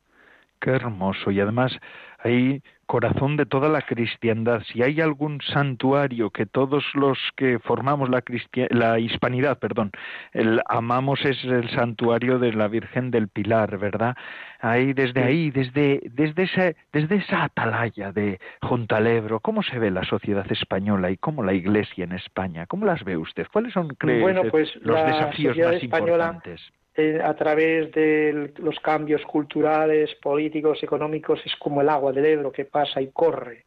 Qué 0.60 0.70
hermoso. 0.70 1.30
Y 1.30 1.40
además 1.40 1.76
hay 2.18 2.62
corazón 2.86 3.36
de 3.36 3.46
toda 3.46 3.68
la 3.68 3.82
cristiandad. 3.82 4.62
Si 4.70 4.82
hay 4.82 5.00
algún 5.00 5.40
santuario 5.40 6.30
que 6.30 6.46
todos 6.46 6.84
los 6.94 7.18
que 7.36 7.58
formamos 7.58 8.10
la, 8.10 8.22
la 8.70 8.98
hispanidad, 8.98 9.58
perdón, 9.58 9.90
el, 10.32 10.60
amamos 10.66 11.24
es 11.24 11.42
el 11.44 11.70
santuario 11.70 12.38
de 12.38 12.52
la 12.52 12.68
Virgen 12.68 13.10
del 13.10 13.28
Pilar, 13.28 13.78
¿verdad? 13.78 14.14
Ahí 14.60 14.92
desde 14.92 15.22
ahí, 15.22 15.50
desde 15.50 16.00
desde 16.04 16.42
esa 16.42 16.72
desde 16.92 17.16
esa 17.16 17.44
atalaya 17.44 18.12
de 18.12 18.38
junto 18.60 18.94
al 18.94 19.06
Ebro, 19.06 19.40
¿cómo 19.40 19.62
se 19.62 19.78
ve 19.78 19.90
la 19.90 20.04
sociedad 20.04 20.46
española 20.52 21.10
y 21.10 21.16
cómo 21.16 21.42
la 21.42 21.54
Iglesia 21.54 22.04
en 22.04 22.12
España? 22.12 22.66
¿Cómo 22.66 22.84
las 22.84 23.02
ve 23.04 23.16
usted? 23.16 23.46
¿Cuáles 23.52 23.72
son 23.72 23.96
bueno, 24.00 24.42
pues, 24.50 24.70
los 24.82 25.04
desafíos 25.06 25.56
más 25.56 25.82
importantes? 25.82 26.60
Eh, 26.94 27.18
a 27.24 27.34
través 27.34 27.90
de 27.92 28.52
los 28.58 28.78
cambios 28.80 29.22
culturales, 29.22 30.14
políticos, 30.16 30.82
económicos, 30.82 31.40
es 31.46 31.56
como 31.56 31.80
el 31.80 31.88
agua 31.88 32.12
del 32.12 32.26
Ebro 32.26 32.52
que 32.52 32.66
pasa 32.66 33.00
y 33.00 33.08
corre. 33.08 33.64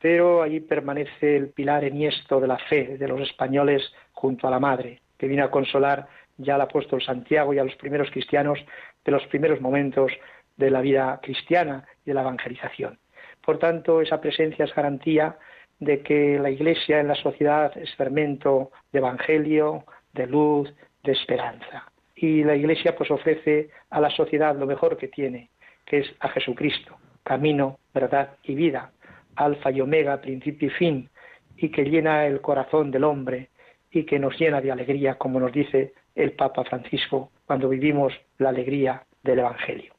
Pero 0.00 0.40
allí 0.40 0.60
permanece 0.60 1.36
el 1.36 1.48
pilar 1.48 1.82
enhiesto 1.82 2.40
de 2.40 2.46
la 2.46 2.58
fe 2.58 2.96
de 2.96 3.08
los 3.08 3.20
españoles 3.22 3.92
junto 4.12 4.46
a 4.46 4.50
la 4.52 4.60
Madre, 4.60 5.00
que 5.18 5.26
viene 5.26 5.42
a 5.42 5.50
consolar 5.50 6.06
ya 6.38 6.54
al 6.54 6.60
apóstol 6.60 7.02
Santiago 7.02 7.52
y 7.52 7.58
a 7.58 7.64
los 7.64 7.74
primeros 7.74 8.08
cristianos 8.10 8.58
de 9.04 9.12
los 9.12 9.26
primeros 9.26 9.60
momentos 9.60 10.12
de 10.56 10.70
la 10.70 10.80
vida 10.80 11.18
cristiana 11.22 11.84
y 12.04 12.10
de 12.10 12.14
la 12.14 12.22
evangelización. 12.22 12.98
Por 13.44 13.58
tanto, 13.58 14.00
esa 14.00 14.20
presencia 14.20 14.64
es 14.64 14.74
garantía 14.74 15.36
de 15.80 16.02
que 16.02 16.38
la 16.38 16.50
Iglesia 16.50 17.00
en 17.00 17.08
la 17.08 17.16
sociedad 17.16 17.76
es 17.76 17.92
fermento 17.96 18.70
de 18.92 19.00
evangelio, 19.00 19.84
de 20.12 20.26
luz, 20.28 20.72
de 21.02 21.12
esperanza 21.12 21.89
y 22.22 22.44
la 22.44 22.54
Iglesia 22.54 22.94
pues 22.94 23.10
ofrece 23.10 23.70
a 23.88 23.98
la 23.98 24.10
sociedad 24.10 24.54
lo 24.54 24.66
mejor 24.66 24.98
que 24.98 25.08
tiene, 25.08 25.48
que 25.86 26.00
es 26.00 26.14
a 26.20 26.28
Jesucristo, 26.28 26.98
camino, 27.22 27.78
verdad 27.94 28.36
y 28.42 28.54
vida, 28.54 28.92
alfa 29.36 29.70
y 29.70 29.80
omega, 29.80 30.20
principio 30.20 30.68
y 30.68 30.70
fin, 30.70 31.08
y 31.56 31.70
que 31.70 31.84
llena 31.84 32.26
el 32.26 32.42
corazón 32.42 32.90
del 32.90 33.04
hombre 33.04 33.48
y 33.90 34.04
que 34.04 34.18
nos 34.18 34.38
llena 34.38 34.60
de 34.60 34.70
alegría, 34.70 35.14
como 35.14 35.40
nos 35.40 35.50
dice 35.50 35.94
el 36.14 36.32
Papa 36.32 36.62
Francisco, 36.64 37.30
cuando 37.46 37.70
vivimos 37.70 38.12
la 38.36 38.50
alegría 38.50 39.02
del 39.22 39.38
Evangelio. 39.38 39.94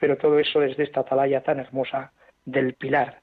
Pero 0.00 0.16
todo 0.16 0.38
eso 0.38 0.60
desde 0.60 0.84
esta 0.84 1.00
atalaya 1.00 1.42
tan 1.42 1.60
hermosa 1.60 2.10
del 2.46 2.72
pilar, 2.72 3.20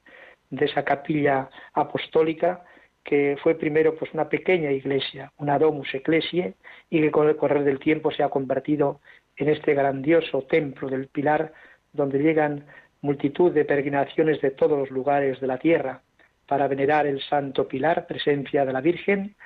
de 0.50 0.66
esa 0.66 0.84
capilla 0.84 1.50
apostólica 1.72 2.62
que 3.04 3.36
fue 3.42 3.54
primero 3.54 3.94
pues 3.94 4.12
una 4.14 4.28
pequeña 4.28 4.72
iglesia, 4.72 5.30
una 5.36 5.58
domus 5.58 5.94
ecclesiae, 5.94 6.54
y 6.88 7.00
que 7.02 7.10
con 7.10 7.28
el 7.28 7.36
correr 7.36 7.62
del 7.62 7.78
tiempo 7.78 8.10
se 8.10 8.22
ha 8.22 8.30
convertido 8.30 9.00
en 9.36 9.50
este 9.50 9.74
grandioso 9.74 10.42
templo 10.42 10.88
del 10.88 11.08
Pilar, 11.08 11.52
donde 11.92 12.18
llegan 12.18 12.64
multitud 13.02 13.52
de 13.52 13.66
peregrinaciones 13.66 14.40
de 14.40 14.50
todos 14.50 14.78
los 14.78 14.90
lugares 14.90 15.38
de 15.40 15.46
la 15.46 15.58
tierra 15.58 16.00
para 16.46 16.66
venerar 16.68 17.06
el 17.06 17.20
Santo 17.22 17.68
Pilar, 17.68 18.06
presencia 18.06 18.64
de 18.64 18.72
la 18.72 18.80
Virgen, 18.80 19.36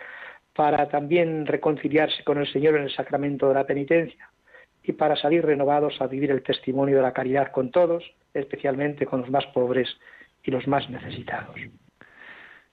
para 0.55 0.89
también 0.89 1.47
reconciliarse 1.47 2.23
con 2.25 2.39
el 2.39 2.53
Señor 2.53 2.77
en 2.77 2.85
el 2.85 2.95
sacramento 2.95 3.49
de 3.49 3.55
la 3.55 3.67
penitencia 3.67 4.31
y 4.83 4.93
para 4.93 5.17
salir 5.17 5.45
renovados 5.45 6.01
a 6.01 6.07
vivir 6.07 6.31
el 6.31 6.43
testimonio 6.43 6.97
de 6.97 7.03
la 7.03 7.13
caridad 7.13 7.53
con 7.53 7.71
todos, 7.71 8.05
especialmente 8.33 9.07
con 9.07 9.21
los 9.21 9.31
más 9.31 9.47
pobres 9.47 9.89
y 10.43 10.51
los 10.51 10.67
más 10.67 10.89
necesitados. 10.89 11.57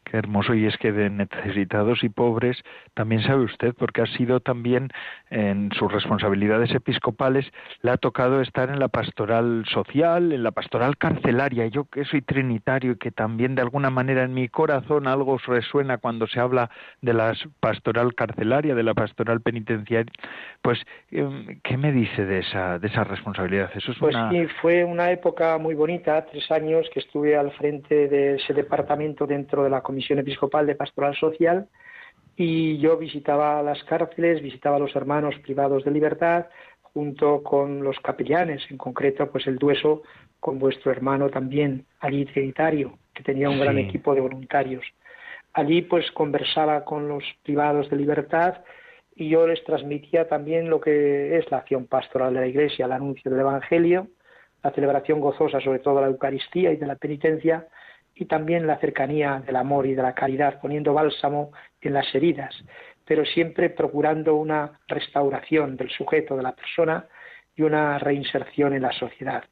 Qué 0.06 0.18
hermoso. 0.18 0.54
Y 0.54 0.68
es 0.68 0.78
que 0.78 0.92
de 0.92 1.10
necesitados 1.10 2.04
y 2.04 2.10
pobres 2.10 2.62
también 2.94 3.24
sabe 3.24 3.44
usted, 3.44 3.74
porque 3.74 4.02
ha 4.02 4.06
sido 4.06 4.40
también 4.40 4.90
en 5.32 5.72
sus 5.72 5.92
responsabilidades 5.92 6.72
episcopales, 6.76 7.52
le 7.82 7.90
ha 7.90 7.98
tocado 7.98 8.40
estar 8.42 8.70
en 8.70 8.80
la 8.80 8.88
pastoral 8.88 9.66
social, 9.68 10.32
en 10.32 10.44
la 10.44 10.52
pastoral 10.52 10.98
carcelaria. 10.98 11.66
Yo 11.68 11.86
que 11.86 12.06
soy 12.06 12.22
trinitario 12.22 12.92
y 12.92 12.98
que 12.98 13.12
también 13.12 13.56
de 13.56 13.64
alguna 13.64 13.90
manera 13.90 14.24
en 14.24 14.36
mi 14.36 14.48
corazón 14.48 15.08
algo 15.08 15.40
resuena 15.40 15.98
cuando 15.98 16.28
se 16.28 16.40
habla 16.40 16.70
de 17.02 17.14
la 17.14 17.34
pastoral 17.60 18.14
carcelaria, 18.14 18.76
de 18.76 18.84
la 18.84 18.94
pastoral 18.94 19.42
penitenciaria, 19.42 20.12
pues 20.62 20.80
em, 21.12 21.60
¿qué 21.64 21.78
me 21.78 21.92
dice 21.92 22.26
de 22.26 22.40
esa, 22.40 22.78
de 22.78 22.88
esa 22.88 23.04
responsabilidad? 23.04 23.72
Eso 23.74 23.92
es 23.92 23.98
pues 23.98 24.16
sí, 24.30 24.46
fue 24.62 24.84
una 24.84 25.10
época 25.10 25.58
muy 25.58 25.74
bonita, 25.74 26.24
tres 26.26 26.50
años 26.52 26.88
que 26.94 27.00
estuve 27.00 27.36
al 27.36 27.52
frente 27.54 28.08
de 28.08 28.36
ese 28.36 28.54
departamento 28.54 29.26
dentro 29.26 29.64
de 29.64 29.72
la 29.72 29.82
Comisión 29.82 29.95
Episcopal 29.98 30.66
de 30.66 30.76
Pastoral 30.76 31.16
Social 31.16 31.68
y 32.36 32.78
yo 32.80 32.98
visitaba 32.98 33.64
las 33.64 33.84
cárceles, 33.86 34.42
visitaba 34.42 34.76
a 34.76 34.80
los 34.80 34.96
hermanos 34.96 35.36
privados 35.40 35.84
de 35.86 35.92
libertad, 35.92 36.48
junto 36.82 37.44
con 37.44 37.84
los 37.84 38.00
capellanes, 38.00 38.64
en 38.70 38.78
concreto 38.78 39.30
pues 39.32 39.48
el 39.48 39.58
dueso 39.58 40.04
con 40.40 40.60
vuestro 40.60 40.92
hermano 40.92 41.30
también, 41.30 41.86
allí 42.00 42.26
trinitario, 42.26 42.98
que 43.14 43.24
tenía 43.24 43.50
un 43.50 43.60
gran 43.60 43.78
equipo 43.78 44.14
de 44.14 44.22
voluntarios. 44.22 44.86
Allí 45.54 45.82
pues 45.82 46.12
conversaba 46.12 46.84
con 46.84 47.08
los 47.08 47.24
privados 47.44 47.90
de 47.90 47.96
libertad 47.96 48.64
y 49.16 49.30
yo 49.30 49.48
les 49.48 49.64
transmitía 49.64 50.28
también 50.28 50.70
lo 50.70 50.82
que 50.82 51.38
es 51.38 51.50
la 51.50 51.58
acción 51.58 51.86
pastoral 51.88 52.34
de 52.34 52.42
la 52.42 52.48
Iglesia, 52.48 52.86
el 52.86 52.92
anuncio 52.92 53.32
del 53.32 53.40
Evangelio, 53.40 54.08
la 54.62 54.72
celebración 54.72 55.22
gozosa 55.22 55.62
sobre 55.62 55.80
todo 55.80 55.96
de 55.96 56.02
la 56.02 56.08
Eucaristía 56.08 56.72
y 56.72 56.78
de 56.78 56.88
la 56.88 56.96
penitencia, 56.96 57.68
y 58.16 58.26
también 58.26 58.66
la 58.66 58.78
cercanía 58.80 59.44
del 59.46 59.58
amor 59.58 59.86
y 59.86 59.94
de 59.94 60.02
la 60.02 60.16
caridad, 60.16 60.60
poniendo 60.62 60.94
bálsamo 60.94 61.52
en 61.82 61.94
las 61.94 62.14
heridas, 62.16 62.56
pero 63.06 63.26
siempre 63.26 63.70
procurando 63.70 64.36
una 64.36 64.80
restauración 64.88 65.76
del 65.76 65.90
sujeto, 65.90 66.36
de 66.38 66.44
la 66.44 66.56
persona, 66.56 67.06
y 67.56 67.62
una 67.62 67.98
reinserción 68.00 68.74
en 68.74 68.82
la 68.82 68.92
sociedad. 68.92 69.44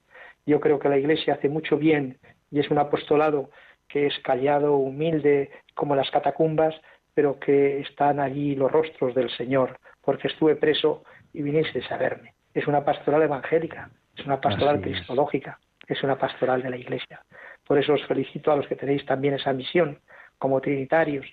Yo 0.45 0.59
creo 0.59 0.80
que 0.80 0.89
la 0.89 0.97
Iglesia 0.97 1.36
hace 1.36 1.49
mucho 1.49 1.78
bien 1.78 2.18
y 2.51 2.59
es 2.59 2.70
un 2.70 2.78
apostolado 2.78 3.49
que 3.88 4.07
es 4.07 4.20
callado, 4.20 4.76
humilde, 4.76 5.51
como 5.74 5.95
las 5.95 6.09
catacumbas, 6.11 6.76
pero 7.14 7.39
que 7.39 7.80
están 7.80 8.20
allí 8.20 8.55
los 8.55 8.72
rostros 8.72 9.14
del 9.16 9.30
Señor, 9.30 9.80
porque 10.01 10.28
estuve 10.28 10.55
preso 10.55 11.03
y 11.32 11.41
vinisteis 11.41 11.89
a 11.91 11.97
verme. 11.97 12.34
Es 12.53 12.68
una 12.68 12.84
pastoral 12.84 13.22
evangélica, 13.22 13.89
es 14.18 14.26
una 14.26 14.41
pastoral 14.41 14.82
cristológica, 14.82 15.59
es 15.88 16.01
una 16.03 16.18
pastoral 16.18 16.61
de 16.61 16.70
la 16.70 16.78
Iglesia. 16.78 17.22
Por 17.66 17.78
eso 17.78 17.93
os 17.93 18.05
felicito 18.05 18.51
a 18.51 18.55
los 18.55 18.68
que 18.68 18.76
tenéis 18.76 19.05
también 19.05 19.36
esa 19.36 19.53
misión, 19.53 19.99
como 20.38 20.61
trinitarios, 20.61 21.26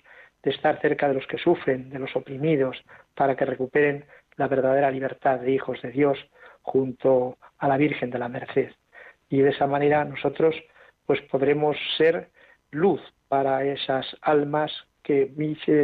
de 0.43 0.51
estar 0.51 0.79
cerca 0.81 1.07
de 1.07 1.13
los 1.15 1.27
que 1.27 1.37
sufren, 1.37 1.89
de 1.89 1.99
los 1.99 2.15
oprimidos, 2.15 2.81
para 3.15 3.35
que 3.35 3.45
recuperen 3.45 4.05
la 4.37 4.47
verdadera 4.47 4.89
libertad 4.89 5.39
de 5.39 5.51
hijos 5.51 5.81
de 5.81 5.91
Dios 5.91 6.17
junto 6.61 7.37
a 7.57 7.67
la 7.67 7.77
Virgen 7.77 8.09
de 8.09 8.19
la 8.19 8.29
Merced. 8.29 8.71
Y 9.29 9.41
de 9.41 9.49
esa 9.49 9.67
manera 9.67 10.05
nosotros 10.05 10.55
pues 11.05 11.21
podremos 11.23 11.77
ser 11.97 12.29
luz 12.71 13.01
para 13.27 13.63
esas 13.65 14.05
almas 14.21 14.71
que 15.03 15.31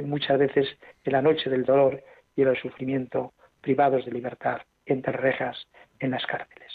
muchas 0.05 0.37
veces 0.37 0.67
en 1.03 1.13
la 1.13 1.21
noche 1.21 1.49
del 1.49 1.65
dolor 1.65 2.03
y 2.35 2.43
del 2.43 2.59
sufrimiento, 2.61 3.33
privados 3.61 4.05
de 4.05 4.11
libertad, 4.11 4.61
entre 4.85 5.13
rejas, 5.13 5.67
en 5.99 6.11
las 6.11 6.25
cárceles. 6.25 6.71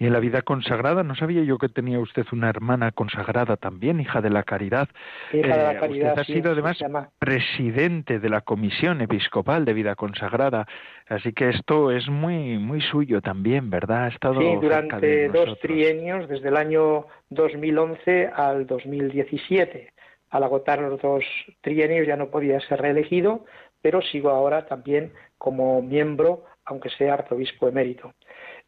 Y 0.00 0.06
en 0.06 0.12
la 0.12 0.20
vida 0.20 0.42
consagrada, 0.42 1.02
no 1.02 1.16
sabía 1.16 1.42
yo 1.42 1.58
que 1.58 1.68
tenía 1.68 1.98
usted 1.98 2.24
una 2.30 2.48
hermana 2.48 2.92
consagrada 2.92 3.56
también, 3.56 4.00
hija 4.00 4.20
de 4.20 4.30
la 4.30 4.44
caridad. 4.44 4.88
Hija 5.32 5.56
de 5.56 5.62
la 5.62 5.72
eh, 5.72 5.78
caridad 5.78 6.08
usted 6.10 6.20
ha 6.20 6.24
sido 6.24 6.52
además 6.52 6.78
presidente 7.18 8.20
de 8.20 8.28
la 8.28 8.42
Comisión 8.42 9.00
Episcopal 9.00 9.64
de 9.64 9.72
Vida 9.74 9.96
Consagrada, 9.96 10.66
así 11.08 11.32
que 11.32 11.48
esto 11.48 11.90
es 11.90 12.08
muy 12.08 12.58
muy 12.58 12.80
suyo 12.80 13.20
también, 13.20 13.70
¿verdad? 13.70 14.04
Ha 14.04 14.08
estado 14.08 14.40
sí, 14.40 14.58
durante 14.60 15.28
dos 15.30 15.58
trienios, 15.58 16.28
desde 16.28 16.48
el 16.48 16.56
año 16.56 17.06
2011 17.30 18.28
al 18.28 18.66
2017. 18.66 19.92
Al 20.30 20.42
agotar 20.44 20.80
los 20.80 21.00
dos 21.00 21.24
trienios 21.60 22.06
ya 22.06 22.16
no 22.16 22.28
podía 22.28 22.60
ser 22.60 22.82
reelegido, 22.82 23.46
pero 23.82 24.00
sigo 24.02 24.30
ahora 24.30 24.66
también 24.66 25.12
como 25.38 25.82
miembro, 25.82 26.44
aunque 26.64 26.90
sea 26.90 27.14
arzobispo 27.14 27.68
emérito. 27.68 28.12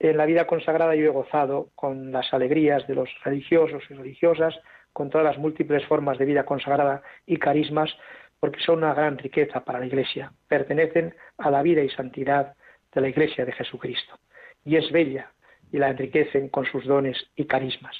En 0.00 0.16
la 0.16 0.24
vida 0.24 0.46
consagrada 0.46 0.94
yo 0.94 1.04
he 1.04 1.10
gozado 1.10 1.68
con 1.74 2.10
las 2.10 2.32
alegrías 2.32 2.86
de 2.86 2.94
los 2.94 3.10
religiosos 3.22 3.82
y 3.90 3.94
religiosas, 3.94 4.58
con 4.94 5.10
todas 5.10 5.26
las 5.26 5.36
múltiples 5.36 5.84
formas 5.84 6.16
de 6.16 6.24
vida 6.24 6.44
consagrada 6.44 7.02
y 7.26 7.36
carismas, 7.36 7.94
porque 8.40 8.60
son 8.60 8.78
una 8.78 8.94
gran 8.94 9.18
riqueza 9.18 9.62
para 9.62 9.78
la 9.78 9.84
Iglesia. 9.84 10.32
Pertenecen 10.48 11.14
a 11.36 11.50
la 11.50 11.62
vida 11.62 11.82
y 11.82 11.90
santidad 11.90 12.54
de 12.94 13.00
la 13.02 13.08
Iglesia 13.08 13.44
de 13.44 13.52
Jesucristo. 13.52 14.18
Y 14.64 14.76
es 14.76 14.90
bella 14.90 15.30
y 15.70 15.76
la 15.76 15.90
enriquecen 15.90 16.48
con 16.48 16.64
sus 16.64 16.86
dones 16.86 17.18
y 17.36 17.44
carismas. 17.44 17.94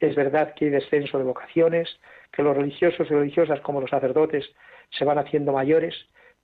Es 0.00 0.16
verdad 0.16 0.54
que 0.54 0.64
hay 0.64 0.70
descenso 0.70 1.18
de 1.18 1.24
vocaciones, 1.24 2.00
que 2.32 2.42
los 2.42 2.56
religiosos 2.56 3.06
y 3.10 3.14
religiosas 3.14 3.60
como 3.60 3.82
los 3.82 3.90
sacerdotes 3.90 4.50
se 4.88 5.04
van 5.04 5.18
haciendo 5.18 5.52
mayores, 5.52 5.94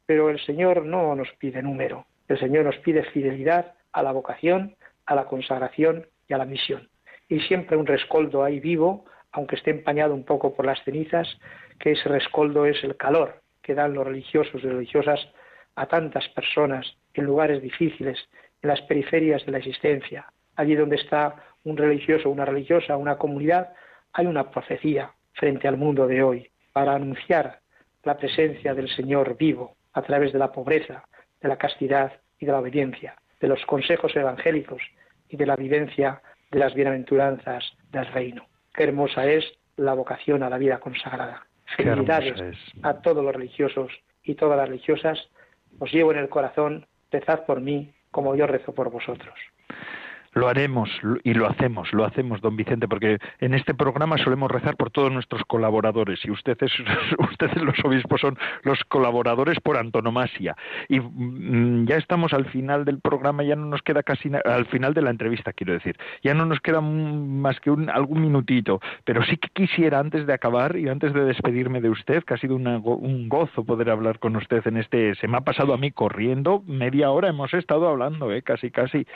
pero 0.05 0.29
el 0.29 0.39
Señor 0.45 0.85
no 0.85 1.15
nos 1.17 1.33
pide 1.39 1.63
número, 1.63 2.05
el 2.29 2.39
Señor 2.39 2.67
nos 2.67 2.77
pide 2.79 3.03
fidelidad 3.05 3.73
a 3.93 4.03
la 4.03 4.13
vocación 4.13 4.77
a 5.11 5.17
la 5.17 5.25
consagración 5.25 6.07
y 6.29 6.35
a 6.35 6.39
la 6.39 6.45
misión. 6.45 6.89
Y 7.29 7.41
siempre 7.41 7.77
un 7.77 7.87
rescoldo 7.87 8.45
ahí 8.45 8.61
vivo, 8.61 9.05
aunque 9.33 9.57
esté 9.57 9.73
empañado 9.73 10.15
un 10.15 10.25
poco 10.25 10.55
por 10.55 10.65
las 10.65 10.83
cenizas, 10.85 11.27
que 11.81 11.93
ese 11.93 12.09
rescoldo 12.09 12.65
es 12.65 12.83
el 12.85 12.97
calor 12.97 13.43
que 13.61 13.75
dan 13.75 13.93
los 13.93 14.07
religiosos 14.07 14.63
y 14.63 14.69
religiosas 14.69 15.21
a 15.75 15.87
tantas 15.87 16.29
personas 16.29 16.97
en 17.15 17.25
lugares 17.25 17.61
difíciles, 17.61 18.19
en 18.63 18.69
las 18.69 18.81
periferias 18.83 19.45
de 19.45 19.53
la 19.53 19.59
existencia. 19.59 20.27
Allí 20.55 20.77
donde 20.77 20.97
está 20.97 21.35
un 21.65 21.77
religioso, 21.77 22.31
una 22.31 22.45
religiosa, 22.45 22.97
una 22.97 23.19
comunidad, 23.19 23.73
hay 24.13 24.27
una 24.27 24.49
profecía 24.49 25.11
frente 25.33 25.67
al 25.67 25.77
mundo 25.77 26.07
de 26.07 26.23
hoy 26.23 26.51
para 26.73 26.95
anunciar 26.95 27.59
la 28.05 28.17
presencia 28.17 28.75
del 28.75 28.89
Señor 28.89 29.37
vivo 29.37 29.75
a 29.93 30.03
través 30.03 30.33
de 30.33 30.39
la 30.39 30.53
pobreza, 30.53 31.03
de 31.41 31.49
la 31.49 31.57
castidad 31.57 32.13
y 32.39 32.47
de 32.47 32.53
la 32.53 32.61
obediencia, 32.61 33.17
de 33.41 33.49
los 33.49 33.65
consejos 33.67 34.15
evangélicos 34.15 34.81
y 35.31 35.37
de 35.37 35.47
la 35.47 35.57
vivencia 35.57 36.21
de 36.51 36.59
las 36.59 36.75
bienaventuranzas 36.75 37.65
del 37.91 38.07
reino. 38.07 38.47
Qué 38.75 38.85
hermosa 38.85 39.27
es 39.27 39.45
la 39.77 39.95
vocación 39.95 40.43
a 40.43 40.51
la 40.51 40.59
vida 40.59 40.79
consagrada. 40.79 41.47
Felicidades 41.77 42.57
a 42.83 42.95
todos 43.01 43.25
los 43.25 43.35
religiosos 43.35 43.93
y 44.25 44.35
todas 44.35 44.59
las 44.59 44.69
religiosas. 44.69 45.19
Os 45.79 45.93
llevo 45.93 46.13
en 46.13 46.19
el 46.19 46.29
corazón, 46.29 46.87
rezad 47.11 47.45
por 47.47 47.61
mí 47.61 47.93
como 48.11 48.35
yo 48.35 48.47
rezo 48.47 48.75
por 48.75 48.91
vosotros. 48.91 49.35
Lo 50.33 50.49
haremos 50.49 50.89
y 51.25 51.35
lo 51.35 51.49
hacemos, 51.49 51.93
lo 51.93 52.05
hacemos, 52.05 52.41
don 52.41 52.57
Vicente, 52.57 52.87
porque 52.87 53.19
en 53.41 53.55
este 53.55 53.75
programa 53.75 54.17
solemos 54.19 54.51
rezar 54.51 54.77
por 54.77 54.91
todos 54.91 55.11
nuestros 55.11 55.43
colaboradores 55.45 56.25
y 56.25 56.31
ustedes, 56.31 56.73
ustedes 57.19 57.63
los 57.63 57.77
obispos 57.85 58.21
son 58.21 58.39
los 58.63 58.83
colaboradores 58.85 59.59
por 59.61 59.77
antonomasia. 59.77 60.57
Y 60.89 61.01
mm, 61.01 61.87
ya 61.87 61.97
estamos 61.97 62.33
al 62.33 62.47
final 62.47 62.85
del 62.85 63.01
programa, 63.01 63.43
ya 63.43 63.57
no 63.57 63.67
nos 63.67 63.83
queda 63.83 64.03
casi, 64.03 64.31
al 64.45 64.67
final 64.67 64.95
de 64.95 65.03
la 65.03 65.11
entrevista 65.11 65.53
quiero 65.53 65.73
decir, 65.73 65.97
ya 66.23 66.35
no 66.35 66.47
nos 66.47 66.61
queda 66.61 66.81
más 66.81 67.59
que 67.61 67.71
un, 67.71 67.91
algún 67.91 68.21
minutito, 68.21 68.81
pero 69.05 69.25
sí 69.25 69.37
que 69.37 69.49
quisiera 69.49 69.99
antes 69.99 70.27
de 70.27 70.33
acabar 70.33 70.77
y 70.77 70.89
antes 70.89 71.13
de 71.13 71.25
despedirme 71.25 71.81
de 71.81 71.91
usted, 71.91 72.23
que 72.25 72.35
ha 72.35 72.39
sido 72.39 72.57
un 72.57 73.29
gozo 73.29 73.65
poder 73.65 73.91
hablar 73.91 74.19
con 74.19 74.37
usted 74.37 74.67
en 74.67 74.77
este, 74.77 75.15
se 75.17 75.29
me 75.29 75.39
ha 75.39 75.41
pasado 75.43 75.75
a 75.75 75.79
mí 75.79 75.91
corriendo, 75.91 76.63
media 76.67 77.11
hora 77.11 77.29
hemos 77.29 77.53
estado 77.55 77.89
hablando, 77.89 78.33
¿eh? 78.33 78.43
casi, 78.43 78.71
casi. 78.71 79.07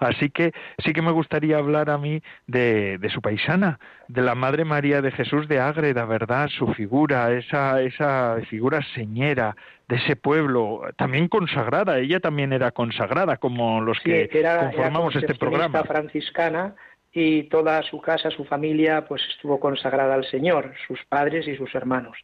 Así 0.00 0.30
que 0.30 0.52
sí 0.78 0.92
que 0.92 1.02
me 1.02 1.10
gustaría 1.10 1.58
hablar 1.58 1.90
a 1.90 1.98
mí 1.98 2.22
de, 2.46 2.98
su 3.12 3.20
paisana, 3.20 3.78
de 4.08 4.22
la 4.22 4.34
Madre 4.34 4.64
María 4.64 5.02
de 5.02 5.10
Jesús 5.10 5.48
de 5.48 5.60
Ágreda, 5.60 6.04
¿verdad? 6.04 6.48
Su 6.48 6.68
figura, 6.74 7.32
esa, 7.32 7.80
esa 7.82 8.36
figura 8.48 8.80
señera 8.94 9.56
de 9.88 9.96
ese 9.96 10.16
pueblo, 10.16 10.82
también 10.96 11.28
consagrada, 11.28 11.98
ella 11.98 12.20
también 12.20 12.52
era 12.52 12.70
consagrada, 12.70 13.36
como 13.36 13.80
los 13.80 13.98
que 14.00 14.28
conformamos 14.28 15.14
este 15.16 15.34
programa. 15.34 15.84
franciscana 15.84 16.74
y 17.12 17.44
toda 17.44 17.82
su 17.82 18.00
casa, 18.00 18.30
su 18.30 18.44
familia, 18.44 19.06
pues 19.06 19.22
estuvo 19.30 19.60
consagrada 19.60 20.14
al 20.14 20.24
Señor, 20.24 20.74
sus 20.86 20.98
padres 21.04 21.46
y 21.46 21.56
sus 21.56 21.74
hermanos. 21.74 22.16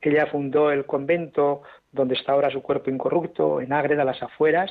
Ella 0.00 0.26
fundó 0.26 0.70
el 0.70 0.86
convento 0.86 1.62
donde 1.92 2.14
está 2.14 2.32
ahora 2.32 2.50
su 2.50 2.62
cuerpo 2.62 2.90
incorrupto, 2.90 3.60
en 3.60 3.72
Ágreda, 3.72 4.04
las 4.04 4.22
afueras, 4.22 4.70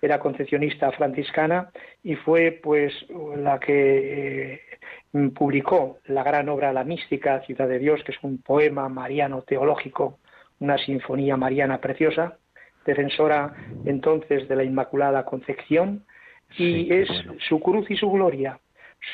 era 0.00 0.18
concepcionista 0.18 0.92
franciscana 0.92 1.70
y 2.02 2.14
fue 2.16 2.60
pues 2.62 2.92
la 3.36 3.58
que 3.58 4.54
eh, 4.54 5.30
publicó 5.34 5.98
la 6.06 6.22
gran 6.22 6.48
obra 6.48 6.72
La 6.72 6.84
mística, 6.84 7.40
Ciudad 7.42 7.68
de 7.68 7.78
Dios, 7.78 8.02
que 8.04 8.12
es 8.12 8.18
un 8.22 8.38
poema 8.38 8.88
mariano 8.88 9.42
teológico, 9.42 10.18
una 10.60 10.78
sinfonía 10.78 11.36
mariana 11.36 11.80
preciosa, 11.80 12.38
defensora 12.84 13.54
entonces 13.84 14.48
de 14.48 14.56
la 14.56 14.64
Inmaculada 14.64 15.24
Concepción, 15.24 16.04
y 16.56 16.92
es 16.92 17.08
su 17.48 17.60
cruz 17.60 17.90
y 17.90 17.96
su 17.96 18.10
gloria. 18.10 18.60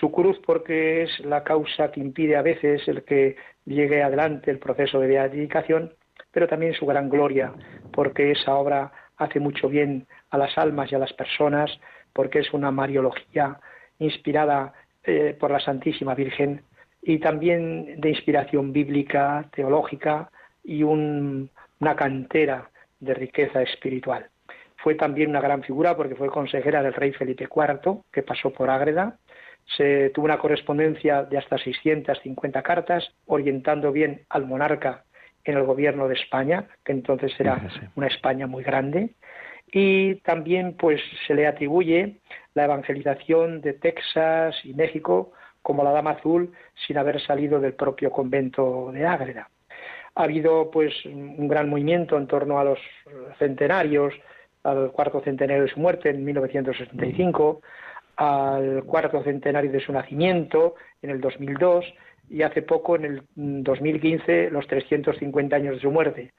Su 0.01 0.13
cruz 0.13 0.39
porque 0.45 1.03
es 1.03 1.21
la 1.21 1.43
causa 1.43 1.91
que 1.91 2.01
impide 2.01 2.37
a 2.37 2.43
veces 2.43 2.87
el 2.87 3.05
que 3.05 3.37
llegue 3.65 4.03
adelante 4.03 4.51
el 4.51 4.59
proceso 4.59 5.01
de 5.01 5.09
beatificación, 5.09 5.93
pero 6.31 6.47
también 6.47 6.75
su 6.75 6.87
gran 6.87 7.09
gloria, 7.09 7.53
porque 7.93 8.33
esa 8.33 8.55
obra 8.55 8.93
hace 9.17 9.41
mucho 9.41 9.69
bien 9.69 10.07
a 10.33 10.39
las 10.39 10.57
almas 10.59 10.91
y 10.91 10.95
a 10.95 10.99
las 10.99 11.13
personas, 11.13 11.71
porque 12.13 12.41
es 12.41 12.53
una 12.53 12.71
mariología 12.71 13.59
inspirada 13.99 14.73
eh, 15.05 15.37
por 15.39 15.51
la 15.51 15.61
Santísima 15.61 16.15
Virgen 16.15 16.63
y 17.03 17.19
también 17.19 18.01
de 18.01 18.11
inspiración 18.11 18.73
bíblica, 18.73 19.45
teológica 19.55 20.31
y 20.65 20.83
una 20.83 21.97
cantera 21.97 22.71
de 22.99 23.15
riqueza 23.15 23.63
espiritual. 23.63 24.27
Fue 24.77 24.95
también 24.95 25.31
una 25.31 25.41
gran 25.41 25.63
figura 25.63 25.97
porque 25.97 26.15
fue 26.15 26.29
consejera 26.29 26.83
del 26.83 26.95
rey 26.95 27.13
Felipe 27.13 27.45
IV, 27.45 28.03
que 28.11 28.23
pasó 28.23 28.51
por 28.51 28.71
Ágreda. 28.71 29.19
Se 29.77 30.11
tuvo 30.11 30.25
una 30.25 30.39
correspondencia 30.39 31.25
de 31.25 31.39
hasta 31.39 31.59
650 31.59 32.63
cartas, 32.63 33.13
orientando 33.27 33.93
bien 33.93 34.23
al 34.31 34.47
monarca 34.47 35.05
en 35.45 35.57
el 35.57 35.65
gobierno 35.65 36.09
de 36.09 36.15
España, 36.15 36.67
que 36.85 36.93
entonces 36.93 37.33
era 37.39 37.61
una 37.97 38.07
España 38.07 38.47
muy 38.47 38.63
grande 38.63 39.11
y 39.73 40.17
también 40.17 40.77
pues 40.77 41.01
se 41.27 41.35
le 41.35 41.47
atribuye 41.47 42.19
la 42.55 42.65
evangelización 42.65 43.63
de 43.63 43.73
Texas 43.73 44.55
y 44.65 44.75
México 44.75 45.33
como 45.63 45.83
la 45.83 45.93
Dama 45.93 46.13
Azul 46.13 46.53
sin 46.87 46.99
haber 46.99 47.21
salido 47.23 47.59
del 47.59 47.73
propio 47.73 48.11
convento 48.11 48.91
de 48.93 49.07
Ágreda. 49.07 49.49
Ha 50.15 50.25
habido 50.25 50.71
pues 50.71 50.93
un 51.07 51.49
gran 51.49 51.71
movimiento 51.71 52.19
en 52.19 52.27
torno 52.27 52.59
a 52.59 52.65
los 52.65 52.79
centenarios, 53.39 54.13
al 54.63 54.93
cuarto 54.93 55.23
centenario 55.23 55.63
de 55.63 55.71
su 55.71 55.81
muerte 55.81 56.11
en 56.11 56.23
1965, 56.23 57.63
al 58.17 58.85
cuarto 58.85 59.23
centenario 59.25 59.73
de 59.73 59.81
su 59.81 59.93
nacimiento 59.93 60.75
en 61.01 61.11
el 61.11 61.21
2002 61.21 61.87
y 62.29 62.43
hace 62.43 62.63
poco 62.63 62.97
en 62.97 63.05
el 63.05 63.23
2015 63.35 64.51
los 64.51 64.67
350 64.67 65.57
años 65.57 65.77
de 65.77 65.81
su 65.81 65.91
muerte, 65.91 66.33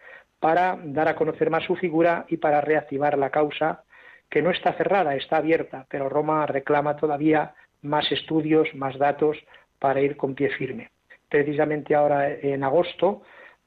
para 0.43 0.77
dar 0.83 1.07
a 1.07 1.15
conocer 1.15 1.49
más 1.49 1.63
su 1.63 1.77
figura 1.77 2.25
y 2.27 2.35
para 2.35 2.59
reactivar 2.59 3.17
la 3.17 3.29
causa 3.29 3.85
que 4.29 4.41
no 4.41 4.51
está 4.51 4.73
cerrada, 4.73 5.15
está 5.15 5.37
abierta, 5.37 5.85
pero 5.89 6.09
Roma 6.09 6.45
reclama 6.45 6.97
todavía 6.97 7.53
más 7.81 8.11
estudios, 8.11 8.67
más 8.75 8.97
datos 8.97 9.37
para 9.79 10.01
ir 10.01 10.17
con 10.17 10.35
pie 10.35 10.49
firme. 10.49 10.89
Precisamente 11.29 11.95
ahora 11.95 12.29
en 12.29 12.61
agosto 12.61 13.21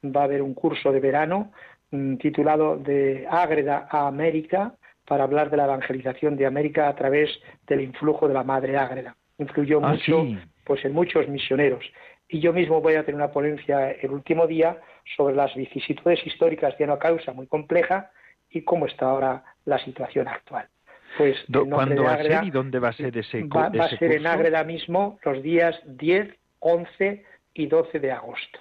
va 0.05 0.21
a 0.21 0.25
haber 0.25 0.43
un 0.43 0.53
curso 0.53 0.91
de 0.91 0.99
verano 0.99 1.51
mm, 1.89 2.17
titulado 2.17 2.77
de 2.77 3.25
Ágreda 3.27 3.87
a 3.89 4.05
América 4.05 4.75
para 5.03 5.23
hablar 5.23 5.49
de 5.49 5.57
la 5.57 5.65
evangelización 5.65 6.37
de 6.37 6.45
América 6.45 6.89
a 6.89 6.95
través 6.95 7.31
del 7.65 7.81
influjo 7.81 8.27
de 8.27 8.35
la 8.35 8.43
Madre 8.43 8.77
Ágreda. 8.77 9.15
Influyó 9.39 9.83
ah, 9.83 9.93
mucho 9.93 10.27
pues 10.63 10.85
en 10.85 10.93
muchos 10.93 11.27
misioneros. 11.27 11.83
Y 12.29 12.39
yo 12.39 12.53
mismo 12.53 12.81
voy 12.81 12.93
a 12.93 13.03
tener 13.03 13.15
una 13.15 13.31
ponencia 13.31 13.89
el 13.89 14.11
último 14.11 14.45
día 14.45 14.77
sobre 15.15 15.35
las 15.35 15.53
vicisitudes 15.55 16.25
históricas 16.25 16.77
de 16.77 16.83
una 16.83 16.99
causa 16.99 17.33
muy 17.33 17.47
compleja 17.47 18.11
y 18.49 18.61
cómo 18.63 18.85
está 18.85 19.07
ahora 19.07 19.43
la 19.65 19.77
situación 19.79 20.27
actual. 20.27 20.67
Pues 21.17 21.37
¿Cuándo 21.51 22.03
va 22.03 22.13
a 22.13 22.23
ser 22.23 22.43
y 22.43 22.51
dónde 22.51 22.79
va 22.79 22.89
a 22.89 22.93
ser 22.93 23.17
ese 23.17 23.43
Va, 23.43 23.69
va 23.69 23.85
a 23.85 23.89
ser 23.89 24.11
en 24.11 24.27
Ágreda 24.27 24.63
mismo 24.63 25.19
los 25.23 25.41
días 25.41 25.79
10, 25.85 26.29
11 26.59 27.25
y 27.53 27.67
12 27.67 27.99
de 27.99 28.11
agosto. 28.11 28.59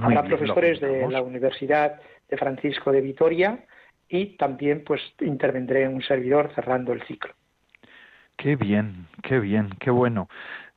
Habrá 0.00 0.24
profesores 0.24 0.80
de 0.80 1.06
la 1.08 1.22
Universidad 1.22 2.00
de 2.28 2.36
Francisco 2.36 2.90
de 2.90 3.00
Vitoria 3.00 3.64
y 4.08 4.36
también 4.36 4.82
pues 4.84 5.00
intervendré 5.20 5.84
en 5.84 5.94
un 5.94 6.02
servidor 6.02 6.50
cerrando 6.54 6.92
el 6.92 7.02
ciclo. 7.02 7.34
Qué 8.36 8.56
bien, 8.56 9.06
qué 9.22 9.38
bien, 9.38 9.70
qué 9.78 9.90
bueno. 9.90 10.28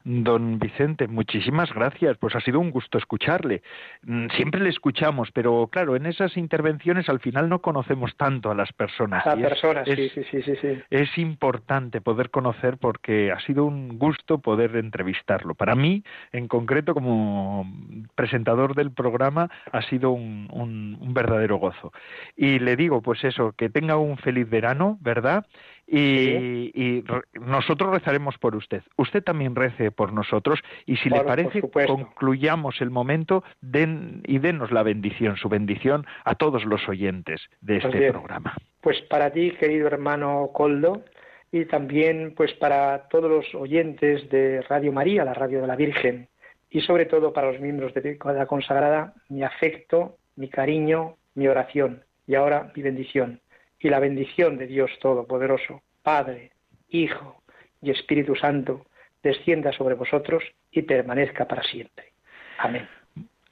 Don 0.09 0.57
Vicente, 0.57 1.05
muchísimas 1.09 1.73
gracias. 1.73 2.17
Pues 2.17 2.33
ha 2.33 2.39
sido 2.39 2.61
un 2.61 2.71
gusto 2.71 2.97
escucharle. 2.97 3.61
Mm, 4.03 4.27
siempre 4.37 4.61
le 4.61 4.69
escuchamos, 4.69 5.31
pero 5.33 5.67
claro, 5.69 5.97
en 5.97 6.05
esas 6.05 6.37
intervenciones 6.37 7.09
al 7.09 7.19
final 7.19 7.49
no 7.49 7.59
conocemos 7.59 8.15
tanto 8.15 8.49
a 8.49 8.55
las 8.55 8.71
personas. 8.71 9.27
A 9.27 9.35
las 9.35 9.49
personas, 9.49 9.85
sí, 9.85 10.07
sí, 10.15 10.23
sí, 10.31 10.41
sí, 10.43 10.81
Es 10.89 11.17
importante 11.17 11.99
poder 11.99 12.29
conocer 12.29 12.77
porque 12.77 13.33
ha 13.33 13.39
sido 13.41 13.65
un 13.65 13.99
gusto 13.99 14.37
poder 14.37 14.77
entrevistarlo. 14.77 15.55
Para 15.55 15.75
mí, 15.75 16.03
en 16.31 16.47
concreto, 16.47 16.93
como 16.93 17.69
presentador 18.15 18.75
del 18.75 18.91
programa, 18.91 19.49
ha 19.73 19.81
sido 19.81 20.11
un, 20.11 20.47
un 20.49 21.13
verdadero 21.13 21.57
gozo. 21.57 21.91
Y 22.37 22.59
le 22.59 22.77
digo, 22.77 23.01
pues 23.01 23.25
eso, 23.25 23.51
que 23.57 23.69
tenga 23.69 23.97
un 23.97 24.17
feliz 24.17 24.49
verano, 24.49 24.97
¿verdad? 25.01 25.45
Y, 25.87 27.03
nosotros 27.39 27.91
rezaremos 27.91 28.37
por 28.37 28.55
usted. 28.55 28.81
Usted 28.97 29.23
también 29.23 29.55
rece 29.55 29.91
por 29.91 30.11
nosotros 30.11 30.59
y 30.85 30.97
si 30.97 31.09
le 31.09 31.21
parece 31.21 31.61
concluyamos 31.61 32.81
el 32.81 32.89
momento 32.89 33.43
den, 33.61 34.21
y 34.25 34.39
denos 34.39 34.71
la 34.71 34.83
bendición, 34.83 35.37
su 35.37 35.47
bendición 35.47 36.05
a 36.25 36.35
todos 36.35 36.65
los 36.65 36.87
oyentes 36.89 37.41
de 37.61 37.79
pues 37.79 37.93
este 37.93 38.11
programa. 38.11 38.55
Pues 38.81 39.01
para 39.03 39.31
ti, 39.31 39.51
querido 39.51 39.87
hermano 39.87 40.49
Coldo, 40.53 41.03
y 41.51 41.65
también 41.65 42.33
pues 42.35 42.53
para 42.53 43.07
todos 43.07 43.31
los 43.31 43.55
oyentes 43.55 44.29
de 44.29 44.61
Radio 44.63 44.91
María, 44.91 45.23
la 45.23 45.33
radio 45.33 45.61
de 45.61 45.67
la 45.67 45.77
Virgen, 45.77 46.27
y 46.69 46.81
sobre 46.81 47.05
todo 47.05 47.31
para 47.31 47.51
los 47.51 47.61
miembros 47.61 47.93
de 47.93 48.17
la 48.25 48.45
consagrada, 48.45 49.13
mi 49.29 49.43
afecto, 49.43 50.17
mi 50.35 50.49
cariño, 50.49 51.15
mi 51.35 51.47
oración 51.47 52.03
y 52.27 52.35
ahora 52.35 52.71
mi 52.75 52.83
bendición 52.83 53.39
y 53.79 53.89
la 53.89 53.99
bendición 53.99 54.57
de 54.57 54.67
Dios 54.67 54.91
Todopoderoso, 55.01 55.81
Padre, 56.03 56.51
Hijo 56.89 57.41
y 57.81 57.91
Espíritu 57.91 58.35
Santo, 58.35 58.85
descienda 59.23 59.71
sobre 59.73 59.95
vosotros 59.95 60.43
y 60.71 60.81
permanezca 60.83 61.47
para 61.47 61.63
siempre. 61.63 62.13
Amén. 62.57 62.87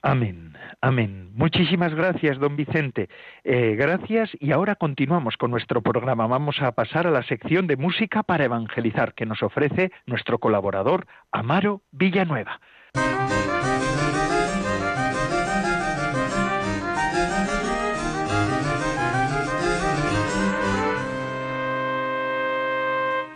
Amén, 0.02 0.54
amén. 0.82 1.32
Muchísimas 1.34 1.96
gracias, 1.96 2.38
don 2.38 2.56
Vicente. 2.56 3.10
Eh, 3.44 3.76
gracias 3.76 4.30
y 4.40 4.52
ahora 4.52 4.76
continuamos 4.76 5.36
con 5.36 5.50
nuestro 5.50 5.82
programa. 5.82 6.28
Vamos 6.28 6.62
a 6.62 6.74
pasar 6.74 7.08
a 7.08 7.12
la 7.12 7.24
sección 7.24 7.66
de 7.66 7.76
música 7.76 8.22
para 8.22 8.46
evangelizar 8.46 9.16
que 9.16 9.26
nos 9.26 9.42
ofrece 9.42 9.92
nuestro 10.06 10.38
colaborador 10.38 11.08
Amaro 11.32 11.82
Villanueva. 11.92 12.62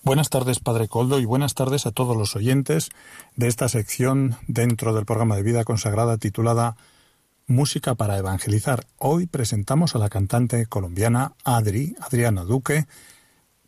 Buenas 0.09 0.31
tardes, 0.31 0.59
Padre 0.59 0.87
Coldo, 0.87 1.19
y 1.19 1.25
buenas 1.25 1.53
tardes 1.53 1.85
a 1.85 1.91
todos 1.91 2.17
los 2.17 2.35
oyentes 2.35 2.89
de 3.35 3.47
esta 3.47 3.69
sección 3.69 4.37
dentro 4.47 4.95
del 4.95 5.05
programa 5.05 5.35
de 5.35 5.43
vida 5.43 5.63
consagrada 5.63 6.17
titulada 6.17 6.77
Música 7.45 7.93
para 7.93 8.17
Evangelizar. 8.17 8.87
Hoy 8.97 9.27
presentamos 9.27 9.93
a 9.93 9.99
la 9.99 10.09
cantante 10.09 10.65
colombiana 10.65 11.33
Adri, 11.43 11.95
Adriana 11.99 12.43
Duque, 12.43 12.87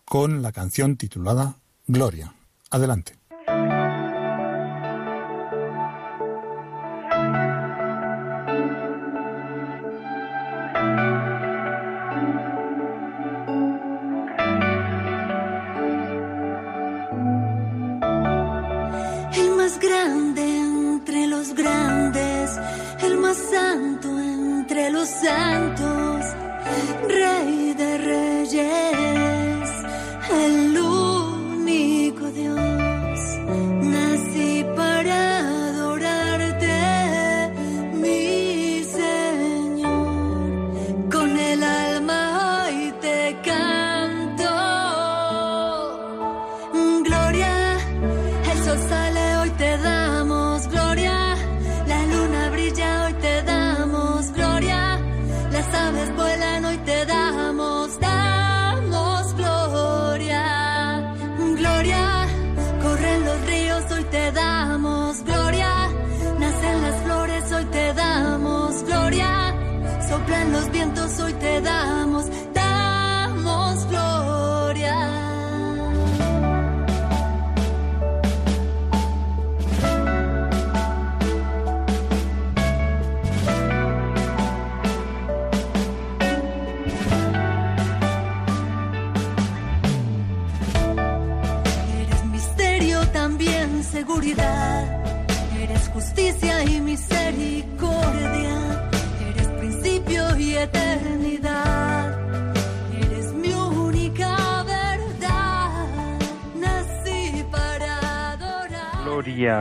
con 0.03 0.41
la 0.41 0.51
canción 0.51 0.97
titulada 0.97 1.57
Gloria. 1.85 2.33
Adelante. 2.71 3.20
asientos 70.81 71.11
soy 71.11 71.30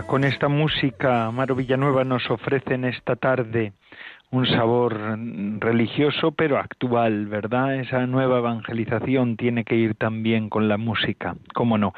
con 0.06 0.24
esta 0.24 0.48
música 0.48 1.30
Maro 1.30 1.54
Villanueva 1.54 2.04
nos 2.04 2.30
ofrece 2.30 2.74
en 2.74 2.84
esta 2.84 3.16
tarde 3.16 3.72
un 4.30 4.46
sabor 4.46 5.18
religioso 5.58 6.32
pero 6.32 6.58
actual, 6.58 7.26
¿verdad? 7.26 7.76
Esa 7.76 8.06
nueva 8.06 8.38
evangelización 8.38 9.36
tiene 9.36 9.64
que 9.64 9.76
ir 9.76 9.94
también 9.94 10.50
con 10.50 10.68
la 10.68 10.76
música, 10.76 11.34
cómo 11.54 11.78
no. 11.78 11.94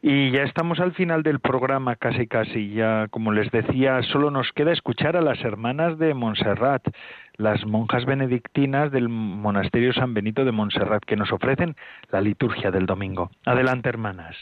Y 0.00 0.30
ya 0.30 0.44
estamos 0.44 0.78
al 0.78 0.92
final 0.92 1.24
del 1.24 1.40
programa, 1.40 1.96
casi 1.96 2.28
casi, 2.28 2.72
ya 2.72 3.08
como 3.08 3.32
les 3.32 3.50
decía, 3.50 4.00
solo 4.02 4.30
nos 4.30 4.52
queda 4.52 4.72
escuchar 4.72 5.16
a 5.16 5.20
las 5.20 5.40
hermanas 5.40 5.98
de 5.98 6.14
Montserrat, 6.14 6.86
las 7.36 7.66
monjas 7.66 8.04
benedictinas 8.06 8.92
del 8.92 9.08
monasterio 9.08 9.92
San 9.92 10.14
Benito 10.14 10.44
de 10.44 10.52
Montserrat, 10.52 11.02
que 11.04 11.16
nos 11.16 11.32
ofrecen 11.32 11.74
la 12.10 12.20
liturgia 12.20 12.70
del 12.70 12.86
domingo. 12.86 13.30
Adelante, 13.44 13.88
hermanas. 13.88 14.36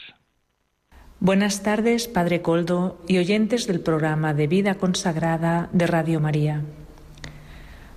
Buenas 1.23 1.63
tardes, 1.63 2.09
Padre 2.09 2.41
Coldo 2.41 2.99
y 3.07 3.17
oyentes 3.17 3.65
del 3.65 3.79
programa 3.79 4.33
de 4.33 4.45
Vida 4.45 4.75
Consagrada 4.75 5.69
de 5.71 5.87
Radio 5.87 6.19
María. 6.19 6.63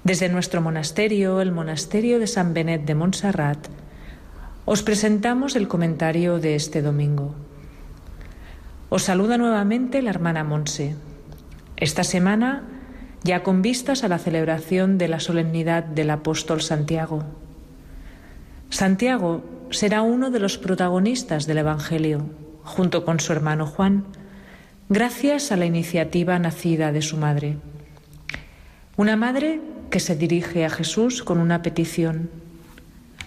Desde 0.05 0.29
nuestro 0.29 0.62
monasterio, 0.62 1.41
el 1.41 1.51
Monasterio 1.51 2.20
de 2.20 2.29
San 2.29 2.55
Benet 2.55 2.85
de 2.85 2.95
Montserrat, 2.95 3.66
os 4.64 4.85
presentamos 4.85 5.57
el 5.57 5.66
comentario 5.66 6.39
de 6.39 6.55
este 6.55 6.83
domingo. 6.83 7.35
Os 8.91 9.03
saluda 9.03 9.39
nuevamente 9.39 10.03
la 10.03 10.11
hermana 10.11 10.45
Monse. 10.45 10.95
Esta 11.77 12.05
semana, 12.05 12.62
ya 13.24 13.43
con 13.43 13.61
vistas 13.61 14.05
a 14.05 14.09
la 14.09 14.18
celebración 14.18 14.99
de 14.99 15.09
la 15.09 15.18
solemnidad 15.18 15.83
del 15.83 16.11
apóstol 16.11 16.62
Santiago. 16.62 17.24
Santiago 18.70 19.43
será 19.70 20.03
uno 20.03 20.31
de 20.31 20.39
los 20.39 20.59
protagonistas 20.59 21.49
del 21.49 21.59
Evangelio, 21.59 22.45
junto 22.67 23.05
con 23.05 23.21
su 23.21 23.33
hermano 23.33 23.64
Juan, 23.64 24.05
gracias 24.89 25.53
a 25.53 25.57
la 25.57 25.64
iniciativa 25.64 26.39
nacida 26.39 26.93
de 26.93 27.01
su 27.01 27.17
madre. 27.17 27.57
Una 28.97 29.17
madre 29.17 29.61
que 29.89 30.01
se 30.01 30.17
dirige 30.17 30.64
a 30.64 30.71
Jesús 30.71 31.23
con 31.23 31.39
una 31.39 31.62
petición, 31.62 32.29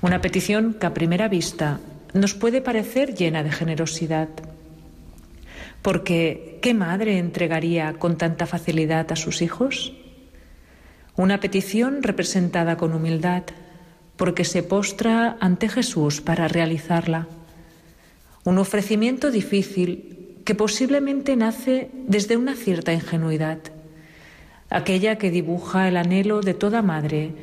una 0.02 0.22
petición 0.22 0.74
que 0.74 0.86
a 0.86 0.94
primera 0.94 1.30
vista 1.30 1.80
nos 2.14 2.34
puede 2.34 2.62
parecer 2.62 3.16
llena 3.16 3.42
de 3.44 3.52
generosidad. 3.52 4.30
Porque, 5.82 6.60
¿qué 6.62 6.74
madre 6.74 7.18
entregaría 7.18 7.94
con 7.94 8.18
tanta 8.18 8.46
facilidad 8.46 9.12
a 9.12 9.16
sus 9.16 9.42
hijos? 9.42 9.94
Una 11.16 11.40
petición 11.40 12.04
representada 12.04 12.76
con 12.76 12.94
humildad, 12.94 13.44
porque 14.18 14.44
se 14.44 14.64
postra 14.64 15.38
ante 15.40 15.70
Jesús 15.70 16.20
para 16.20 16.50
realizarla. 16.50 17.28
Un 18.50 18.58
ofrecimiento 18.58 19.30
difícil 19.30 20.42
que 20.44 20.56
posiblemente 20.56 21.36
nace 21.36 21.92
desde 22.08 22.36
una 22.36 22.56
cierta 22.56 22.92
ingenuidad 22.92 23.60
aquella 24.72 25.20
que 25.20 25.30
dibuja 25.30 25.88
el 25.88 25.96
anhelo 25.98 26.42
de 26.42 26.56
toda 26.56 26.82
madre 26.82 27.36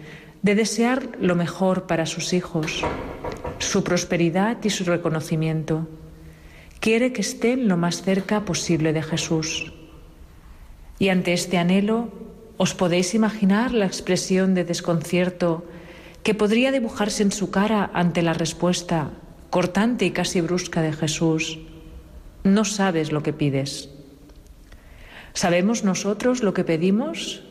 de 0.42 0.56
desear 0.56 1.10
lo 1.20 1.36
mejor 1.36 1.86
para 1.86 2.06
sus 2.06 2.32
hijos, 2.32 2.82
su 3.60 3.84
prosperidad 3.84 4.56
y 4.64 4.70
su 4.70 4.82
reconocimiento. 4.82 5.86
Quiere 6.80 7.12
que 7.12 7.20
estén 7.20 7.68
lo 7.68 7.76
más 7.76 8.02
cerca 8.02 8.44
posible 8.44 8.92
de 8.92 9.04
Jesús. 9.04 9.72
Y 10.98 11.10
ante 11.10 11.34
este 11.34 11.56
anhelo, 11.56 12.10
¿os 12.56 12.74
podéis 12.74 13.14
imaginar 13.14 13.70
la 13.70 13.86
expresión 13.86 14.54
de 14.54 14.64
desconcierto 14.64 15.66
que 16.24 16.34
podría 16.34 16.72
dibujarse 16.72 17.22
en 17.22 17.30
su 17.30 17.52
cara 17.52 17.92
ante 17.94 18.22
la 18.22 18.34
respuesta 18.34 19.12
cortante 19.50 20.04
y 20.04 20.10
casi 20.10 20.40
brusca 20.40 20.82
de 20.82 20.92
Jesús? 20.92 21.58
No 22.44 22.64
sabes 22.64 23.12
lo 23.12 23.22
que 23.22 23.32
pides. 23.32 23.90
¿Sabemos 25.32 25.84
nosotros 25.84 26.42
lo 26.42 26.54
que 26.54 26.64
pedimos? 26.64 27.42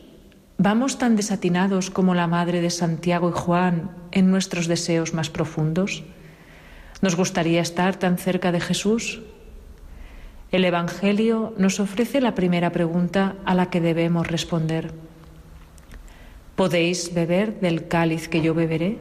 ¿Vamos 0.58 0.98
tan 0.98 1.16
desatinados 1.16 1.90
como 1.90 2.14
la 2.14 2.26
madre 2.26 2.60
de 2.60 2.70
Santiago 2.70 3.28
y 3.28 3.32
Juan 3.32 3.90
en 4.10 4.30
nuestros 4.30 4.66
deseos 4.66 5.12
más 5.12 5.30
profundos? 5.30 6.02
¿Nos 7.02 7.14
gustaría 7.14 7.60
estar 7.60 7.96
tan 7.96 8.16
cerca 8.16 8.52
de 8.52 8.60
Jesús? 8.60 9.20
El 10.50 10.64
Evangelio 10.64 11.52
nos 11.58 11.78
ofrece 11.78 12.20
la 12.20 12.34
primera 12.34 12.70
pregunta 12.72 13.36
a 13.44 13.54
la 13.54 13.68
que 13.68 13.80
debemos 13.80 14.26
responder. 14.26 14.94
¿Podéis 16.54 17.12
beber 17.12 17.60
del 17.60 17.86
cáliz 17.86 18.28
que 18.28 18.40
yo 18.40 18.54
beberé? 18.54 18.98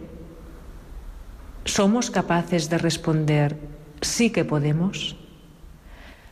¿Somos 1.66 2.11
capaces 2.11 2.70
de 2.70 2.78
responder, 2.78 3.57
sí 3.99 4.30
que 4.30 4.45
podemos? 4.45 5.16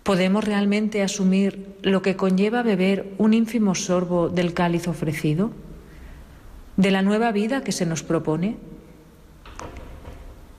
¿Podemos 0.03 0.43
realmente 0.45 1.01
asumir 1.01 1.75
lo 1.81 2.03
que 2.03 2.15
conlleva 2.15 2.61
beber 2.61 3.15
un 3.17 3.33
ínfimo 3.33 3.73
sorbo 3.73 4.29
del 4.29 4.53
cáliz 4.53 4.87
ofrecido? 4.87 5.51
¿De 6.77 6.91
la 6.91 7.01
nueva 7.01 7.31
vida 7.31 7.63
que 7.63 7.71
se 7.71 7.87
nos 7.87 8.03
propone? 8.03 8.57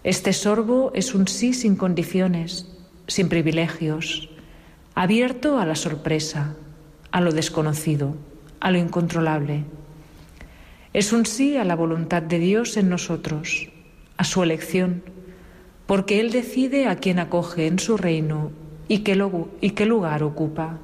Este 0.02 0.32
sorbo 0.32 0.90
es 0.92 1.14
un 1.14 1.28
sí 1.28 1.54
sin 1.54 1.76
condiciones, 1.76 2.68
sin 3.06 3.28
privilegios, 3.28 4.28
abierto 4.96 5.58
a 5.58 5.66
la 5.66 5.76
sorpresa, 5.76 6.56
a 7.12 7.20
lo 7.20 7.30
desconocido, 7.30 8.16
a 8.58 8.72
lo 8.72 8.78
incontrolable. 8.78 9.62
Es 10.92 11.12
un 11.12 11.26
sí 11.26 11.56
a 11.56 11.64
la 11.64 11.76
voluntad 11.76 12.22
de 12.22 12.40
Dios 12.40 12.76
en 12.76 12.88
nosotros, 12.88 13.68
a 14.16 14.24
su 14.24 14.42
elección, 14.42 15.02
porque 15.86 16.20
Él 16.20 16.30
decide 16.30 16.86
a 16.86 16.96
quien 16.96 17.18
acoge 17.18 17.66
en 17.66 17.78
su 17.78 17.96
reino 17.96 18.52
y 18.88 19.00
qué, 19.00 19.22
y 19.60 19.70
qué 19.70 19.86
lugar 19.86 20.22
ocupa. 20.22 20.78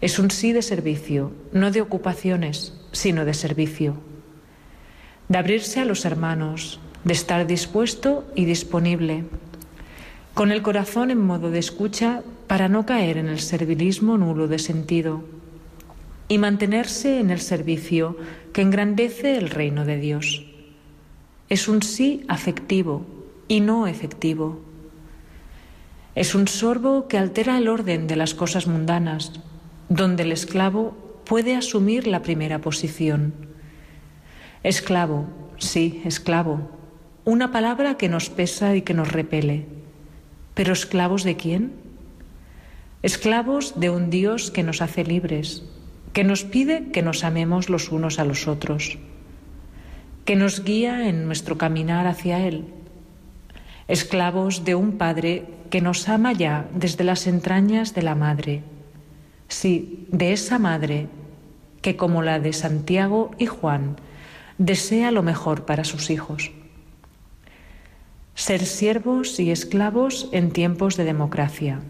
Es 0.00 0.18
un 0.18 0.30
sí 0.30 0.52
de 0.52 0.62
servicio, 0.62 1.32
no 1.52 1.70
de 1.70 1.80
ocupaciones, 1.80 2.74
sino 2.92 3.24
de 3.24 3.34
servicio. 3.34 3.96
De 5.28 5.38
abrirse 5.38 5.80
a 5.80 5.84
los 5.84 6.04
hermanos, 6.04 6.80
de 7.04 7.12
estar 7.12 7.46
dispuesto 7.46 8.26
y 8.34 8.44
disponible, 8.44 9.24
con 10.34 10.52
el 10.52 10.62
corazón 10.62 11.10
en 11.10 11.18
modo 11.18 11.50
de 11.50 11.58
escucha 11.58 12.22
para 12.46 12.68
no 12.68 12.84
caer 12.84 13.16
en 13.16 13.28
el 13.28 13.40
servilismo 13.40 14.18
nulo 14.18 14.48
de 14.48 14.58
sentido 14.58 15.24
y 16.28 16.38
mantenerse 16.38 17.20
en 17.20 17.30
el 17.30 17.40
servicio 17.40 18.16
que 18.52 18.62
engrandece 18.62 19.36
el 19.38 19.48
reino 19.48 19.84
de 19.84 19.96
Dios. 19.98 20.45
Es 21.48 21.68
un 21.68 21.82
sí 21.82 22.24
afectivo 22.26 23.06
y 23.46 23.60
no 23.60 23.86
efectivo. 23.86 24.60
Es 26.16 26.34
un 26.34 26.48
sorbo 26.48 27.06
que 27.06 27.18
altera 27.18 27.56
el 27.58 27.68
orden 27.68 28.08
de 28.08 28.16
las 28.16 28.34
cosas 28.34 28.66
mundanas, 28.66 29.32
donde 29.88 30.24
el 30.24 30.32
esclavo 30.32 30.96
puede 31.24 31.54
asumir 31.54 32.08
la 32.08 32.22
primera 32.22 32.60
posición. 32.60 33.32
Esclavo, 34.64 35.26
sí, 35.58 36.02
esclavo, 36.04 36.68
una 37.24 37.52
palabra 37.52 37.96
que 37.96 38.08
nos 38.08 38.28
pesa 38.28 38.74
y 38.74 38.82
que 38.82 38.94
nos 38.94 39.12
repele. 39.12 39.66
Pero 40.54 40.72
esclavos 40.72 41.22
de 41.22 41.36
quién? 41.36 41.72
Esclavos 43.02 43.78
de 43.78 43.90
un 43.90 44.10
Dios 44.10 44.50
que 44.50 44.64
nos 44.64 44.82
hace 44.82 45.04
libres, 45.04 45.62
que 46.12 46.24
nos 46.24 46.42
pide 46.42 46.90
que 46.90 47.02
nos 47.02 47.22
amemos 47.22 47.68
los 47.68 47.92
unos 47.92 48.18
a 48.18 48.24
los 48.24 48.48
otros, 48.48 48.98
que 50.26 50.34
nos 50.34 50.64
guía 50.64 51.08
en 51.08 51.24
nuestro 51.24 51.56
caminar 51.56 52.08
hacia 52.08 52.44
Él. 52.44 52.64
Esclavos 53.86 54.64
de 54.64 54.74
un 54.74 54.98
Padre 54.98 55.46
que 55.70 55.80
nos 55.80 56.08
ama 56.08 56.32
ya 56.32 56.68
desde 56.74 57.04
las 57.04 57.28
entrañas 57.28 57.94
de 57.94 58.02
la 58.02 58.16
Madre. 58.16 58.64
Sí, 59.46 60.08
de 60.10 60.32
esa 60.32 60.58
Madre 60.58 61.06
que, 61.80 61.96
como 61.96 62.22
la 62.22 62.40
de 62.40 62.52
Santiago 62.52 63.30
y 63.38 63.46
Juan, 63.46 63.96
desea 64.58 65.12
lo 65.12 65.22
mejor 65.22 65.64
para 65.64 65.84
sus 65.84 66.10
hijos. 66.10 66.50
Ser 68.34 68.66
siervos 68.66 69.38
y 69.38 69.52
esclavos 69.52 70.28
en 70.32 70.50
tiempos 70.50 70.96
de 70.96 71.04
democracia, 71.04 71.80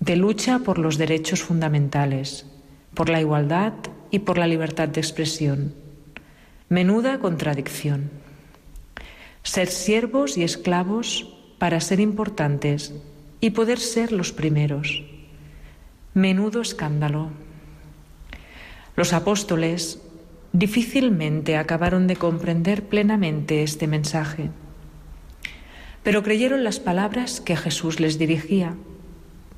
de 0.00 0.16
lucha 0.16 0.60
por 0.60 0.78
los 0.78 0.96
derechos 0.96 1.42
fundamentales, 1.42 2.46
por 2.94 3.10
la 3.10 3.20
igualdad 3.20 3.74
y 4.10 4.20
por 4.20 4.38
la 4.38 4.46
libertad 4.46 4.88
de 4.88 5.00
expresión. 5.02 5.85
Menuda 6.68 7.20
contradicción. 7.20 8.10
Ser 9.44 9.68
siervos 9.68 10.36
y 10.36 10.42
esclavos 10.42 11.32
para 11.58 11.80
ser 11.80 12.00
importantes 12.00 12.92
y 13.40 13.50
poder 13.50 13.78
ser 13.78 14.10
los 14.10 14.32
primeros. 14.32 15.04
Menudo 16.12 16.60
escándalo. 16.60 17.30
Los 18.96 19.12
apóstoles 19.12 20.02
difícilmente 20.52 21.56
acabaron 21.56 22.08
de 22.08 22.16
comprender 22.16 22.82
plenamente 22.82 23.62
este 23.62 23.86
mensaje, 23.86 24.50
pero 26.02 26.24
creyeron 26.24 26.64
las 26.64 26.80
palabras 26.80 27.40
que 27.40 27.56
Jesús 27.56 28.00
les 28.00 28.18
dirigía, 28.18 28.74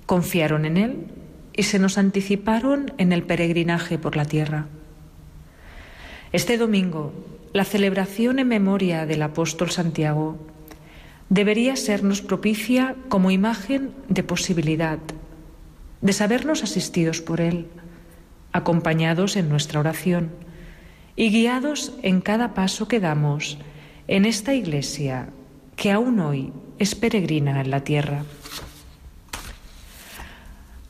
confiaron 0.04 0.66
en 0.66 0.76
Él 0.76 1.06
y 1.56 1.62
se 1.62 1.78
nos 1.78 1.96
anticiparon 1.96 2.92
en 2.98 3.14
el 3.14 3.22
peregrinaje 3.22 3.96
por 3.96 4.14
la 4.14 4.26
tierra. 4.26 4.68
Este 6.30 6.58
domingo, 6.58 7.12
la 7.54 7.64
celebración 7.64 8.38
en 8.38 8.48
memoria 8.48 9.06
del 9.06 9.22
apóstol 9.22 9.70
Santiago 9.70 10.36
debería 11.30 11.74
sernos 11.76 12.20
propicia 12.20 12.96
como 13.08 13.30
imagen 13.30 13.92
de 14.08 14.22
posibilidad, 14.22 14.98
de 16.02 16.12
sabernos 16.12 16.62
asistidos 16.62 17.22
por 17.22 17.40
Él, 17.40 17.68
acompañados 18.52 19.36
en 19.36 19.48
nuestra 19.48 19.80
oración, 19.80 20.30
y 21.16 21.30
guiados 21.30 21.94
en 22.02 22.20
cada 22.20 22.52
paso 22.52 22.88
que 22.88 23.00
damos 23.00 23.58
en 24.06 24.24
esta 24.24 24.54
iglesia 24.54 25.30
que 25.76 25.90
aún 25.92 26.20
hoy 26.20 26.52
es 26.78 26.94
peregrina 26.94 27.60
en 27.60 27.70
la 27.70 27.84
tierra. 27.84 28.24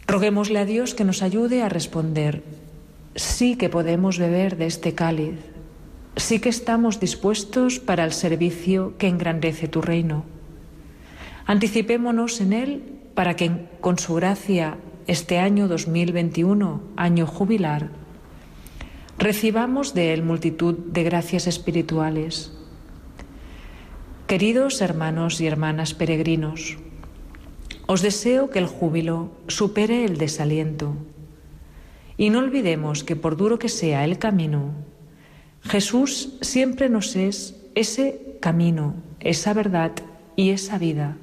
Roguémosle 0.06 0.58
a 0.58 0.64
Dios 0.64 0.94
que 0.94 1.04
nos 1.04 1.22
ayude 1.22 1.62
a 1.62 1.68
responder, 1.68 2.42
sí 3.18 3.56
que 3.56 3.68
podemos 3.68 4.18
beber 4.18 4.56
de 4.56 4.66
este 4.66 4.94
cáliz, 4.94 5.34
sí 6.16 6.38
que 6.38 6.48
estamos 6.48 7.00
dispuestos 7.00 7.80
para 7.80 8.04
el 8.04 8.12
servicio 8.12 8.96
que 8.96 9.08
engrandece 9.08 9.66
tu 9.66 9.82
reino. 9.82 10.24
Anticipémonos 11.44 12.40
en 12.40 12.52
él 12.52 12.82
para 13.14 13.34
que 13.34 13.66
con 13.80 13.98
su 13.98 14.14
gracia 14.14 14.78
este 15.08 15.38
año 15.38 15.66
2021, 15.66 16.80
año 16.96 17.26
jubilar, 17.26 17.90
recibamos 19.18 19.94
de 19.94 20.12
él 20.12 20.22
multitud 20.22 20.74
de 20.74 21.02
gracias 21.02 21.48
espirituales. 21.48 22.52
Queridos 24.28 24.80
hermanos 24.80 25.40
y 25.40 25.46
hermanas 25.46 25.92
peregrinos, 25.94 26.76
os 27.86 28.02
deseo 28.02 28.50
que 28.50 28.60
el 28.60 28.66
júbilo 28.66 29.32
supere 29.48 30.04
el 30.04 30.18
desaliento. 30.18 30.94
Y 32.18 32.30
no 32.30 32.40
olvidemos 32.40 33.04
que 33.04 33.16
por 33.16 33.36
duro 33.36 33.58
que 33.58 33.70
sea 33.70 34.04
el 34.04 34.18
camino, 34.18 34.72
Jesús 35.62 36.34
siempre 36.40 36.88
nos 36.88 37.16
es 37.16 37.54
ese 37.74 38.36
camino, 38.40 38.94
esa 39.20 39.54
verdad 39.54 39.92
y 40.36 40.50
esa 40.50 40.78
vida. 40.78 41.16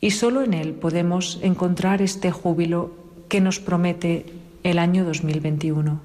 Y 0.00 0.10
solo 0.10 0.42
en 0.42 0.52
Él 0.52 0.74
podemos 0.74 1.38
encontrar 1.42 2.02
este 2.02 2.32
júbilo 2.32 2.90
que 3.28 3.40
nos 3.40 3.60
promete 3.60 4.26
el 4.64 4.78
año 4.78 5.04
2021. 5.04 6.00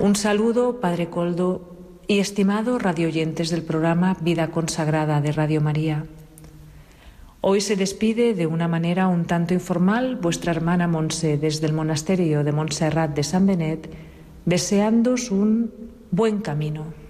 Un 0.00 0.16
saludo, 0.16 0.80
Padre 0.80 1.08
Coldo, 1.08 1.76
y 2.06 2.18
estimado 2.18 2.78
radioyentes 2.78 3.50
del 3.50 3.62
programa 3.62 4.16
Vida 4.20 4.50
Consagrada 4.50 5.20
de 5.20 5.32
Radio 5.32 5.60
María. 5.60 6.06
Hoy 7.46 7.60
se 7.60 7.76
despide 7.76 8.32
de 8.32 8.46
una 8.46 8.68
manera 8.68 9.06
un 9.06 9.26
tanto 9.26 9.52
informal 9.52 10.16
vuestra 10.16 10.50
hermana 10.50 10.88
Monse 10.88 11.36
desde 11.36 11.66
el 11.66 11.74
monasterio 11.74 12.42
de 12.42 12.52
Montserrat 12.52 13.14
de 13.14 13.22
San 13.22 13.44
Benet, 13.44 13.90
deseándos 14.46 15.30
un 15.30 15.70
buen 16.10 16.38
camino. 16.38 17.03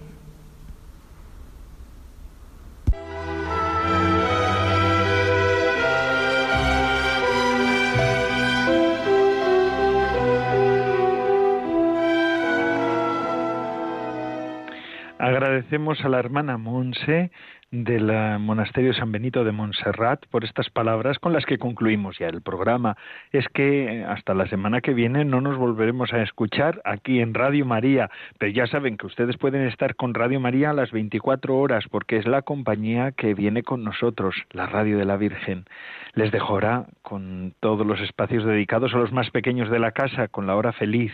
Agradecemos 15.65 16.05
a 16.05 16.09
la 16.09 16.19
hermana 16.19 16.59
Monse 16.59 17.31
del 17.71 18.05
Monasterio 18.39 18.93
San 18.93 19.11
Benito 19.11 19.43
de 19.43 19.51
Montserrat 19.51 20.23
por 20.27 20.43
estas 20.43 20.69
palabras 20.69 21.17
con 21.17 21.33
las 21.33 21.43
que 21.47 21.57
concluimos 21.57 22.19
ya 22.19 22.27
el 22.27 22.43
programa. 22.43 22.97
Es 23.31 23.47
que 23.47 23.85
eh, 23.85 24.05
hasta 24.05 24.35
la 24.35 24.47
semana 24.47 24.81
que 24.81 24.93
viene 24.93 25.25
no 25.25 25.41
nos 25.41 25.57
volveremos 25.57 26.13
a 26.13 26.21
escuchar 26.21 26.83
aquí 26.85 27.19
en 27.19 27.33
Radio 27.33 27.65
María, 27.65 28.11
pero 28.37 28.51
ya 28.51 28.67
saben 28.67 28.95
que 28.95 29.07
ustedes 29.07 29.37
pueden 29.37 29.65
estar 29.65 29.95
con 29.95 30.13
Radio 30.13 30.39
María 30.39 30.69
a 30.69 30.73
las 30.73 30.91
24 30.91 31.57
horas 31.57 31.85
porque 31.89 32.17
es 32.17 32.27
la 32.27 32.43
compañía 32.43 33.11
que 33.13 33.33
viene 33.33 33.63
con 33.63 33.83
nosotros, 33.83 34.35
la 34.51 34.67
Radio 34.67 34.99
de 34.99 35.05
la 35.05 35.17
Virgen. 35.17 35.65
Les 36.13 36.31
dejará 36.31 36.85
con 37.01 37.55
todos 37.59 37.87
los 37.87 37.99
espacios 38.01 38.45
dedicados 38.45 38.93
a 38.93 38.97
los 38.97 39.11
más 39.11 39.31
pequeños 39.31 39.71
de 39.71 39.79
la 39.79 39.93
casa, 39.93 40.27
con 40.27 40.45
la 40.45 40.55
hora 40.55 40.73
feliz. 40.73 41.13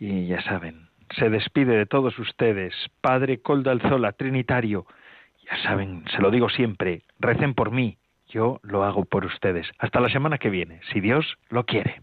Y 0.00 0.28
ya 0.28 0.40
saben, 0.40 0.85
se 1.10 1.30
despide 1.30 1.76
de 1.76 1.86
todos 1.86 2.18
ustedes, 2.18 2.74
Padre 3.00 3.38
Coldo 3.38 3.70
Alzola, 3.70 4.12
Trinitario, 4.12 4.86
ya 5.44 5.62
saben, 5.62 6.04
se 6.10 6.20
lo 6.20 6.30
digo 6.30 6.48
siempre, 6.48 7.02
recen 7.18 7.54
por 7.54 7.70
mí, 7.70 7.98
yo 8.28 8.60
lo 8.62 8.84
hago 8.84 9.04
por 9.04 9.24
ustedes. 9.24 9.66
Hasta 9.78 10.00
la 10.00 10.08
semana 10.08 10.38
que 10.38 10.50
viene, 10.50 10.80
si 10.92 11.00
Dios 11.00 11.38
lo 11.48 11.64
quiere. 11.64 12.02